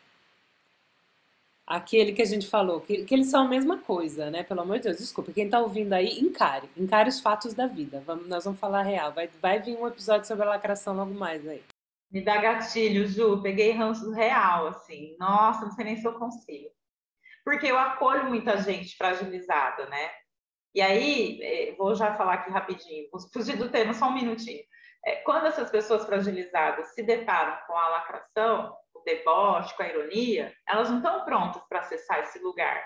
aquele 1.66 2.14
que 2.14 2.22
a 2.22 2.26
gente 2.26 2.48
falou, 2.48 2.82
que, 2.82 3.06
que, 3.06 3.14
eles 3.14 3.28
são 3.28 3.46
a 3.46 3.48
mesma 3.48 3.78
coisa, 3.78 4.30
né? 4.30 4.44
Pelo 4.44 4.62
amor 4.62 4.78
de 4.78 4.84
Deus, 4.84 4.98
desculpa. 4.98 5.32
Quem 5.32 5.50
tá 5.50 5.60
ouvindo 5.60 5.94
aí, 5.94 6.20
encare. 6.20 6.70
Encare 6.76 7.10
os 7.10 7.20
fatos 7.20 7.54
da 7.54 7.68
vida. 7.68 8.04
Vamos, 8.06 8.28
nós 8.28 8.44
vamos 8.44 8.60
falar 8.60 8.84
real. 8.84 9.12
Vai, 9.14 9.30
vai 9.42 9.60
vir 9.60 9.78
um 9.78 9.88
episódio 9.88 10.28
sobre 10.28 10.46
a 10.46 10.50
lacração 10.50 10.96
logo 10.96 11.14
mais 11.14 11.48
aí. 11.48 11.64
Me 12.12 12.22
dá 12.22 12.38
gatilho, 12.38 13.08
Ju. 13.08 13.42
Peguei 13.42 13.72
ranço 13.72 14.12
real, 14.12 14.68
assim. 14.68 15.16
Nossa, 15.18 15.66
não 15.66 15.72
sei 15.72 15.86
nem 15.86 15.96
se 15.96 16.06
eu 16.06 16.14
consigo. 16.14 16.70
Porque 17.44 17.68
eu 17.68 17.78
acolho 17.78 18.30
muita 18.30 18.58
gente 18.58 18.96
fragilizada, 18.98 19.86
né? 19.88 20.12
E 20.74 20.82
aí, 20.82 21.40
é, 21.42 21.76
vou 21.76 21.96
já 21.96 22.16
falar 22.16 22.36
aqui 22.36 22.52
rapidinho, 22.52 23.10
vou 23.12 23.20
fugir 23.34 23.58
do 23.58 23.70
tema 23.70 23.94
só 23.94 24.08
um 24.08 24.14
minutinho. 24.14 24.64
É, 25.06 25.16
quando 25.18 25.48
essas 25.48 25.70
pessoas 25.70 26.06
fragilizadas 26.06 26.94
se 26.94 27.04
deparam 27.04 27.58
com 27.66 27.74
a 27.74 27.90
lacração, 27.90 28.74
deboche, 29.06 29.76
com 29.76 29.84
a 29.84 29.88
ironia, 29.88 30.54
elas 30.68 30.90
não 30.90 30.98
estão 30.98 31.26
prontas 31.26 31.64
para 31.68 31.80
acessar 31.80 32.20
esse 32.20 32.40
lugar. 32.40 32.84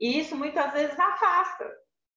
E 0.00 0.18
isso 0.18 0.36
muitas 0.36 0.72
vezes 0.72 0.98
afasta. 0.98 1.70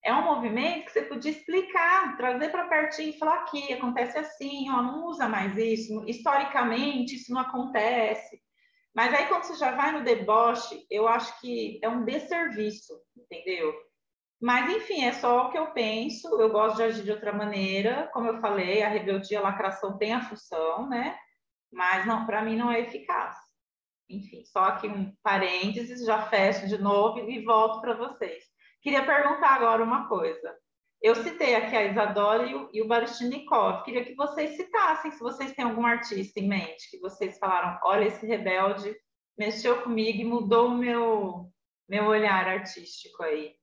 É 0.04 0.14
um 0.14 0.24
movimento 0.24 0.86
que 0.86 0.92
você 0.92 1.02
podia 1.04 1.32
explicar, 1.32 2.16
trazer 2.16 2.50
para 2.50 2.68
pertinho 2.68 3.10
e 3.10 3.20
falar 3.20 3.40
aqui, 3.40 3.74
acontece 3.74 4.18
assim, 4.18 4.70
ó, 4.72 4.82
não 4.82 5.06
usa 5.06 5.28
mais 5.28 5.58
isso, 5.58 6.04
historicamente 6.08 7.16
isso 7.16 7.34
não 7.34 7.42
acontece. 7.42 8.42
Mas 8.96 9.14
aí 9.14 9.28
quando 9.28 9.44
você 9.44 9.56
já 9.56 9.72
vai 9.72 9.92
no 9.92 10.04
deboche, 10.04 10.86
eu 10.90 11.08
acho 11.08 11.40
que 11.42 11.80
é 11.84 11.90
um 11.90 12.06
desserviço, 12.06 12.94
entendeu? 13.16 13.74
Mas, 14.42 14.74
enfim, 14.74 15.04
é 15.04 15.12
só 15.12 15.48
o 15.48 15.52
que 15.52 15.58
eu 15.58 15.68
penso. 15.72 16.28
Eu 16.40 16.50
gosto 16.50 16.78
de 16.78 16.84
agir 16.84 17.04
de 17.04 17.12
outra 17.12 17.34
maneira. 17.34 18.10
Como 18.14 18.28
eu 18.28 18.40
falei, 18.40 18.82
a 18.82 18.88
rebeldia, 18.88 19.40
a 19.40 19.44
lacração 19.44 19.98
tem 19.98 20.14
a 20.14 20.22
função, 20.22 20.88
né? 20.88 21.18
Mas 21.72 22.06
não, 22.06 22.26
para 22.26 22.42
mim 22.42 22.56
não 22.56 22.72
é 22.72 22.82
eficaz. 22.82 23.36
Enfim, 24.10 24.44
só 24.46 24.66
aqui 24.66 24.88
um 24.88 25.14
parênteses, 25.22 26.06
já 26.06 26.24
fecho 26.24 26.68
de 26.68 26.78
novo 26.78 27.20
e 27.30 27.44
volto 27.44 27.80
para 27.80 27.94
vocês. 27.94 28.44
Queria 28.82 29.06
perguntar 29.06 29.56
agora 29.56 29.84
uma 29.84 30.08
coisa. 30.08 30.56
eu 31.02 31.16
citei 31.16 31.56
aqui 31.56 31.76
a 31.76 31.86
Isadora 31.86 32.46
e 32.46 32.56
o, 32.56 32.70
e. 32.84 33.84
Queria 33.84 34.04
que 34.04 34.16
vocês 34.16 34.58
citassem, 34.58 35.12
se 35.12 35.20
vocês 35.20 35.54
têm 35.54 35.66
algum 35.66 35.86
artista 35.86 36.40
em 36.40 36.48
mente, 36.48 36.90
que 36.90 37.00
vocês 37.00 37.38
falaram, 37.38 37.80
olha, 37.84 38.06
esse 38.06 38.26
rebelde 38.26 38.94
mexeu 39.38 39.82
comigo 39.82 40.20
e 40.20 40.26
mudou 40.26 40.68
o 40.68 40.78
meu, 40.78 41.50
meu 41.88 42.06
olhar 42.06 42.48
artístico 42.48 43.24
aí. 43.24 43.56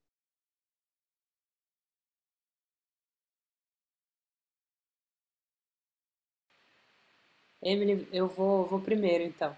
Emily, 7.67 8.07
eu 8.13 8.29
vou, 8.29 8.65
vou 8.67 8.81
primeiro, 8.81 9.25
então. 9.25 9.57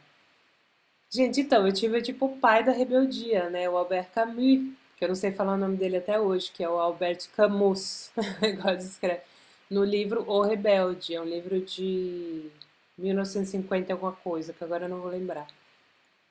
Gente, 1.10 1.40
então, 1.40 1.66
eu 1.66 1.72
tive 1.72 2.02
tipo 2.02 2.26
o 2.26 2.38
pai 2.38 2.62
da 2.64 2.72
rebeldia, 2.72 3.48
né? 3.50 3.68
O 3.68 3.76
Albert 3.76 4.10
Camus, 4.10 4.74
que 4.96 5.04
eu 5.04 5.08
não 5.08 5.14
sei 5.14 5.32
falar 5.32 5.54
o 5.54 5.58
nome 5.58 5.76
dele 5.76 5.96
até 5.98 6.20
hoje, 6.20 6.50
que 6.52 6.62
é 6.62 6.68
o 6.68 6.78
Albert 6.78 7.28
Camus, 7.34 8.10
igual 8.42 8.74
escreve, 8.76 9.22
no 9.70 9.84
livro 9.84 10.24
O 10.28 10.42
Rebelde. 10.42 11.14
É 11.14 11.20
um 11.20 11.24
livro 11.24 11.60
de 11.60 12.50
1950 12.98 13.92
alguma 13.92 14.12
coisa, 14.12 14.52
que 14.52 14.64
agora 14.64 14.84
eu 14.84 14.88
não 14.88 15.00
vou 15.00 15.10
lembrar. 15.10 15.46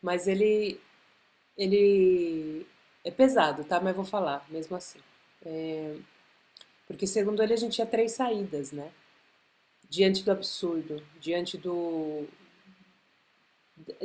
Mas 0.02 0.28
ele, 0.28 0.80
ele 1.58 2.68
é 3.04 3.12
pesado, 3.12 3.64
tá? 3.64 3.80
Mas 3.80 3.96
vou 3.96 4.06
falar, 4.06 4.46
mesmo 4.50 4.76
assim. 4.78 5.00
É, 5.46 5.96
porque 6.88 7.08
segundo 7.08 7.42
ele 7.44 7.54
a 7.54 7.58
gente 7.58 7.74
tinha 7.74 7.88
três 7.88 8.14
saídas, 8.14 8.72
né? 8.72 8.92
Diante 9.90 10.24
do 10.24 10.32
absurdo, 10.32 11.02
diante 11.20 11.58
do 11.58 12.28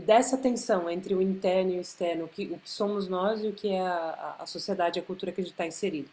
dessa 0.05 0.37
tensão 0.37 0.89
entre 0.91 1.15
o 1.15 1.23
interno 1.23 1.73
e 1.73 1.79
o 1.79 1.81
externo, 1.81 2.25
o 2.25 2.29
que, 2.29 2.45
o 2.45 2.59
que 2.59 2.71
somos 2.71 3.09
nós 3.09 3.43
e 3.43 3.49
o 3.49 3.53
que 3.55 3.69
é 3.69 3.81
a, 3.81 4.37
a 4.41 4.47
sociedade, 4.47 4.99
a 4.99 5.03
cultura 5.03 5.33
que 5.33 5.41
a 5.41 5.45
gente 5.45 5.53
está 5.53 5.67
inserido. 5.67 6.11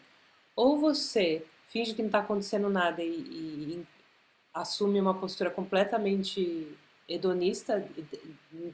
Ou 0.56 0.80
você 0.80 1.46
finge 1.68 1.94
que 1.94 2.02
não 2.02 2.08
está 2.08 2.20
acontecendo 2.20 2.70
nada 2.70 3.04
e, 3.04 3.10
e, 3.10 3.74
e, 3.74 3.88
assume 4.54 5.00
uma 5.00 5.14
postura 5.14 5.50
completamente 5.50 6.68
hedonista, 7.08 7.88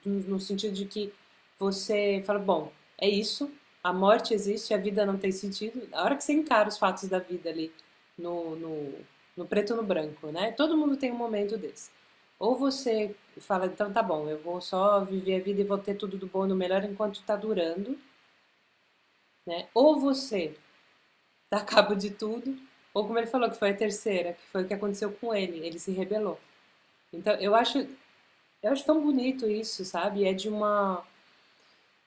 no 0.06 0.39
sentido 0.39 0.74
de 0.74 0.86
que 0.86 1.14
você 1.60 2.24
fala, 2.26 2.39
bom, 2.39 2.72
é 2.98 3.10
isso, 3.10 3.52
a 3.84 3.91
morte 3.93 4.34
existe, 4.34 4.74
a 4.74 4.78
vida 4.78 5.06
não 5.06 5.18
tem 5.18 5.32
sentido. 5.32 5.88
A 5.93 6.04
hora 6.04 6.16
que 6.16 6.24
você 6.24 6.34
encara 6.34 6.70
os 6.70 6.78
fatos 6.78 7.08
da 7.10 7.20
vida 7.20 7.50
ali 7.50 7.72
no, 8.18 8.56
no 8.56 8.93
no 9.36 9.45
preto 9.45 9.75
no 9.75 9.83
branco, 9.83 10.27
né? 10.31 10.51
Todo 10.51 10.77
mundo 10.77 10.97
tem 10.97 11.11
um 11.11 11.17
momento 11.17 11.57
desse. 11.57 11.91
Ou 12.39 12.55
você 12.57 13.15
fala, 13.39 13.67
então 13.67 13.91
tá 13.91 14.03
bom, 14.03 14.27
eu 14.29 14.39
vou 14.41 14.61
só 14.61 15.03
viver 15.03 15.38
a 15.39 15.43
vida 15.43 15.61
e 15.61 15.63
vou 15.65 15.77
ter 15.77 15.95
tudo 15.95 16.17
do 16.17 16.27
bom 16.27 16.45
e 16.45 16.49
do 16.49 16.55
melhor 16.55 16.83
enquanto 16.83 17.19
está 17.19 17.36
durando, 17.36 17.97
né? 19.45 19.67
Ou 19.73 19.99
você 19.99 20.55
dá 21.51 21.61
cabo 21.61 21.95
de 21.95 22.11
tudo, 22.11 22.57
ou 22.93 23.05
como 23.05 23.19
ele 23.19 23.27
falou 23.27 23.49
que 23.49 23.57
foi 23.57 23.71
a 23.71 23.77
terceira, 23.77 24.33
que 24.33 24.47
foi 24.47 24.63
o 24.63 24.67
que 24.67 24.73
aconteceu 24.73 25.11
com 25.11 25.33
ele, 25.33 25.65
ele 25.65 25.79
se 25.79 25.91
rebelou. 25.91 26.39
Então, 27.13 27.33
eu 27.36 27.55
acho 27.55 27.88
eu 28.63 28.71
acho 28.71 28.86
tão 28.86 29.01
bonito 29.01 29.47
isso, 29.49 29.86
sabe? 29.86 30.25
É 30.25 30.33
de 30.33 30.49
uma 30.49 31.05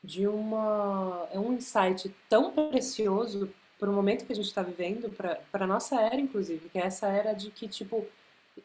de 0.02 0.26
uma 0.26 1.28
é 1.32 1.38
um 1.38 1.52
insight 1.54 2.14
tão 2.28 2.52
precioso 2.52 3.52
para 3.78 3.88
o 3.88 3.92
momento 3.92 4.26
que 4.26 4.32
a 4.32 4.36
gente 4.36 4.46
está 4.46 4.62
vivendo, 4.62 5.10
para 5.10 5.40
a 5.52 5.66
nossa 5.66 6.00
era, 6.00 6.16
inclusive, 6.16 6.68
que 6.68 6.78
é 6.78 6.82
essa 6.82 7.06
era 7.06 7.32
de 7.32 7.50
que, 7.50 7.68
tipo, 7.68 8.06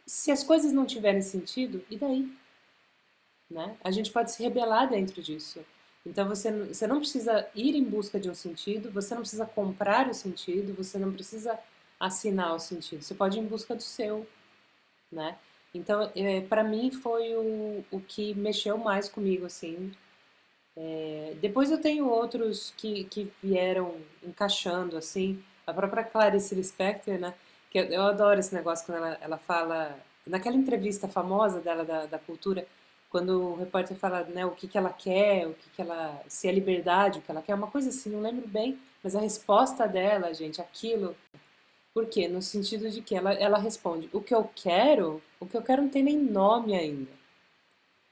se 0.06 0.32
as 0.32 0.44
coisas 0.44 0.72
não 0.72 0.86
tiverem 0.86 1.22
sentido, 1.22 1.84
e 1.90 1.98
daí? 1.98 2.32
Né? 3.50 3.78
A 3.84 3.92
gente 3.92 4.12
pode 4.12 4.32
se 4.32 4.42
rebelar 4.42 4.90
dentro 4.90 5.22
disso. 5.22 5.64
Então 6.06 6.28
você, 6.28 6.52
você 6.52 6.86
não 6.86 7.00
precisa 7.00 7.48
ir 7.56 7.76
em 7.76 7.84
busca 7.84 8.20
de 8.20 8.30
um 8.30 8.36
sentido, 8.36 8.92
você 8.92 9.14
não 9.14 9.22
precisa 9.22 9.46
comprar 9.46 10.10
o 10.10 10.14
sentido, 10.14 10.74
você 10.74 10.98
não 10.98 11.14
precisa 11.14 11.58
assinar 12.00 12.54
o 12.56 12.60
sentido. 12.60 13.02
Você 13.04 13.14
pode 13.14 13.38
ir 13.38 13.42
em 13.42 13.48
busca 13.48 13.74
do 13.74 13.84
seu, 13.84 14.28
né? 15.12 15.38
Então, 15.74 16.12
é, 16.16 16.42
para 16.42 16.64
mim 16.64 16.92
foi 16.92 17.36
o, 17.36 17.84
o 17.90 18.00
que 18.02 18.36
mexeu 18.36 18.78
mais 18.78 19.10
comigo, 19.10 19.46
assim, 19.46 19.92
é, 20.76 21.36
depois 21.40 21.72
eu 21.72 21.80
tenho 21.80 22.08
outros 22.10 22.74
que, 22.78 23.04
que 23.06 23.32
vieram 23.42 23.96
encaixando, 24.24 24.98
assim, 24.98 25.44
a 25.68 25.74
própria 25.74 26.04
Clarice 26.04 26.56
Lispector, 26.56 27.20
né? 27.20 27.34
Que 27.70 27.80
eu, 27.80 27.86
eu 27.86 28.02
adoro 28.04 28.40
esse 28.40 28.54
negócio 28.54 28.86
quando 28.86 28.98
ela, 28.98 29.18
ela 29.22 29.38
fala, 29.38 29.98
naquela 30.26 30.56
entrevista 30.56 31.08
famosa 31.08 31.60
dela 31.60 31.86
da, 31.86 32.06
da 32.06 32.20
cultura, 32.20 32.66
quando 33.10 33.52
o 33.52 33.56
repórter 33.56 33.96
fala 33.96 34.24
né, 34.24 34.44
o 34.46 34.52
que, 34.52 34.68
que 34.68 34.78
ela 34.78 34.90
quer, 34.92 35.48
o 35.48 35.54
que, 35.54 35.70
que 35.76 35.82
ela. 35.82 36.20
se 36.28 36.48
é 36.48 36.52
liberdade, 36.52 37.20
o 37.20 37.22
que 37.22 37.30
ela 37.30 37.44
quer, 37.44 37.54
uma 37.54 37.68
coisa 37.70 37.90
assim, 37.90 38.10
não 38.10 38.22
lembro 38.22 38.48
bem, 38.48 38.80
mas 39.04 39.16
a 39.16 39.20
resposta 39.22 39.88
dela, 39.88 40.34
gente, 40.34 40.60
aquilo. 40.62 41.16
Por 41.94 42.08
quê? 42.08 42.28
No 42.28 42.42
sentido 42.42 42.90
de 42.90 43.02
que 43.02 43.16
ela, 43.16 43.34
ela 43.34 43.60
responde: 43.60 44.10
o 44.12 44.20
que 44.20 44.34
eu 44.34 44.50
quero, 44.56 45.22
o 45.40 45.46
que 45.46 45.56
eu 45.56 45.62
quero 45.62 45.84
não 45.84 45.90
tem 45.90 46.02
nem 46.02 46.18
nome 46.18 46.76
ainda. 46.76 47.12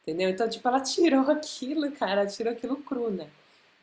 Entendeu? 0.01 0.29
Então, 0.29 0.49
tipo, 0.49 0.67
ela 0.67 0.81
tirou 0.81 1.21
aquilo, 1.31 1.91
cara, 1.91 2.21
ela 2.21 2.29
tirou 2.29 2.53
aquilo 2.53 2.77
cru, 2.77 3.11
né? 3.11 3.29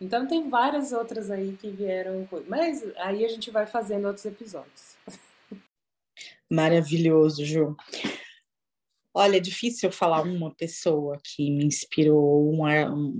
Então 0.00 0.26
tem 0.26 0.48
várias 0.48 0.92
outras 0.92 1.30
aí 1.30 1.56
que 1.56 1.70
vieram. 1.70 2.28
Mas 2.46 2.84
aí 2.96 3.24
a 3.24 3.28
gente 3.28 3.50
vai 3.50 3.66
fazendo 3.66 4.06
outros 4.06 4.24
episódios. 4.24 4.96
Maravilhoso, 6.50 7.44
Ju. 7.44 7.76
Olha, 9.12 9.36
é 9.36 9.40
difícil 9.40 9.90
falar 9.90 10.22
uma 10.22 10.54
pessoa 10.54 11.18
que 11.22 11.50
me 11.50 11.64
inspirou, 11.64 12.52
um, 12.52 13.18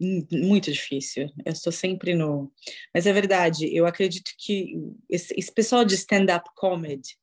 um, 0.00 0.26
muito 0.32 0.72
difícil. 0.72 1.30
Eu 1.44 1.52
estou 1.52 1.72
sempre 1.72 2.14
no. 2.14 2.50
Mas 2.94 3.06
é 3.06 3.12
verdade, 3.12 3.72
eu 3.74 3.86
acredito 3.86 4.32
que 4.38 4.74
esse, 5.08 5.34
esse 5.36 5.52
pessoal 5.52 5.84
de 5.84 5.94
stand-up 5.94 6.48
comedy, 6.56 7.18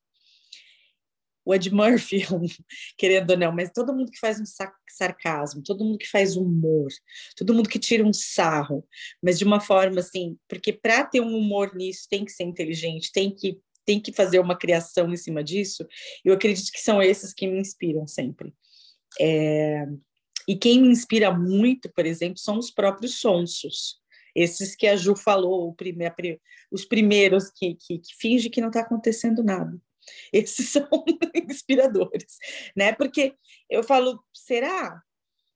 o 1.43 1.53
Ed 1.53 1.73
Murphy, 1.73 2.25
querendo 2.97 3.31
ou 3.31 3.37
não, 3.37 3.51
mas 3.51 3.71
todo 3.73 3.93
mundo 3.93 4.11
que 4.11 4.19
faz 4.19 4.39
um 4.39 4.45
sarcasmo, 4.89 5.63
todo 5.63 5.83
mundo 5.83 5.97
que 5.97 6.09
faz 6.09 6.35
humor, 6.35 6.89
todo 7.35 7.53
mundo 7.53 7.69
que 7.69 7.79
tira 7.79 8.03
um 8.03 8.13
sarro, 8.13 8.85
mas 9.21 9.37
de 9.39 9.43
uma 9.43 9.59
forma 9.59 9.99
assim, 9.99 10.37
porque 10.47 10.71
para 10.71 11.03
ter 11.03 11.21
um 11.21 11.35
humor 11.35 11.75
nisso 11.75 12.07
tem 12.09 12.25
que 12.25 12.31
ser 12.31 12.43
inteligente, 12.43 13.11
tem 13.11 13.33
que 13.33 13.59
tem 13.83 13.99
que 13.99 14.13
fazer 14.13 14.39
uma 14.39 14.55
criação 14.55 15.11
em 15.11 15.17
cima 15.17 15.43
disso. 15.43 15.85
Eu 16.23 16.35
acredito 16.35 16.71
que 16.71 16.79
são 16.79 17.01
esses 17.01 17.33
que 17.33 17.47
me 17.47 17.59
inspiram 17.59 18.05
sempre. 18.05 18.53
É, 19.19 19.87
e 20.47 20.55
quem 20.55 20.81
me 20.81 20.87
inspira 20.87 21.33
muito, 21.33 21.91
por 21.91 22.05
exemplo, 22.05 22.37
são 22.37 22.59
os 22.59 22.69
próprios 22.69 23.19
sonsos. 23.19 23.99
Esses 24.35 24.75
que 24.75 24.87
a 24.87 24.95
Ju 24.95 25.15
falou, 25.15 25.75
os 26.71 26.85
primeiros 26.85 27.49
que, 27.49 27.75
que, 27.75 27.97
que 27.97 28.15
finge 28.19 28.49
que 28.49 28.61
não 28.61 28.69
está 28.69 28.81
acontecendo 28.81 29.43
nada. 29.43 29.77
Esses 30.33 30.69
são 30.69 30.87
inspiradores, 31.35 32.37
né? 32.75 32.93
Porque 32.93 33.35
eu 33.69 33.83
falo, 33.83 34.23
será? 34.33 35.01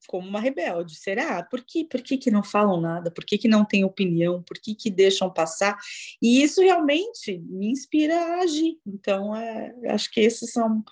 Como 0.08 0.28
uma 0.28 0.40
rebelde, 0.40 0.94
será? 0.94 1.42
Por 1.42 1.64
que, 1.64 1.84
por 1.84 2.00
que, 2.00 2.16
que 2.16 2.30
não 2.30 2.42
falam 2.42 2.80
nada? 2.80 3.10
Por 3.10 3.24
que, 3.24 3.36
que 3.36 3.48
não 3.48 3.64
têm 3.64 3.84
opinião? 3.84 4.42
Por 4.42 4.56
que, 4.58 4.74
que 4.74 4.90
deixam 4.90 5.32
passar? 5.32 5.76
E 6.22 6.42
isso 6.42 6.60
realmente 6.60 7.38
me 7.38 7.70
inspira 7.70 8.14
a 8.14 8.40
agir. 8.42 8.78
Então, 8.86 9.34
é, 9.34 9.74
acho 9.88 10.10
que 10.12 10.20
esses 10.20 10.52
são, 10.52 10.84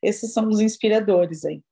esses 0.00 0.32
são 0.32 0.48
os 0.48 0.60
inspiradores 0.60 1.44
aí. 1.44 1.62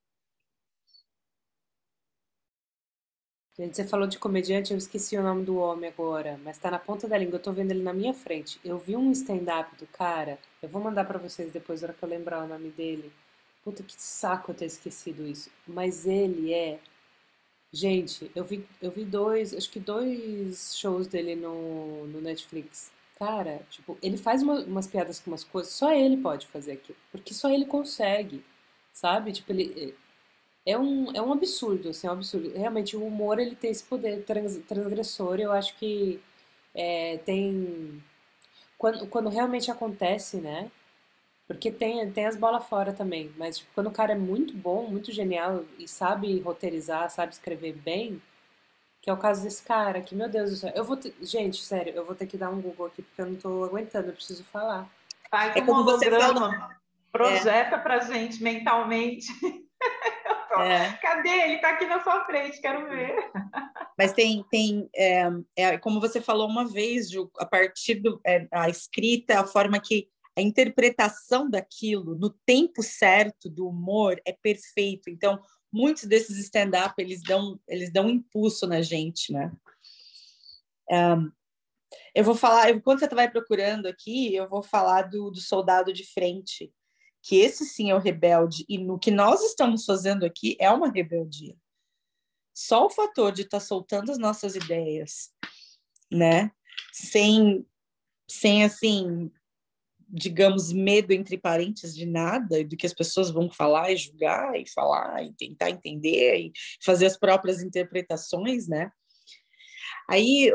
Gente, 3.58 3.74
você 3.74 3.84
falou 3.84 4.06
de 4.06 4.20
comediante, 4.20 4.70
eu 4.70 4.78
esqueci 4.78 5.16
o 5.18 5.22
nome 5.22 5.44
do 5.44 5.56
homem 5.56 5.90
agora, 5.90 6.38
mas 6.44 6.58
tá 6.58 6.70
na 6.70 6.78
ponta 6.78 7.08
da 7.08 7.18
língua, 7.18 7.38
eu 7.38 7.42
tô 7.42 7.52
vendo 7.52 7.72
ele 7.72 7.82
na 7.82 7.92
minha 7.92 8.14
frente. 8.14 8.60
Eu 8.64 8.78
vi 8.78 8.94
um 8.94 9.10
stand-up 9.10 9.76
do 9.76 9.84
cara, 9.88 10.38
eu 10.62 10.68
vou 10.68 10.82
mandar 10.82 11.04
para 11.04 11.18
vocês 11.18 11.52
depois, 11.52 11.80
na 11.80 11.88
hora 11.88 11.96
que 11.96 12.02
eu 12.02 12.08
lembrar 12.08 12.44
o 12.44 12.48
nome 12.48 12.70
dele. 12.70 13.12
Puta 13.64 13.82
que 13.82 13.94
saco 14.00 14.50
eu 14.50 14.54
ter 14.54 14.66
esquecido 14.66 15.26
isso. 15.26 15.50
Mas 15.66 16.06
ele 16.06 16.52
é. 16.52 16.78
Gente, 17.72 18.30
eu 18.34 18.44
vi, 18.44 18.66
eu 18.80 18.90
vi 18.90 19.04
dois, 19.04 19.52
acho 19.54 19.70
que 19.70 19.78
dois 19.78 20.76
shows 20.76 21.06
dele 21.06 21.36
no, 21.36 22.06
no 22.06 22.20
Netflix. 22.20 22.90
Cara, 23.18 23.60
tipo, 23.70 23.98
ele 24.00 24.16
faz 24.16 24.42
uma, 24.42 24.60
umas 24.60 24.86
piadas 24.86 25.20
com 25.20 25.30
umas 25.30 25.44
coisas, 25.44 25.72
só 25.72 25.92
ele 25.92 26.16
pode 26.16 26.46
fazer 26.46 26.72
aquilo, 26.72 26.96
porque 27.10 27.34
só 27.34 27.50
ele 27.50 27.64
consegue, 27.66 28.44
sabe? 28.92 29.32
Tipo, 29.32 29.52
ele 29.52 29.94
é 30.64 30.78
um, 30.78 31.10
é 31.16 31.20
um 31.22 31.32
absurdo, 31.32 31.88
assim, 31.88 32.06
é 32.06 32.10
um 32.10 32.14
absurdo. 32.14 32.52
Realmente, 32.56 32.96
o 32.96 33.04
humor, 33.04 33.38
ele 33.38 33.56
tem 33.56 33.70
esse 33.70 33.82
poder 33.84 34.24
trans, 34.24 34.58
transgressor, 34.68 35.40
eu 35.40 35.50
acho 35.52 35.76
que 35.78 36.20
é, 36.74 37.18
tem... 37.18 38.02
Quando, 38.78 39.06
quando 39.08 39.28
realmente 39.28 39.70
acontece, 39.70 40.38
né? 40.38 40.70
Porque 41.46 41.70
tem, 41.70 42.10
tem 42.12 42.26
as 42.26 42.36
bolas 42.36 42.66
fora 42.66 42.92
também, 42.92 43.32
mas 43.36 43.58
tipo, 43.58 43.70
quando 43.74 43.88
o 43.88 43.92
cara 43.92 44.12
é 44.12 44.16
muito 44.16 44.54
bom, 44.54 44.86
muito 44.86 45.10
genial 45.10 45.64
e 45.78 45.88
sabe 45.88 46.38
roteirizar, 46.40 47.10
sabe 47.10 47.32
escrever 47.32 47.72
bem, 47.72 48.22
que 49.00 49.08
é 49.08 49.12
o 49.12 49.16
caso 49.16 49.42
desse 49.42 49.62
cara, 49.62 50.02
que, 50.02 50.14
meu 50.14 50.28
Deus 50.28 50.50
do 50.50 50.56
céu, 50.56 50.72
eu 50.74 50.84
vou 50.84 50.96
ter, 50.96 51.14
gente, 51.22 51.62
sério, 51.62 51.94
eu 51.94 52.04
vou 52.04 52.14
ter 52.14 52.26
que 52.26 52.36
dar 52.36 52.50
um 52.50 52.60
Google 52.60 52.86
aqui 52.86 53.00
porque 53.00 53.22
eu 53.22 53.26
não 53.26 53.36
tô 53.36 53.64
aguentando, 53.64 54.08
eu 54.08 54.14
preciso 54.14 54.44
falar. 54.44 54.86
Faz 55.30 55.56
é 55.56 55.62
como 55.62 55.84
você 55.84 56.10
falou. 56.10 56.50
Projeta 57.10 57.76
é. 57.76 57.78
pra 57.78 58.00
gente 58.00 58.42
mentalmente. 58.42 59.26
É. 60.56 60.92
Cadê? 60.94 61.28
Ele 61.28 61.54
está 61.56 61.70
aqui 61.70 61.86
na 61.86 62.02
sua 62.02 62.24
frente, 62.24 62.60
quero 62.60 62.88
ver. 62.88 63.14
Mas 63.98 64.12
tem, 64.12 64.44
tem 64.50 64.88
é, 64.94 65.24
é, 65.56 65.78
como 65.78 66.00
você 66.00 66.20
falou 66.20 66.48
uma 66.48 66.66
vez, 66.66 67.10
Ju, 67.10 67.30
a 67.38 67.44
partir 67.44 67.96
do, 67.96 68.20
é, 68.26 68.46
a 68.50 68.68
escrita, 68.68 69.40
a 69.40 69.46
forma 69.46 69.80
que 69.80 70.08
a 70.36 70.40
interpretação 70.40 71.50
daquilo 71.50 72.14
no 72.14 72.30
tempo 72.30 72.82
certo 72.82 73.50
do 73.50 73.68
humor 73.68 74.20
é 74.24 74.32
perfeito. 74.32 75.10
Então, 75.10 75.40
muitos 75.72 76.04
desses 76.04 76.38
stand-up 76.38 76.94
eles 76.98 77.22
dão 77.22 77.58
eles 77.68 77.92
dão 77.92 78.06
um 78.06 78.10
impulso 78.10 78.66
na 78.66 78.80
gente, 78.80 79.32
né? 79.32 79.52
Um, 80.90 81.30
eu 82.14 82.24
vou 82.24 82.34
falar, 82.34 82.70
eu, 82.70 82.80
quando 82.80 83.00
você 83.00 83.08
vai 83.08 83.30
procurando 83.30 83.86
aqui, 83.86 84.34
eu 84.34 84.48
vou 84.48 84.62
falar 84.62 85.02
do, 85.02 85.30
do 85.30 85.40
soldado 85.40 85.92
de 85.92 86.04
frente, 86.04 86.72
que 87.22 87.36
esse 87.36 87.64
sim 87.64 87.90
é 87.90 87.94
o 87.94 88.00
rebelde, 88.00 88.64
e 88.68 88.78
no 88.78 88.98
que 88.98 89.10
nós 89.10 89.42
estamos 89.42 89.84
fazendo 89.84 90.24
aqui 90.24 90.56
é 90.60 90.70
uma 90.70 90.90
rebeldia. 90.90 91.56
Só 92.54 92.86
o 92.86 92.90
fator 92.90 93.32
de 93.32 93.42
estar 93.42 93.58
tá 93.60 93.64
soltando 93.64 94.10
as 94.10 94.18
nossas 94.18 94.54
ideias, 94.54 95.30
né? 96.10 96.50
Sem, 96.92 97.66
sem 98.28 98.64
assim, 98.64 99.30
digamos, 100.08 100.72
medo 100.72 101.12
entre 101.12 101.36
parentes 101.36 101.94
de 101.94 102.06
nada, 102.06 102.64
do 102.64 102.76
que 102.76 102.86
as 102.86 102.94
pessoas 102.94 103.30
vão 103.30 103.50
falar 103.50 103.92
e 103.92 103.96
julgar, 103.96 104.58
e 104.58 104.68
falar, 104.68 105.22
e 105.22 105.32
tentar 105.34 105.70
entender, 105.70 106.36
e 106.36 106.52
fazer 106.82 107.06
as 107.06 107.16
próprias 107.16 107.62
interpretações, 107.62 108.66
né? 108.66 108.90
Aí, 110.08 110.50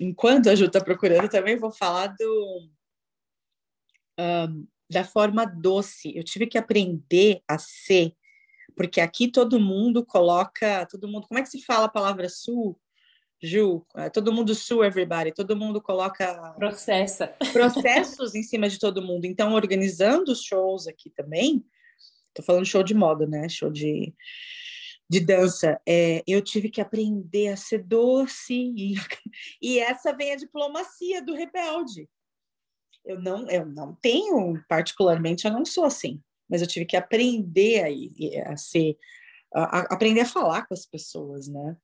enquanto 0.00 0.48
a 0.48 0.54
Ju 0.54 0.66
está 0.66 0.80
procurando, 0.80 1.28
também 1.28 1.56
vou 1.56 1.72
falar 1.72 2.14
do, 2.16 2.68
um, 4.18 4.66
da 4.94 5.04
forma 5.04 5.44
doce. 5.44 6.16
Eu 6.16 6.22
tive 6.22 6.46
que 6.46 6.56
aprender 6.56 7.42
a 7.48 7.58
ser, 7.58 8.12
porque 8.76 9.00
aqui 9.00 9.28
todo 9.28 9.58
mundo 9.58 10.06
coloca, 10.06 10.86
todo 10.86 11.08
mundo, 11.08 11.26
como 11.26 11.40
é 11.40 11.42
que 11.42 11.48
se 11.48 11.62
fala 11.62 11.86
a 11.86 11.90
palavra 11.90 12.28
sul? 12.28 12.80
Ju, 13.42 13.84
é, 13.96 14.08
todo 14.08 14.32
mundo 14.32 14.54
sue 14.54 14.86
everybody, 14.86 15.32
todo 15.32 15.56
mundo 15.56 15.82
coloca 15.82 16.54
processa 16.56 17.26
processos 17.52 18.34
em 18.34 18.42
cima 18.42 18.68
de 18.68 18.78
todo 18.78 19.02
mundo. 19.02 19.26
Então, 19.26 19.52
organizando 19.52 20.32
os 20.32 20.42
shows 20.42 20.86
aqui 20.86 21.10
também, 21.10 21.62
tô 22.32 22.42
falando 22.42 22.64
show 22.64 22.82
de 22.82 22.94
moda, 22.94 23.26
né? 23.26 23.48
Show 23.48 23.70
de, 23.70 24.14
de 25.10 25.20
dança. 25.20 25.78
É, 25.86 26.22
eu 26.26 26.40
tive 26.40 26.70
que 26.70 26.80
aprender 26.80 27.48
a 27.48 27.56
ser 27.56 27.82
doce 27.82 28.54
e, 28.54 28.94
e 29.60 29.78
essa 29.80 30.16
vem 30.16 30.32
a 30.32 30.36
diplomacia 30.36 31.20
do 31.20 31.34
rebelde. 31.34 32.08
Eu 33.04 33.20
não, 33.20 33.48
eu 33.50 33.66
não 33.66 33.94
tenho, 33.94 34.62
particularmente, 34.68 35.44
eu 35.44 35.52
não 35.52 35.64
sou 35.64 35.84
assim, 35.84 36.22
mas 36.48 36.62
eu 36.62 36.66
tive 36.66 36.86
que 36.86 36.96
aprender 36.96 37.84
a, 38.46 38.52
a 38.52 38.56
ser, 38.56 38.96
a, 39.54 39.80
a 39.80 39.80
aprender 39.94 40.20
a 40.20 40.26
falar 40.26 40.66
com 40.66 40.74
as 40.74 40.86
pessoas, 40.86 41.48
né? 41.48 41.76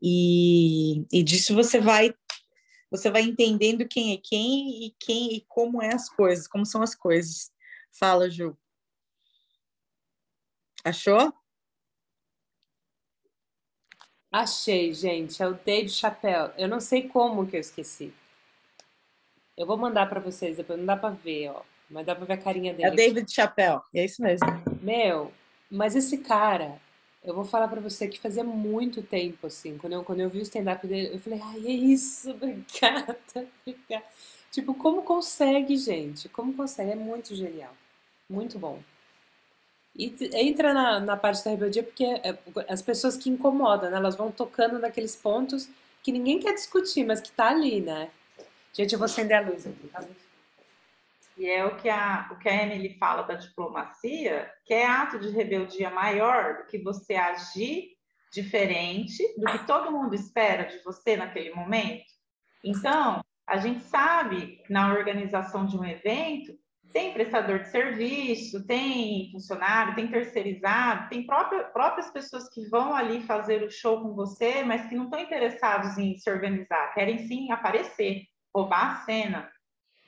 E, 0.00 1.04
e 1.12 1.22
disso 1.22 1.54
você 1.54 1.80
vai 1.80 2.14
você 2.90 3.10
vai 3.10 3.22
entendendo 3.22 3.86
quem 3.88 4.12
é 4.12 4.16
quem 4.16 4.86
e 4.86 4.96
quem 4.98 5.34
e 5.34 5.40
como 5.48 5.82
é 5.82 5.92
as 5.92 6.08
coisas, 6.08 6.46
como 6.46 6.64
são 6.64 6.82
as 6.82 6.94
coisas. 6.94 7.50
Fala, 7.98 8.30
Ju. 8.30 8.56
Achou? 10.84 11.32
Achei, 14.30 14.94
gente. 14.94 15.42
É 15.42 15.48
o 15.48 15.54
Dave 15.54 15.88
Chappelle. 15.88 16.52
Eu 16.56 16.68
não 16.68 16.80
sei 16.80 17.08
como 17.08 17.46
que 17.46 17.56
eu 17.56 17.60
esqueci. 17.60 18.12
Eu 19.56 19.66
vou 19.66 19.76
mandar 19.76 20.08
para 20.08 20.20
vocês 20.20 20.56
depois. 20.56 20.78
Não 20.78 20.86
dá 20.86 20.96
para 20.96 21.10
ver, 21.10 21.50
ó. 21.50 21.62
Mas 21.90 22.04
dá 22.04 22.14
para 22.14 22.24
ver 22.24 22.32
a 22.34 22.38
carinha 22.38 22.74
dele. 22.74 22.88
É 22.88 22.92
o 22.92 22.96
David 22.96 23.32
Chappelle. 23.32 23.80
É 23.94 24.04
isso 24.04 24.20
mesmo. 24.20 24.46
Meu, 24.82 25.32
mas 25.70 25.94
esse 25.94 26.18
cara, 26.18 26.80
eu 27.24 27.34
vou 27.34 27.44
falar 27.44 27.68
para 27.68 27.80
você 27.80 28.08
que 28.08 28.20
fazia 28.20 28.44
muito 28.44 29.02
tempo, 29.02 29.46
assim, 29.46 29.78
quando 29.78 29.94
eu, 29.94 30.04
quando 30.04 30.20
eu 30.20 30.28
vi 30.28 30.38
o 30.38 30.42
stand-up 30.42 30.86
dele, 30.86 31.14
eu 31.14 31.20
falei, 31.20 31.40
ai, 31.42 31.66
é 31.66 31.70
isso, 31.70 32.30
obrigada, 32.32 33.18
obrigada. 33.64 34.04
Tipo, 34.50 34.74
como 34.74 35.02
consegue, 35.02 35.76
gente? 35.76 36.28
Como 36.28 36.54
consegue? 36.54 36.92
É 36.92 36.96
muito 36.96 37.34
genial. 37.34 37.74
Muito 38.28 38.58
bom. 38.58 38.80
E 39.94 40.14
entra 40.34 40.74
na, 40.74 41.00
na 41.00 41.16
parte 41.16 41.44
da 41.44 41.50
rebeldia 41.50 41.82
porque 41.82 42.04
é, 42.04 42.36
as 42.68 42.82
pessoas 42.82 43.16
que 43.16 43.30
incomodam, 43.30 43.90
né? 43.90 43.96
Elas 43.96 44.14
vão 44.14 44.30
tocando 44.30 44.78
naqueles 44.78 45.16
pontos 45.16 45.68
que 46.02 46.12
ninguém 46.12 46.38
quer 46.38 46.54
discutir, 46.54 47.04
mas 47.04 47.20
que 47.20 47.32
tá 47.32 47.48
ali, 47.48 47.80
né? 47.80 48.10
Gente, 48.76 48.92
eu 48.92 48.98
vou 48.98 49.06
acender 49.06 49.38
a 49.38 49.40
luz 49.40 49.66
aqui, 49.66 49.88
tá? 49.88 50.04
E 51.38 51.46
é 51.46 51.64
o 51.64 51.76
que 51.76 51.88
a, 51.88 52.28
o 52.30 52.38
que 52.38 52.46
a 52.48 52.62
Emily 52.62 52.98
fala 52.98 53.22
da 53.22 53.34
diplomacia, 53.34 54.50
que 54.66 54.74
é 54.74 54.86
ato 54.86 55.18
de 55.18 55.30
rebeldia 55.30 55.88
maior 55.88 56.58
do 56.58 56.66
que 56.66 56.78
você 56.78 57.14
agir 57.14 57.96
diferente 58.30 59.22
do 59.38 59.46
que 59.46 59.66
todo 59.66 59.90
mundo 59.90 60.14
espera 60.14 60.64
de 60.64 60.82
você 60.82 61.16
naquele 61.16 61.54
momento. 61.54 62.04
Então, 62.62 63.22
a 63.46 63.56
gente 63.56 63.82
sabe 63.84 64.62
na 64.68 64.92
organização 64.92 65.66
de 65.66 65.76
um 65.76 65.84
evento 65.84 66.54
tem 66.92 67.12
prestador 67.12 67.58
de 67.58 67.68
serviço, 67.68 68.66
tem 68.66 69.30
funcionário, 69.30 69.94
tem 69.94 70.08
terceirizado, 70.08 71.10
tem 71.10 71.26
própria, 71.26 71.64
próprias 71.64 72.10
pessoas 72.10 72.48
que 72.48 72.66
vão 72.70 72.94
ali 72.94 73.20
fazer 73.22 73.62
o 73.62 73.70
show 73.70 74.00
com 74.00 74.14
você, 74.14 74.62
mas 74.62 74.86
que 74.88 74.94
não 74.94 75.04
estão 75.04 75.20
interessados 75.20 75.98
em 75.98 76.16
se 76.16 76.30
organizar, 76.30 76.94
querem 76.94 77.18
sim 77.18 77.52
aparecer, 77.52 78.22
roubar 78.56 78.92
a 78.92 79.04
cena. 79.04 79.52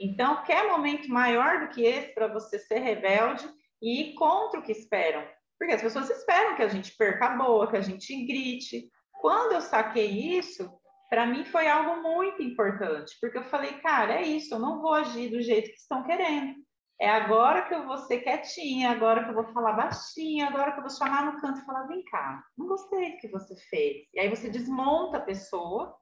Então, 0.01 0.43
quer 0.45 0.69
momento 0.69 1.09
maior 1.11 1.61
do 1.61 1.69
que 1.69 1.85
esse 1.85 2.15
para 2.15 2.29
você 2.29 2.59
ser 2.59 2.79
rebelde 2.79 3.47
e 3.83 4.01
ir 4.01 4.15
contra 4.15 4.59
o 4.59 4.63
que 4.63 4.73
esperam? 4.73 5.23
Porque 5.59 5.75
as 5.75 5.83
pessoas 5.83 6.09
esperam 6.09 6.57
que 6.57 6.63
a 6.63 6.69
gente 6.69 6.97
perca 6.97 7.27
a 7.27 7.37
boa, 7.37 7.69
que 7.69 7.77
a 7.77 7.83
gente 7.83 8.15
grite. 8.25 8.89
Quando 9.21 9.53
eu 9.53 9.61
saquei 9.61 10.39
isso, 10.39 10.71
para 11.11 11.27
mim 11.27 11.45
foi 11.45 11.69
algo 11.69 12.03
muito 12.03 12.43
importante, 12.43 13.17
porque 13.21 13.39
eu 13.39 13.45
falei, 13.45 13.73
cara, 13.81 14.15
é 14.15 14.23
isso, 14.23 14.55
eu 14.55 14.59
não 14.59 14.81
vou 14.81 14.95
agir 14.95 15.29
do 15.31 15.43
jeito 15.43 15.71
que 15.71 15.79
estão 15.79 16.05
querendo. 16.05 16.55
É 17.01 17.09
agora 17.11 17.63
que 17.63 17.75
eu 17.75 17.87
vou 17.87 17.99
ser 17.99 18.21
quietinha, 18.21 18.91
agora 18.91 19.25
que 19.25 19.31
eu 19.31 19.35
vou 19.35 19.53
falar 19.53 19.73
baixinho, 19.73 20.47
agora 20.47 20.73
que 20.73 20.79
eu 20.79 20.83
vou 20.83 20.91
chamar 20.91 21.27
no 21.27 21.41
canto 21.41 21.61
e 21.61 21.65
falar, 21.65 21.87
vem 21.87 22.03
cá, 22.05 22.43
não 22.57 22.67
gostei 22.67 23.13
do 23.13 23.19
que 23.19 23.29
você 23.29 23.55
fez. 23.69 24.07
E 24.15 24.21
aí 24.21 24.29
você 24.29 24.49
desmonta 24.49 25.19
a 25.19 25.23
pessoa 25.23 25.97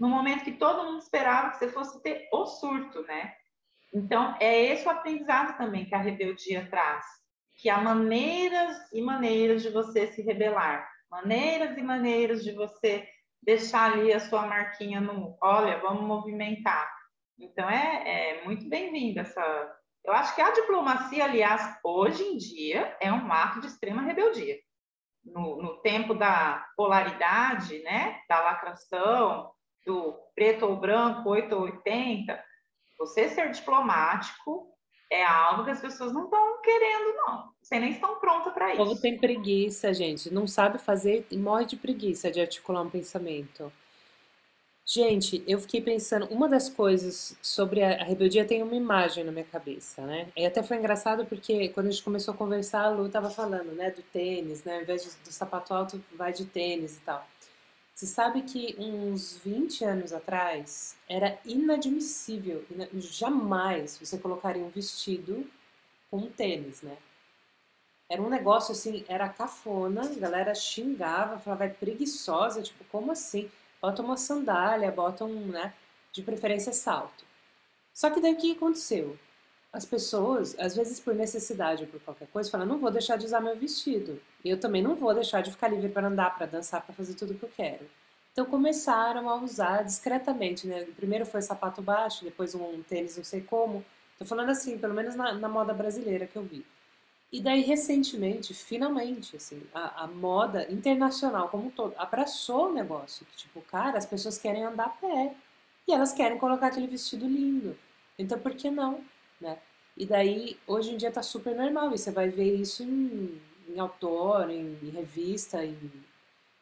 no 0.00 0.08
momento 0.08 0.44
que 0.44 0.52
todo 0.52 0.84
mundo 0.84 1.02
esperava 1.02 1.50
que 1.50 1.58
você 1.58 1.68
fosse 1.68 2.02
ter 2.02 2.26
o 2.32 2.46
surto, 2.46 3.02
né? 3.02 3.34
Então, 3.92 4.34
é 4.40 4.64
esse 4.64 4.86
o 4.86 4.90
aprendizado 4.90 5.58
também 5.58 5.84
que 5.84 5.94
a 5.94 5.98
rebeldia 5.98 6.66
traz, 6.70 7.04
que 7.56 7.68
há 7.68 7.78
maneiras 7.78 8.78
e 8.94 9.02
maneiras 9.02 9.62
de 9.62 9.68
você 9.68 10.06
se 10.06 10.22
rebelar, 10.22 10.88
maneiras 11.10 11.76
e 11.76 11.82
maneiras 11.82 12.42
de 12.42 12.52
você 12.52 13.06
deixar 13.42 13.92
ali 13.92 14.10
a 14.10 14.20
sua 14.20 14.46
marquinha 14.46 15.00
no, 15.02 15.36
olha, 15.42 15.78
vamos 15.80 16.04
movimentar. 16.04 16.90
Então, 17.38 17.68
é, 17.68 18.38
é 18.40 18.44
muito 18.44 18.68
bem-vinda 18.68 19.20
essa... 19.20 19.76
Eu 20.02 20.14
acho 20.14 20.34
que 20.34 20.40
a 20.40 20.50
diplomacia, 20.50 21.24
aliás, 21.24 21.78
hoje 21.84 22.22
em 22.22 22.38
dia, 22.38 22.96
é 23.00 23.12
um 23.12 23.30
ato 23.30 23.60
de 23.60 23.66
extrema 23.66 24.00
rebeldia. 24.00 24.56
No, 25.22 25.60
no 25.60 25.82
tempo 25.82 26.14
da 26.14 26.66
polaridade, 26.74 27.82
né, 27.82 28.18
da 28.26 28.40
lacração, 28.40 29.50
do 29.86 30.14
preto 30.34 30.66
ou 30.66 30.76
branco, 30.76 31.28
8 31.28 31.54
ou 31.54 31.62
80, 31.62 32.42
você 32.98 33.28
ser 33.28 33.50
diplomático 33.50 34.68
é 35.10 35.24
algo 35.24 35.64
que 35.64 35.70
as 35.70 35.80
pessoas 35.80 36.12
não 36.12 36.24
estão 36.24 36.60
querendo, 36.62 37.16
não. 37.16 37.52
Você 37.60 37.80
nem 37.80 37.90
estão 37.90 38.20
prontas 38.20 38.52
para 38.52 38.72
isso. 38.72 38.82
O 38.82 38.86
povo 38.86 39.00
tem 39.00 39.18
preguiça, 39.18 39.92
gente. 39.92 40.32
Não 40.32 40.46
sabe 40.46 40.78
fazer 40.78 41.26
e 41.30 41.36
morre 41.36 41.64
de 41.64 41.76
preguiça 41.76 42.30
de 42.30 42.40
articular 42.40 42.82
um 42.82 42.90
pensamento. 42.90 43.72
Gente, 44.92 45.42
eu 45.46 45.58
fiquei 45.60 45.80
pensando, 45.80 46.26
uma 46.26 46.48
das 46.48 46.68
coisas 46.68 47.36
sobre 47.40 47.80
a, 47.80 48.02
rebeldia 48.02 48.44
tem 48.44 48.60
uma 48.60 48.74
imagem 48.74 49.22
na 49.22 49.30
minha 49.30 49.44
cabeça, 49.44 50.02
né? 50.04 50.28
E 50.36 50.44
até 50.44 50.64
foi 50.64 50.78
engraçado 50.78 51.24
porque 51.26 51.68
quando 51.68 51.86
a 51.86 51.90
gente 51.90 52.02
começou 52.02 52.34
a 52.34 52.36
conversar, 52.36 52.82
a 52.82 52.90
Lu 52.90 53.08
tava 53.08 53.30
falando, 53.30 53.72
né, 53.72 53.90
do 53.90 54.02
tênis, 54.02 54.64
né? 54.64 54.76
Ao 54.76 54.82
invés 54.82 55.16
do 55.24 55.32
sapato 55.32 55.72
alto, 55.72 56.02
vai 56.16 56.32
de 56.32 56.44
tênis 56.44 56.96
e 56.96 57.00
tal. 57.02 57.24
Você 58.00 58.06
sabe 58.06 58.40
que 58.40 58.74
uns 58.78 59.36
20 59.44 59.84
anos 59.84 60.10
atrás 60.10 60.96
era 61.06 61.38
inadmissível, 61.44 62.64
jamais 62.94 63.98
você 63.98 64.16
colocaria 64.16 64.64
um 64.64 64.70
vestido 64.70 65.46
com 66.10 66.16
um 66.16 66.30
tênis, 66.30 66.80
né? 66.80 66.96
Era 68.08 68.22
um 68.22 68.30
negócio 68.30 68.72
assim, 68.72 69.04
era 69.06 69.28
cafona, 69.28 70.00
a 70.00 70.18
galera 70.18 70.54
xingava, 70.54 71.38
falava, 71.40 71.66
é 71.66 71.68
preguiçosa, 71.68 72.62
tipo, 72.62 72.82
como 72.84 73.12
assim? 73.12 73.50
Bota 73.82 74.00
uma 74.00 74.16
sandália, 74.16 74.90
bota 74.90 75.26
um, 75.26 75.48
né, 75.48 75.74
de 76.10 76.22
preferência 76.22 76.72
salto. 76.72 77.26
Só 77.92 78.08
que 78.08 78.18
daí 78.18 78.32
o 78.32 78.38
que 78.38 78.52
aconteceu? 78.52 79.18
As 79.72 79.84
pessoas, 79.84 80.56
às 80.58 80.74
vezes 80.74 80.98
por 80.98 81.14
necessidade 81.14 81.84
ou 81.84 81.88
por 81.88 82.00
qualquer 82.00 82.26
coisa, 82.28 82.50
falam, 82.50 82.66
não 82.66 82.78
vou 82.78 82.90
deixar 82.90 83.16
de 83.16 83.24
usar 83.24 83.40
meu 83.40 83.56
vestido. 83.56 84.20
E 84.44 84.50
eu 84.50 84.58
também 84.58 84.82
não 84.82 84.96
vou 84.96 85.14
deixar 85.14 85.42
de 85.42 85.50
ficar 85.50 85.68
livre 85.68 85.88
para 85.88 86.08
andar, 86.08 86.36
para 86.36 86.46
dançar, 86.46 86.82
para 86.82 86.94
fazer 86.94 87.14
tudo 87.14 87.32
o 87.32 87.38
que 87.38 87.44
eu 87.44 87.52
quero. 87.56 87.86
Então 88.32 88.44
começaram 88.46 89.28
a 89.28 89.36
usar 89.36 89.82
discretamente, 89.82 90.66
né? 90.66 90.84
Primeiro 90.96 91.26
foi 91.26 91.42
sapato 91.42 91.82
baixo, 91.82 92.24
depois 92.24 92.54
um 92.54 92.82
tênis 92.82 93.16
não 93.16 93.24
sei 93.24 93.40
como. 93.40 93.84
Tô 94.18 94.24
falando 94.24 94.50
assim, 94.50 94.78
pelo 94.78 94.94
menos 94.94 95.14
na, 95.14 95.32
na 95.34 95.48
moda 95.48 95.72
brasileira 95.72 96.26
que 96.26 96.36
eu 96.36 96.42
vi. 96.42 96.64
E 97.32 97.40
daí, 97.40 97.62
recentemente, 97.62 98.52
finalmente, 98.52 99.36
assim, 99.36 99.62
a, 99.72 100.04
a, 100.04 100.06
moda 100.08 100.66
internacional 100.70 101.48
como 101.48 101.68
um 101.68 101.70
todo 101.70 101.94
abraçou 101.96 102.70
o 102.70 102.72
negócio. 102.72 103.24
Que, 103.24 103.36
tipo, 103.36 103.60
cara, 103.62 103.98
as 103.98 104.06
pessoas 104.06 104.36
querem 104.36 104.64
andar 104.64 104.86
a 104.86 104.88
pé 104.88 105.34
e 105.86 105.92
elas 105.92 106.12
querem 106.12 106.38
colocar 106.38 106.66
aquele 106.68 106.88
vestido 106.88 107.26
lindo. 107.26 107.78
Então, 108.18 108.38
por 108.38 108.54
que 108.54 108.68
não, 108.68 109.00
né? 109.40 109.58
E 109.96 110.06
daí, 110.06 110.56
hoje 110.66 110.92
em 110.92 110.96
dia 110.96 111.10
tá 111.10 111.22
super 111.22 111.54
normal. 111.54 111.94
E 111.94 111.98
você 111.98 112.10
vai 112.10 112.28
ver 112.28 112.54
isso 112.54 112.82
em, 112.82 113.40
em 113.68 113.78
autor, 113.78 114.50
em, 114.50 114.78
em 114.82 114.90
revista, 114.90 115.64
em, 115.64 115.76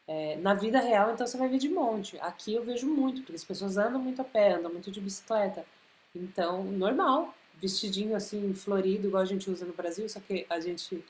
é, 0.09 0.37
na 0.37 0.55
vida 0.55 0.81
real, 0.81 1.13
então 1.13 1.27
você 1.27 1.37
vai 1.37 1.49
ver 1.49 1.59
de 1.59 1.69
monte. 1.69 2.19
Aqui 2.21 2.55
eu 2.55 2.63
vejo 2.65 2.87
muito, 2.87 3.21
porque 3.21 3.37
as 3.37 3.45
pessoas 3.45 3.77
andam 3.77 4.01
muito 4.01 4.23
a 4.23 4.25
pé, 4.25 4.55
andam 4.55 4.73
muito 4.73 4.91
de 4.91 5.01
bicicleta. 5.01 5.65
Então, 6.15 6.65
normal, 6.65 7.35
vestidinho 7.61 8.17
assim, 8.17 8.55
florido, 8.55 9.09
igual 9.09 9.23
a 9.23 9.27
gente 9.27 9.51
usa 9.51 9.67
no 9.67 9.75
Brasil, 9.75 10.09
só 10.09 10.19
que 10.19 10.47
a 10.49 10.59
gente 10.61 11.05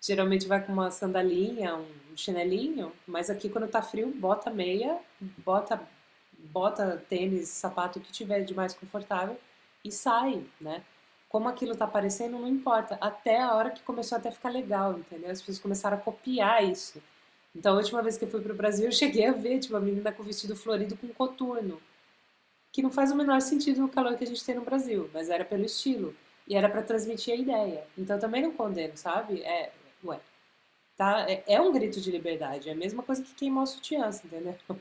geralmente 0.00 0.46
vai 0.46 0.64
com 0.64 0.72
uma 0.72 0.90
sandalinha, 0.92 1.74
um 1.74 2.16
chinelinho, 2.16 2.92
mas 3.06 3.28
aqui 3.28 3.48
quando 3.48 3.68
tá 3.68 3.82
frio, 3.82 4.08
bota 4.14 4.50
meia, 4.50 5.00
bota, 5.38 5.80
bota 6.38 7.02
tênis, 7.08 7.48
sapato 7.48 7.98
que 7.98 8.12
tiver 8.12 8.44
de 8.44 8.54
mais 8.54 8.74
confortável 8.74 9.36
e 9.84 9.90
sai, 9.90 10.44
né? 10.60 10.84
Como 11.28 11.48
aquilo 11.48 11.76
tá 11.76 11.84
aparecendo, 11.84 12.38
não 12.38 12.48
importa. 12.48 12.96
Até 13.00 13.40
a 13.40 13.54
hora 13.54 13.70
que 13.70 13.82
começou 13.82 14.16
até 14.16 14.30
ficar 14.30 14.48
legal, 14.48 14.98
entendeu? 14.98 15.30
As 15.30 15.40
pessoas 15.40 15.58
começaram 15.58 15.96
a 15.96 16.00
copiar 16.00 16.64
isso. 16.64 17.02
Então, 17.54 17.74
a 17.74 17.76
última 17.76 18.02
vez 18.02 18.16
que 18.16 18.24
eu 18.24 18.30
fui 18.30 18.40
pro 18.40 18.54
Brasil, 18.54 18.86
eu 18.86 18.92
cheguei 18.92 19.26
a 19.26 19.32
ver, 19.32 19.58
tipo, 19.58 19.76
a 19.76 19.80
menina 19.80 20.12
com 20.12 20.22
vestido 20.22 20.54
florido 20.56 20.96
com 20.96 21.08
coturno 21.08 21.80
que 22.76 22.82
não 22.82 22.90
faz 22.90 23.10
o 23.10 23.16
menor 23.16 23.40
sentido 23.40 23.80
no 23.80 23.88
calor 23.88 24.18
que 24.18 24.24
a 24.24 24.26
gente 24.26 24.44
tem 24.44 24.54
no 24.54 24.60
Brasil, 24.60 25.08
mas 25.14 25.30
era 25.30 25.46
pelo 25.46 25.64
estilo 25.64 26.14
e 26.46 26.54
era 26.54 26.68
para 26.68 26.82
transmitir 26.82 27.32
a 27.32 27.36
ideia. 27.38 27.86
Então 27.96 28.18
também 28.18 28.42
não 28.42 28.52
condeno, 28.52 28.94
sabe? 28.98 29.40
É, 29.40 29.72
ué, 30.04 30.20
tá? 30.94 31.24
É, 31.26 31.42
é, 31.46 31.58
um 31.58 31.72
grito 31.72 32.02
de 32.02 32.10
liberdade, 32.10 32.68
é 32.68 32.72
a 32.72 32.76
mesma 32.76 33.02
coisa 33.02 33.22
que 33.22 33.34
queimar 33.34 33.64
o 33.64 33.66
sutiã, 33.66 34.10
entendeu? 34.22 34.54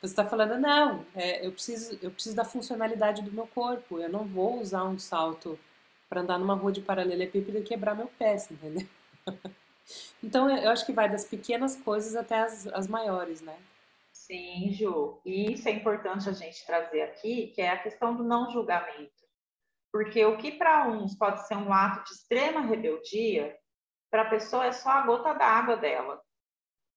Você 0.00 0.06
está 0.06 0.24
falando, 0.24 0.58
não, 0.58 1.04
é, 1.14 1.46
eu, 1.46 1.52
preciso, 1.52 1.98
eu 2.00 2.10
preciso 2.10 2.34
da 2.34 2.44
funcionalidade 2.44 3.22
do 3.22 3.32
meu 3.32 3.46
corpo, 3.46 3.98
eu 3.98 4.08
não 4.08 4.24
vou 4.24 4.58
usar 4.58 4.84
um 4.84 4.98
salto 4.98 5.58
para 6.08 6.22
andar 6.22 6.38
numa 6.38 6.54
rua 6.54 6.72
de 6.72 6.80
paralelepípedo 6.80 7.58
e 7.58 7.62
quebrar 7.62 7.94
meu 7.94 8.08
pé, 8.18 8.36
entendeu? 8.50 8.88
então 10.24 10.48
eu 10.48 10.70
acho 10.70 10.86
que 10.86 10.92
vai 10.92 11.08
das 11.08 11.24
pequenas 11.26 11.76
coisas 11.76 12.16
até 12.16 12.40
as, 12.40 12.66
as 12.68 12.88
maiores, 12.88 13.42
né? 13.42 13.56
Sim, 14.10 14.72
Ju. 14.72 15.20
E 15.24 15.52
isso 15.52 15.68
é 15.68 15.72
importante 15.72 16.28
a 16.28 16.32
gente 16.32 16.64
trazer 16.64 17.02
aqui, 17.02 17.48
que 17.48 17.60
é 17.60 17.68
a 17.68 17.82
questão 17.82 18.16
do 18.16 18.24
não 18.24 18.50
julgamento. 18.50 19.20
Porque 19.92 20.24
o 20.24 20.38
que 20.38 20.52
para 20.52 20.88
uns 20.88 21.14
pode 21.14 21.46
ser 21.46 21.56
um 21.56 21.72
ato 21.72 22.04
de 22.04 22.14
extrema 22.14 22.60
rebeldia, 22.60 23.56
para 24.10 24.22
a 24.22 24.30
pessoa 24.30 24.66
é 24.66 24.72
só 24.72 24.88
a 24.90 25.02
gota 25.02 25.34
d'água 25.34 25.76
dela. 25.76 26.22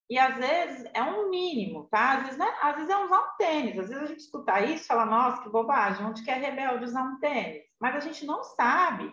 E 0.08 0.18
às 0.18 0.36
vezes 0.36 0.90
é 0.92 1.02
um 1.02 1.30
mínimo, 1.30 1.88
tá? 1.90 2.12
Às 2.12 2.22
vezes, 2.24 2.38
né? 2.38 2.54
às 2.60 2.74
vezes 2.76 2.90
é 2.90 2.96
usar 3.04 3.20
um 3.20 3.36
tênis. 3.38 3.78
Às 3.78 3.88
vezes 3.88 4.02
a 4.02 4.06
gente 4.06 4.20
escuta 4.20 4.60
isso 4.60 4.84
e 4.84 4.86
fala, 4.86 5.06
nossa, 5.06 5.42
que 5.42 5.48
bobagem, 5.48 6.04
onde 6.04 6.22
que 6.22 6.30
é 6.30 6.34
rebelde 6.34 6.84
usar 6.84 7.02
um 7.02 7.18
tênis? 7.18 7.62
Mas 7.80 7.96
a 7.96 8.00
gente 8.00 8.26
não 8.26 8.44
sabe 8.44 9.10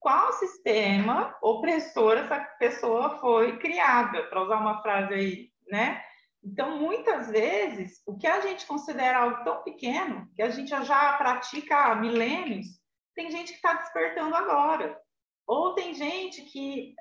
qual 0.00 0.32
sistema 0.32 1.36
opressor 1.40 2.18
essa 2.18 2.40
pessoa 2.58 3.18
foi 3.18 3.56
criada, 3.58 4.24
para 4.24 4.42
usar 4.42 4.56
uma 4.56 4.82
frase 4.82 5.14
aí, 5.14 5.48
né? 5.68 6.02
Então, 6.44 6.76
muitas 6.76 7.30
vezes, 7.30 8.02
o 8.04 8.18
que 8.18 8.26
a 8.26 8.40
gente 8.40 8.66
considera 8.66 9.18
algo 9.18 9.44
tão 9.44 9.62
pequeno, 9.62 10.28
que 10.34 10.42
a 10.42 10.50
gente 10.50 10.70
já 10.70 11.12
pratica 11.12 11.76
há 11.76 11.94
milênios, 11.94 12.66
tem 13.14 13.30
gente 13.30 13.52
que 13.52 13.58
está 13.58 13.74
despertando 13.74 14.34
agora. 14.34 15.00
Ou 15.46 15.74
tem 15.74 15.94
gente 15.94 16.42
que 16.42 16.94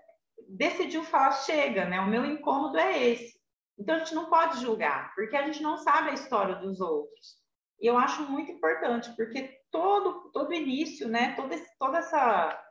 decidiu 0.50 1.04
falar, 1.04 1.32
chega, 1.32 1.86
né? 1.86 2.00
O 2.00 2.08
meu 2.08 2.26
incômodo 2.26 2.78
é 2.78 3.10
esse. 3.10 3.39
Então, 3.78 3.96
a 3.96 4.00
gente 4.00 4.14
não 4.14 4.30
pode 4.30 4.60
julgar, 4.60 5.14
porque 5.16 5.36
a 5.36 5.46
gente 5.46 5.62
não 5.62 5.78
sabe 5.78 6.10
a 6.10 6.14
história 6.14 6.56
dos 6.56 6.80
outros. 6.80 7.42
E 7.80 7.88
eu 7.88 7.98
acho 7.98 8.24
muito 8.30 8.52
importante, 8.52 9.12
porque 9.16 9.58
todo, 9.72 10.32
todo 10.32 10.54
início, 10.54 11.08
né? 11.08 11.34
Toda, 11.36 11.56
toda 11.80 11.98
essa... 12.00 12.64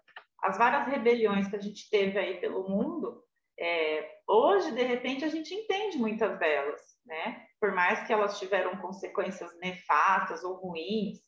As 0.43 0.57
várias 0.57 0.87
rebeliões 0.87 1.49
que 1.49 1.57
a 1.57 1.61
gente 1.61 1.91
teve 1.91 2.19
aí 2.19 2.41
pelo 2.41 2.67
mundo, 2.67 3.23
é, 3.59 4.11
hoje, 4.27 4.71
de 4.73 4.83
repente, 4.83 5.23
a 5.23 5.29
gente 5.29 5.53
entende 5.53 5.99
muitas 5.99 6.39
delas, 6.39 6.81
né? 7.05 7.45
Por 7.61 7.73
mais 7.73 8.07
que 8.07 8.13
elas 8.13 8.39
tiveram 8.39 8.75
consequências 8.79 9.55
nefastas 9.61 10.43
ou 10.43 10.55
ruins, 10.55 11.19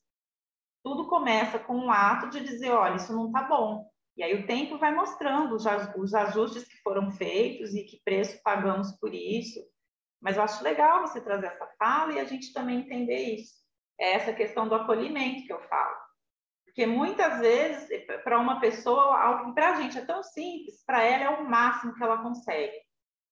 tudo 0.83 1.09
começa 1.09 1.59
com 1.59 1.75
um 1.75 1.91
ato 1.91 2.31
de 2.31 2.41
dizer, 2.43 2.71
olha, 2.71 2.97
isso 2.97 3.13
não 3.13 3.27
está 3.27 3.43
bom. 3.43 3.87
E 4.17 4.23
aí 4.23 4.35
o 4.35 4.47
tempo 4.47 4.79
vai 4.79 4.95
mostrando 4.95 5.55
os, 5.55 6.15
ajustes 6.15 6.65
que 6.65 6.77
foram 6.83 7.11
feitos 7.11 7.75
e 7.75 7.85
que 7.85 8.01
preço 8.05 8.41
pagamos 8.43 8.93
por 8.99 9.15
isso. 9.15 9.61
Mas 10.21 10.37
eu 10.37 10.43
acho 10.43 10.63
legal 10.63 11.01
você 11.01 11.21
trazer 11.21 11.47
essa 11.47 11.67
fala 11.79 12.13
e 12.13 12.21
a 12.21 12.25
gente 12.25 12.53
também 12.53 12.81
entender 12.81 13.37
isso. 13.37 13.55
É 13.99 14.13
essa 14.13 14.33
questão 14.33 14.69
do 14.69 14.75
acolhimento 14.75 15.47
que 15.47 15.53
eu 15.53 15.61
falo. 15.63 15.97
Porque 16.65 16.87
muitas 16.87 17.41
vezes, 17.41 17.89
para 18.25 18.39
uma 18.39 18.61
pessoa, 18.61 19.19
algo 19.19 19.55
para 19.55 19.73
a 19.73 19.81
gente 19.81 19.99
é 19.99 20.05
tão 20.05 20.23
simples, 20.23 20.83
para 20.87 21.03
ela 21.03 21.25
é 21.25 21.29
o 21.31 21.49
máximo 21.49 21.95
que 21.95 22.03
ela 22.03 22.23
consegue. 22.23 22.81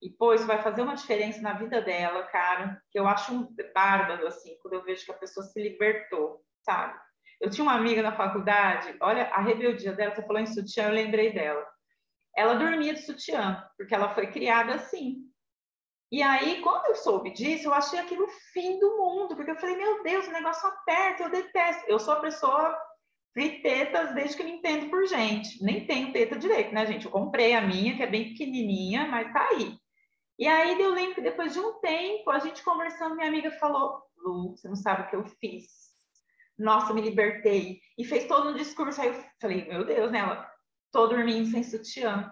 E, 0.03 0.11
pô, 0.11 0.33
isso 0.33 0.47
vai 0.47 0.63
fazer 0.63 0.83
uma 0.83 0.95
diferença 0.95 1.41
na 1.43 1.55
vida 1.55 1.81
dela, 1.81 2.23
cara, 2.25 2.81
que 2.91 2.99
eu 2.99 3.07
acho 3.07 3.49
bárbaro, 3.75 4.27
assim, 4.27 4.59
quando 4.63 4.75
eu 4.75 4.85
vejo 4.85 5.05
que 5.05 5.13
a 5.13 5.19
pessoa 5.19 5.45
se 5.45 5.61
libertou, 5.61 6.43
sabe? 6.63 6.99
Eu 7.41 7.51
tinha 7.51 7.65
uma 7.65 7.75
amiga 7.75 8.03
na 8.03 8.13
faculdade, 8.13 8.95
olha 9.01 9.25
a 9.29 9.41
rebeldia 9.41 9.93
dela, 9.93 10.15
você 10.15 10.23
falou 10.23 10.43
em 10.43 10.47
sutiã, 10.47 10.89
eu 10.89 10.95
lembrei 10.95 11.33
dela. 11.33 11.67
Ela 12.37 12.55
dormia 12.55 12.95
de 12.95 13.03
sutiã, 13.03 13.65
porque 13.77 13.95
ela 13.95 14.15
foi 14.15 14.27
criada 14.31 14.75
assim. 14.75 15.25
E 16.13 16.23
aí, 16.23 16.61
quando 16.61 16.87
eu 16.87 16.97
soube 16.97 17.31
disso, 17.33 17.69
eu 17.69 17.75
achei 17.75 17.99
aquilo 17.99 18.25
o 18.25 18.31
fim 18.53 18.79
do 18.79 18.97
mundo, 18.97 19.37
porque 19.37 19.51
eu 19.51 19.57
falei, 19.57 19.77
meu 19.77 20.03
Deus, 20.03 20.27
o 20.27 20.33
negócio 20.33 20.69
aperta, 20.69 21.23
eu 21.23 21.31
detesto. 21.31 21.85
Eu 21.89 21.99
sou 21.99 22.15
a 22.15 22.21
pessoa 22.21 22.77
vi 23.35 23.63
tetas 23.63 24.15
desde 24.15 24.37
que 24.37 24.43
me 24.43 24.53
entendo 24.53 24.91
por 24.91 25.07
gente. 25.07 25.63
Nem 25.63 25.87
tenho 25.87 26.13
teta 26.13 26.39
direito, 26.39 26.75
né, 26.75 26.87
gente? 26.87 27.07
Eu 27.07 27.11
comprei 27.11 27.55
a 27.55 27.61
minha, 27.61 27.97
que 27.97 28.03
é 28.03 28.07
bem 28.07 28.31
pequenininha, 28.31 29.07
mas 29.07 29.33
tá 29.33 29.49
aí. 29.49 29.77
E 30.39 30.47
aí 30.47 30.81
eu 30.81 30.93
lembro 30.93 31.17
que 31.17 31.21
depois 31.21 31.53
de 31.53 31.61
um 31.61 31.75
tempo, 31.81 32.31
a 32.31 32.39
gente 32.39 32.65
conversando, 32.65 33.15
minha 33.15 33.29
amiga 33.29 33.51
falou: 33.53 34.03
Lu, 34.17 34.57
você 34.57 34.69
não 34.69 34.77
sabe 34.77 35.03
o 35.03 35.11
que 35.11 35.17
eu 35.17 35.25
fiz. 35.25 35.90
Nossa, 36.61 36.93
me 36.93 37.01
libertei. 37.01 37.81
E 37.97 38.05
fez 38.05 38.27
todo 38.27 38.51
um 38.51 38.55
discurso. 38.55 39.01
Aí 39.01 39.09
eu 39.09 39.25
falei: 39.41 39.67
Meu 39.67 39.85
Deus, 39.85 40.13
né? 40.13 40.19
Ela, 40.19 40.47
tô 40.93 41.07
dormindo 41.07 41.51
sem 41.51 41.63
sutiã. 41.63 42.31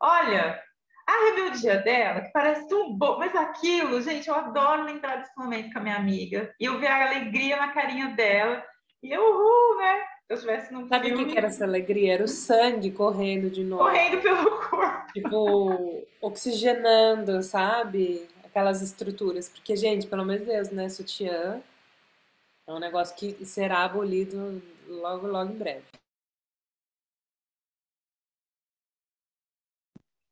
Olha, 0.00 0.60
a 1.06 1.24
rebeldia 1.26 1.76
dela, 1.78 2.22
que 2.22 2.32
parece 2.32 2.66
tão 2.66 2.96
bom, 2.96 3.18
mas 3.18 3.34
aquilo, 3.36 4.00
gente, 4.00 4.28
eu 4.28 4.34
adoro 4.34 4.84
lembrar 4.84 5.16
desse 5.16 5.36
momento 5.36 5.72
com 5.72 5.78
a 5.78 5.82
minha 5.82 5.96
amiga. 5.96 6.54
E 6.58 6.64
eu 6.64 6.78
ver 6.78 6.86
a 6.86 7.06
alegria 7.06 7.58
na 7.58 7.72
carinha 7.72 8.08
dela. 8.08 8.64
E 9.02 9.12
eu, 9.12 9.22
uhul, 9.22 9.78
né? 9.78 10.00
Se 10.26 10.32
eu 10.32 10.34
estivesse 10.34 10.72
num 10.72 10.88
Sabe 10.88 11.12
o 11.12 11.28
que 11.28 11.36
era 11.36 11.46
essa 11.48 11.64
alegria? 11.64 12.14
Era 12.14 12.24
o 12.24 12.28
sangue 12.28 12.90
correndo 12.90 13.50
de 13.50 13.62
novo. 13.62 13.84
Correndo 13.84 14.22
pelo 14.22 14.50
corpo. 14.68 15.12
Tipo, 15.12 16.06
oxigenando, 16.22 17.42
sabe? 17.42 18.26
Aquelas 18.44 18.80
estruturas. 18.80 19.48
Porque, 19.50 19.76
gente, 19.76 20.06
pelo 20.06 20.22
amor 20.22 20.38
de 20.38 20.46
Deus, 20.46 20.70
né? 20.70 20.88
Sutiã 20.88 21.62
é 22.66 22.72
um 22.72 22.78
negócio 22.78 23.14
que 23.16 23.44
será 23.44 23.84
abolido 23.84 24.60
logo, 24.88 25.26
logo 25.26 25.52
em 25.52 25.56
breve. 25.56 25.84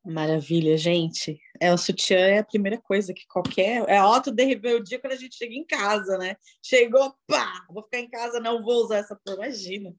Maravilha, 0.05 0.77
gente. 0.77 1.39
É, 1.59 1.73
o 1.73 1.77
sutiã 1.77 2.17
é 2.17 2.37
a 2.37 2.43
primeira 2.43 2.77
coisa 2.77 3.11
que 3.11 3.25
qualquer. 3.25 3.83
É 3.87 3.97
auto 3.97 4.31
de 4.31 4.43
rebeldia 4.43 4.99
quando 4.99 5.13
a 5.13 5.17
gente 5.17 5.35
chega 5.35 5.55
em 5.55 5.65
casa, 5.65 6.15
né? 6.17 6.35
Chegou, 6.63 7.15
pá! 7.25 7.65
Vou 7.71 7.81
ficar 7.81 7.99
em 7.99 8.09
casa, 8.09 8.39
não 8.39 8.61
vou 8.61 8.83
usar 8.83 8.97
essa 8.97 9.15
porra. 9.15 9.47
Imagina. 9.47 9.95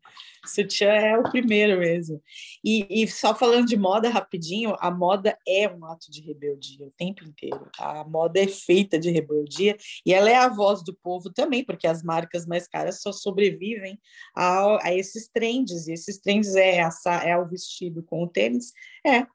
Sutiã 0.46 0.92
é 0.92 1.18
o 1.18 1.24
primeiro 1.24 1.80
mesmo. 1.80 2.22
E, 2.64 2.86
e, 2.88 3.08
só 3.08 3.34
falando 3.34 3.66
de 3.66 3.76
moda 3.76 4.08
rapidinho, 4.08 4.76
a 4.78 4.92
moda 4.92 5.36
é 5.46 5.68
um 5.68 5.84
ato 5.86 6.08
de 6.08 6.20
rebeldia 6.20 6.86
o 6.86 6.92
tempo 6.96 7.24
inteiro. 7.24 7.68
A 7.76 8.04
moda 8.04 8.38
é 8.38 8.46
feita 8.46 9.00
de 9.00 9.10
rebeldia 9.10 9.76
e 10.04 10.14
ela 10.14 10.30
é 10.30 10.36
a 10.36 10.48
voz 10.48 10.84
do 10.84 10.94
povo 10.94 11.32
também, 11.32 11.64
porque 11.64 11.86
as 11.86 12.04
marcas 12.04 12.46
mais 12.46 12.68
caras 12.68 13.00
só 13.00 13.10
sobrevivem 13.10 13.98
a, 14.36 14.86
a 14.86 14.94
esses 14.94 15.28
trends. 15.28 15.88
E 15.88 15.94
esses 15.94 16.18
trends 16.18 16.54
é, 16.54 16.76
essa, 16.76 17.14
é 17.24 17.36
o 17.36 17.48
vestido 17.48 18.04
com 18.04 18.22
o 18.22 18.28
tênis. 18.28 18.72
É, 19.04 19.26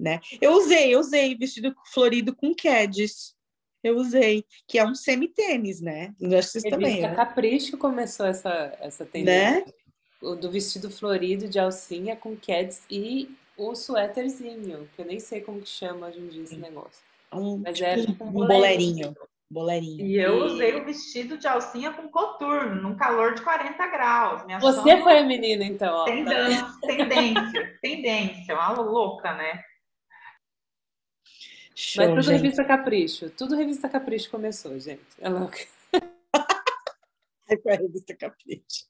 né? 0.00 0.20
Eu 0.40 0.52
usei, 0.52 0.94
eu 0.94 1.00
usei 1.00 1.36
vestido 1.36 1.74
florido 1.92 2.34
com 2.34 2.54
Keds. 2.54 3.34
Eu 3.82 3.96
usei, 3.96 4.44
que 4.66 4.78
é 4.78 4.84
um 4.84 4.94
semi-tênis, 4.94 5.80
né? 5.80 6.14
Vocês 6.20 6.64
também. 6.64 7.00
Né? 7.00 7.14
Capricho 7.14 7.78
começou 7.78 8.26
essa, 8.26 8.76
essa 8.80 9.06
tendência. 9.06 9.64
Né? 9.66 9.72
O 10.20 10.34
do 10.34 10.50
vestido 10.50 10.90
florido 10.90 11.48
de 11.48 11.58
alcinha 11.58 12.14
com 12.14 12.36
Keds 12.36 12.82
e 12.90 13.30
o 13.56 13.74
suéterzinho, 13.74 14.88
que 14.94 15.02
eu 15.02 15.06
nem 15.06 15.18
sei 15.18 15.40
como 15.40 15.62
que 15.62 15.68
chama 15.68 16.08
hoje 16.08 16.20
em 16.20 16.28
dia 16.28 16.42
esse 16.42 16.56
negócio. 16.56 17.02
Um, 17.32 17.58
Mas 17.58 17.78
tipo, 17.78 18.24
um, 18.24 18.28
um 18.28 18.32
boleirinho. 18.32 19.14
Bolerinho. 19.50 20.06
E 20.06 20.16
eu 20.16 20.44
usei 20.44 20.76
o 20.76 20.84
vestido 20.84 21.36
de 21.36 21.48
alcinha 21.48 21.92
com 21.92 22.08
coturno, 22.08 22.80
num 22.80 22.94
calor 22.94 23.34
de 23.34 23.42
40 23.42 23.86
graus. 23.88 24.46
Minha 24.46 24.60
Você 24.60 24.96
foi 24.98 25.18
a 25.18 25.24
menina, 25.24 25.64
então. 25.64 25.92
Ó, 25.92 26.04
tendência, 26.04 26.66
tendência, 26.80 27.78
tendência. 27.82 28.54
Uma 28.54 28.80
louca, 28.80 29.34
né? 29.34 29.60
Show, 31.74 32.04
Mas 32.04 32.10
tudo 32.10 32.22
gente. 32.22 32.42
revista 32.42 32.64
Capricho. 32.64 33.30
Tudo 33.30 33.56
revista 33.56 33.88
Capricho 33.88 34.30
começou, 34.30 34.78
gente. 34.78 35.02
É 35.18 35.28
louca. 35.28 35.58
Aí 37.48 37.60
foi 37.62 37.72
a 37.72 37.76
revista 37.76 38.14
Capricho. 38.16 38.86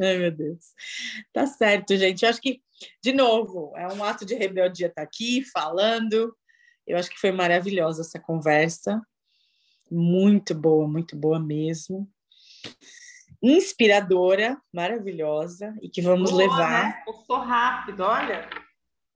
Ai, 0.00 0.18
meu 0.18 0.30
Deus. 0.30 0.74
Tá 1.32 1.46
certo, 1.46 1.96
gente. 1.96 2.22
Eu 2.22 2.30
acho 2.30 2.40
que, 2.40 2.60
de 3.02 3.12
novo, 3.12 3.72
é 3.76 3.86
um 3.88 4.04
ato 4.04 4.26
de 4.26 4.34
rebeldia 4.34 4.88
estar 4.88 5.02
tá 5.02 5.06
aqui 5.06 5.42
falando. 5.42 6.36
Eu 6.86 6.98
acho 6.98 7.10
que 7.10 7.18
foi 7.18 7.32
maravilhosa 7.32 8.02
essa 8.02 8.20
conversa. 8.20 9.00
Muito 9.90 10.54
boa, 10.54 10.86
muito 10.86 11.16
boa 11.16 11.38
mesmo. 11.38 12.08
Inspiradora, 13.42 14.60
maravilhosa 14.72 15.74
e 15.80 15.88
que 15.88 16.02
vamos 16.02 16.30
boa, 16.30 16.42
levar. 16.42 16.84
Né? 16.84 17.02
Passou 17.06 17.38
rápido, 17.38 18.00
olha. 18.00 18.48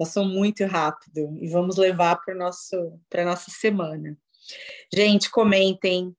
Passou 0.01 0.25
muito 0.25 0.65
rápido 0.65 1.37
e 1.39 1.47
vamos 1.47 1.77
levar 1.77 2.17
para 2.17 2.35
nosso 2.35 2.99
para 3.11 3.23
nossa 3.23 3.51
semana. 3.51 4.17
Gente, 4.91 5.31
comentem, 5.31 6.17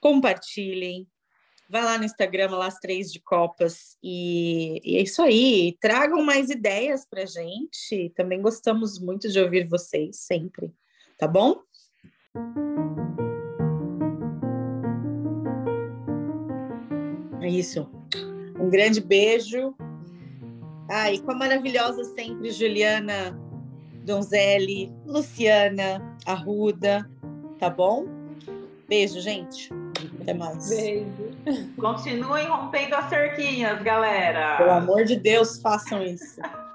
compartilhem, 0.00 1.06
Vai 1.68 1.82
lá 1.82 1.98
no 1.98 2.04
Instagram, 2.04 2.50
lá 2.52 2.66
as 2.66 2.78
três 2.78 3.12
de 3.12 3.20
copas, 3.20 3.98
e, 4.00 4.80
e 4.84 4.96
é 4.96 5.02
isso 5.02 5.20
aí. 5.20 5.76
Tragam 5.80 6.22
mais 6.24 6.48
ideias 6.48 7.04
para 7.04 7.26
gente. 7.26 8.12
Também 8.14 8.40
gostamos 8.40 9.00
muito 9.00 9.28
de 9.28 9.40
ouvir 9.40 9.66
vocês, 9.68 10.16
sempre. 10.20 10.72
Tá 11.18 11.26
bom? 11.26 11.60
É 17.42 17.48
isso. 17.48 17.90
Um 18.60 18.70
grande 18.70 19.00
beijo. 19.00 19.74
E 21.12 21.18
com 21.20 21.32
a 21.32 21.34
maravilhosa 21.34 22.04
sempre 22.04 22.50
Juliana 22.50 23.38
Donzelli, 24.04 24.92
Luciana 25.04 26.16
Arruda, 26.24 27.08
tá 27.58 27.68
bom? 27.68 28.06
Beijo, 28.88 29.20
gente. 29.20 29.70
Até 30.20 30.32
mais. 30.32 30.68
Beijo. 30.68 31.10
Continuem 31.76 32.46
rompendo 32.46 32.94
as 32.94 33.08
cerquinhas, 33.08 33.82
galera. 33.82 34.56
Pelo 34.58 34.70
amor 34.70 35.04
de 35.04 35.16
Deus, 35.16 35.60
façam 35.60 36.02
isso. 36.02 36.40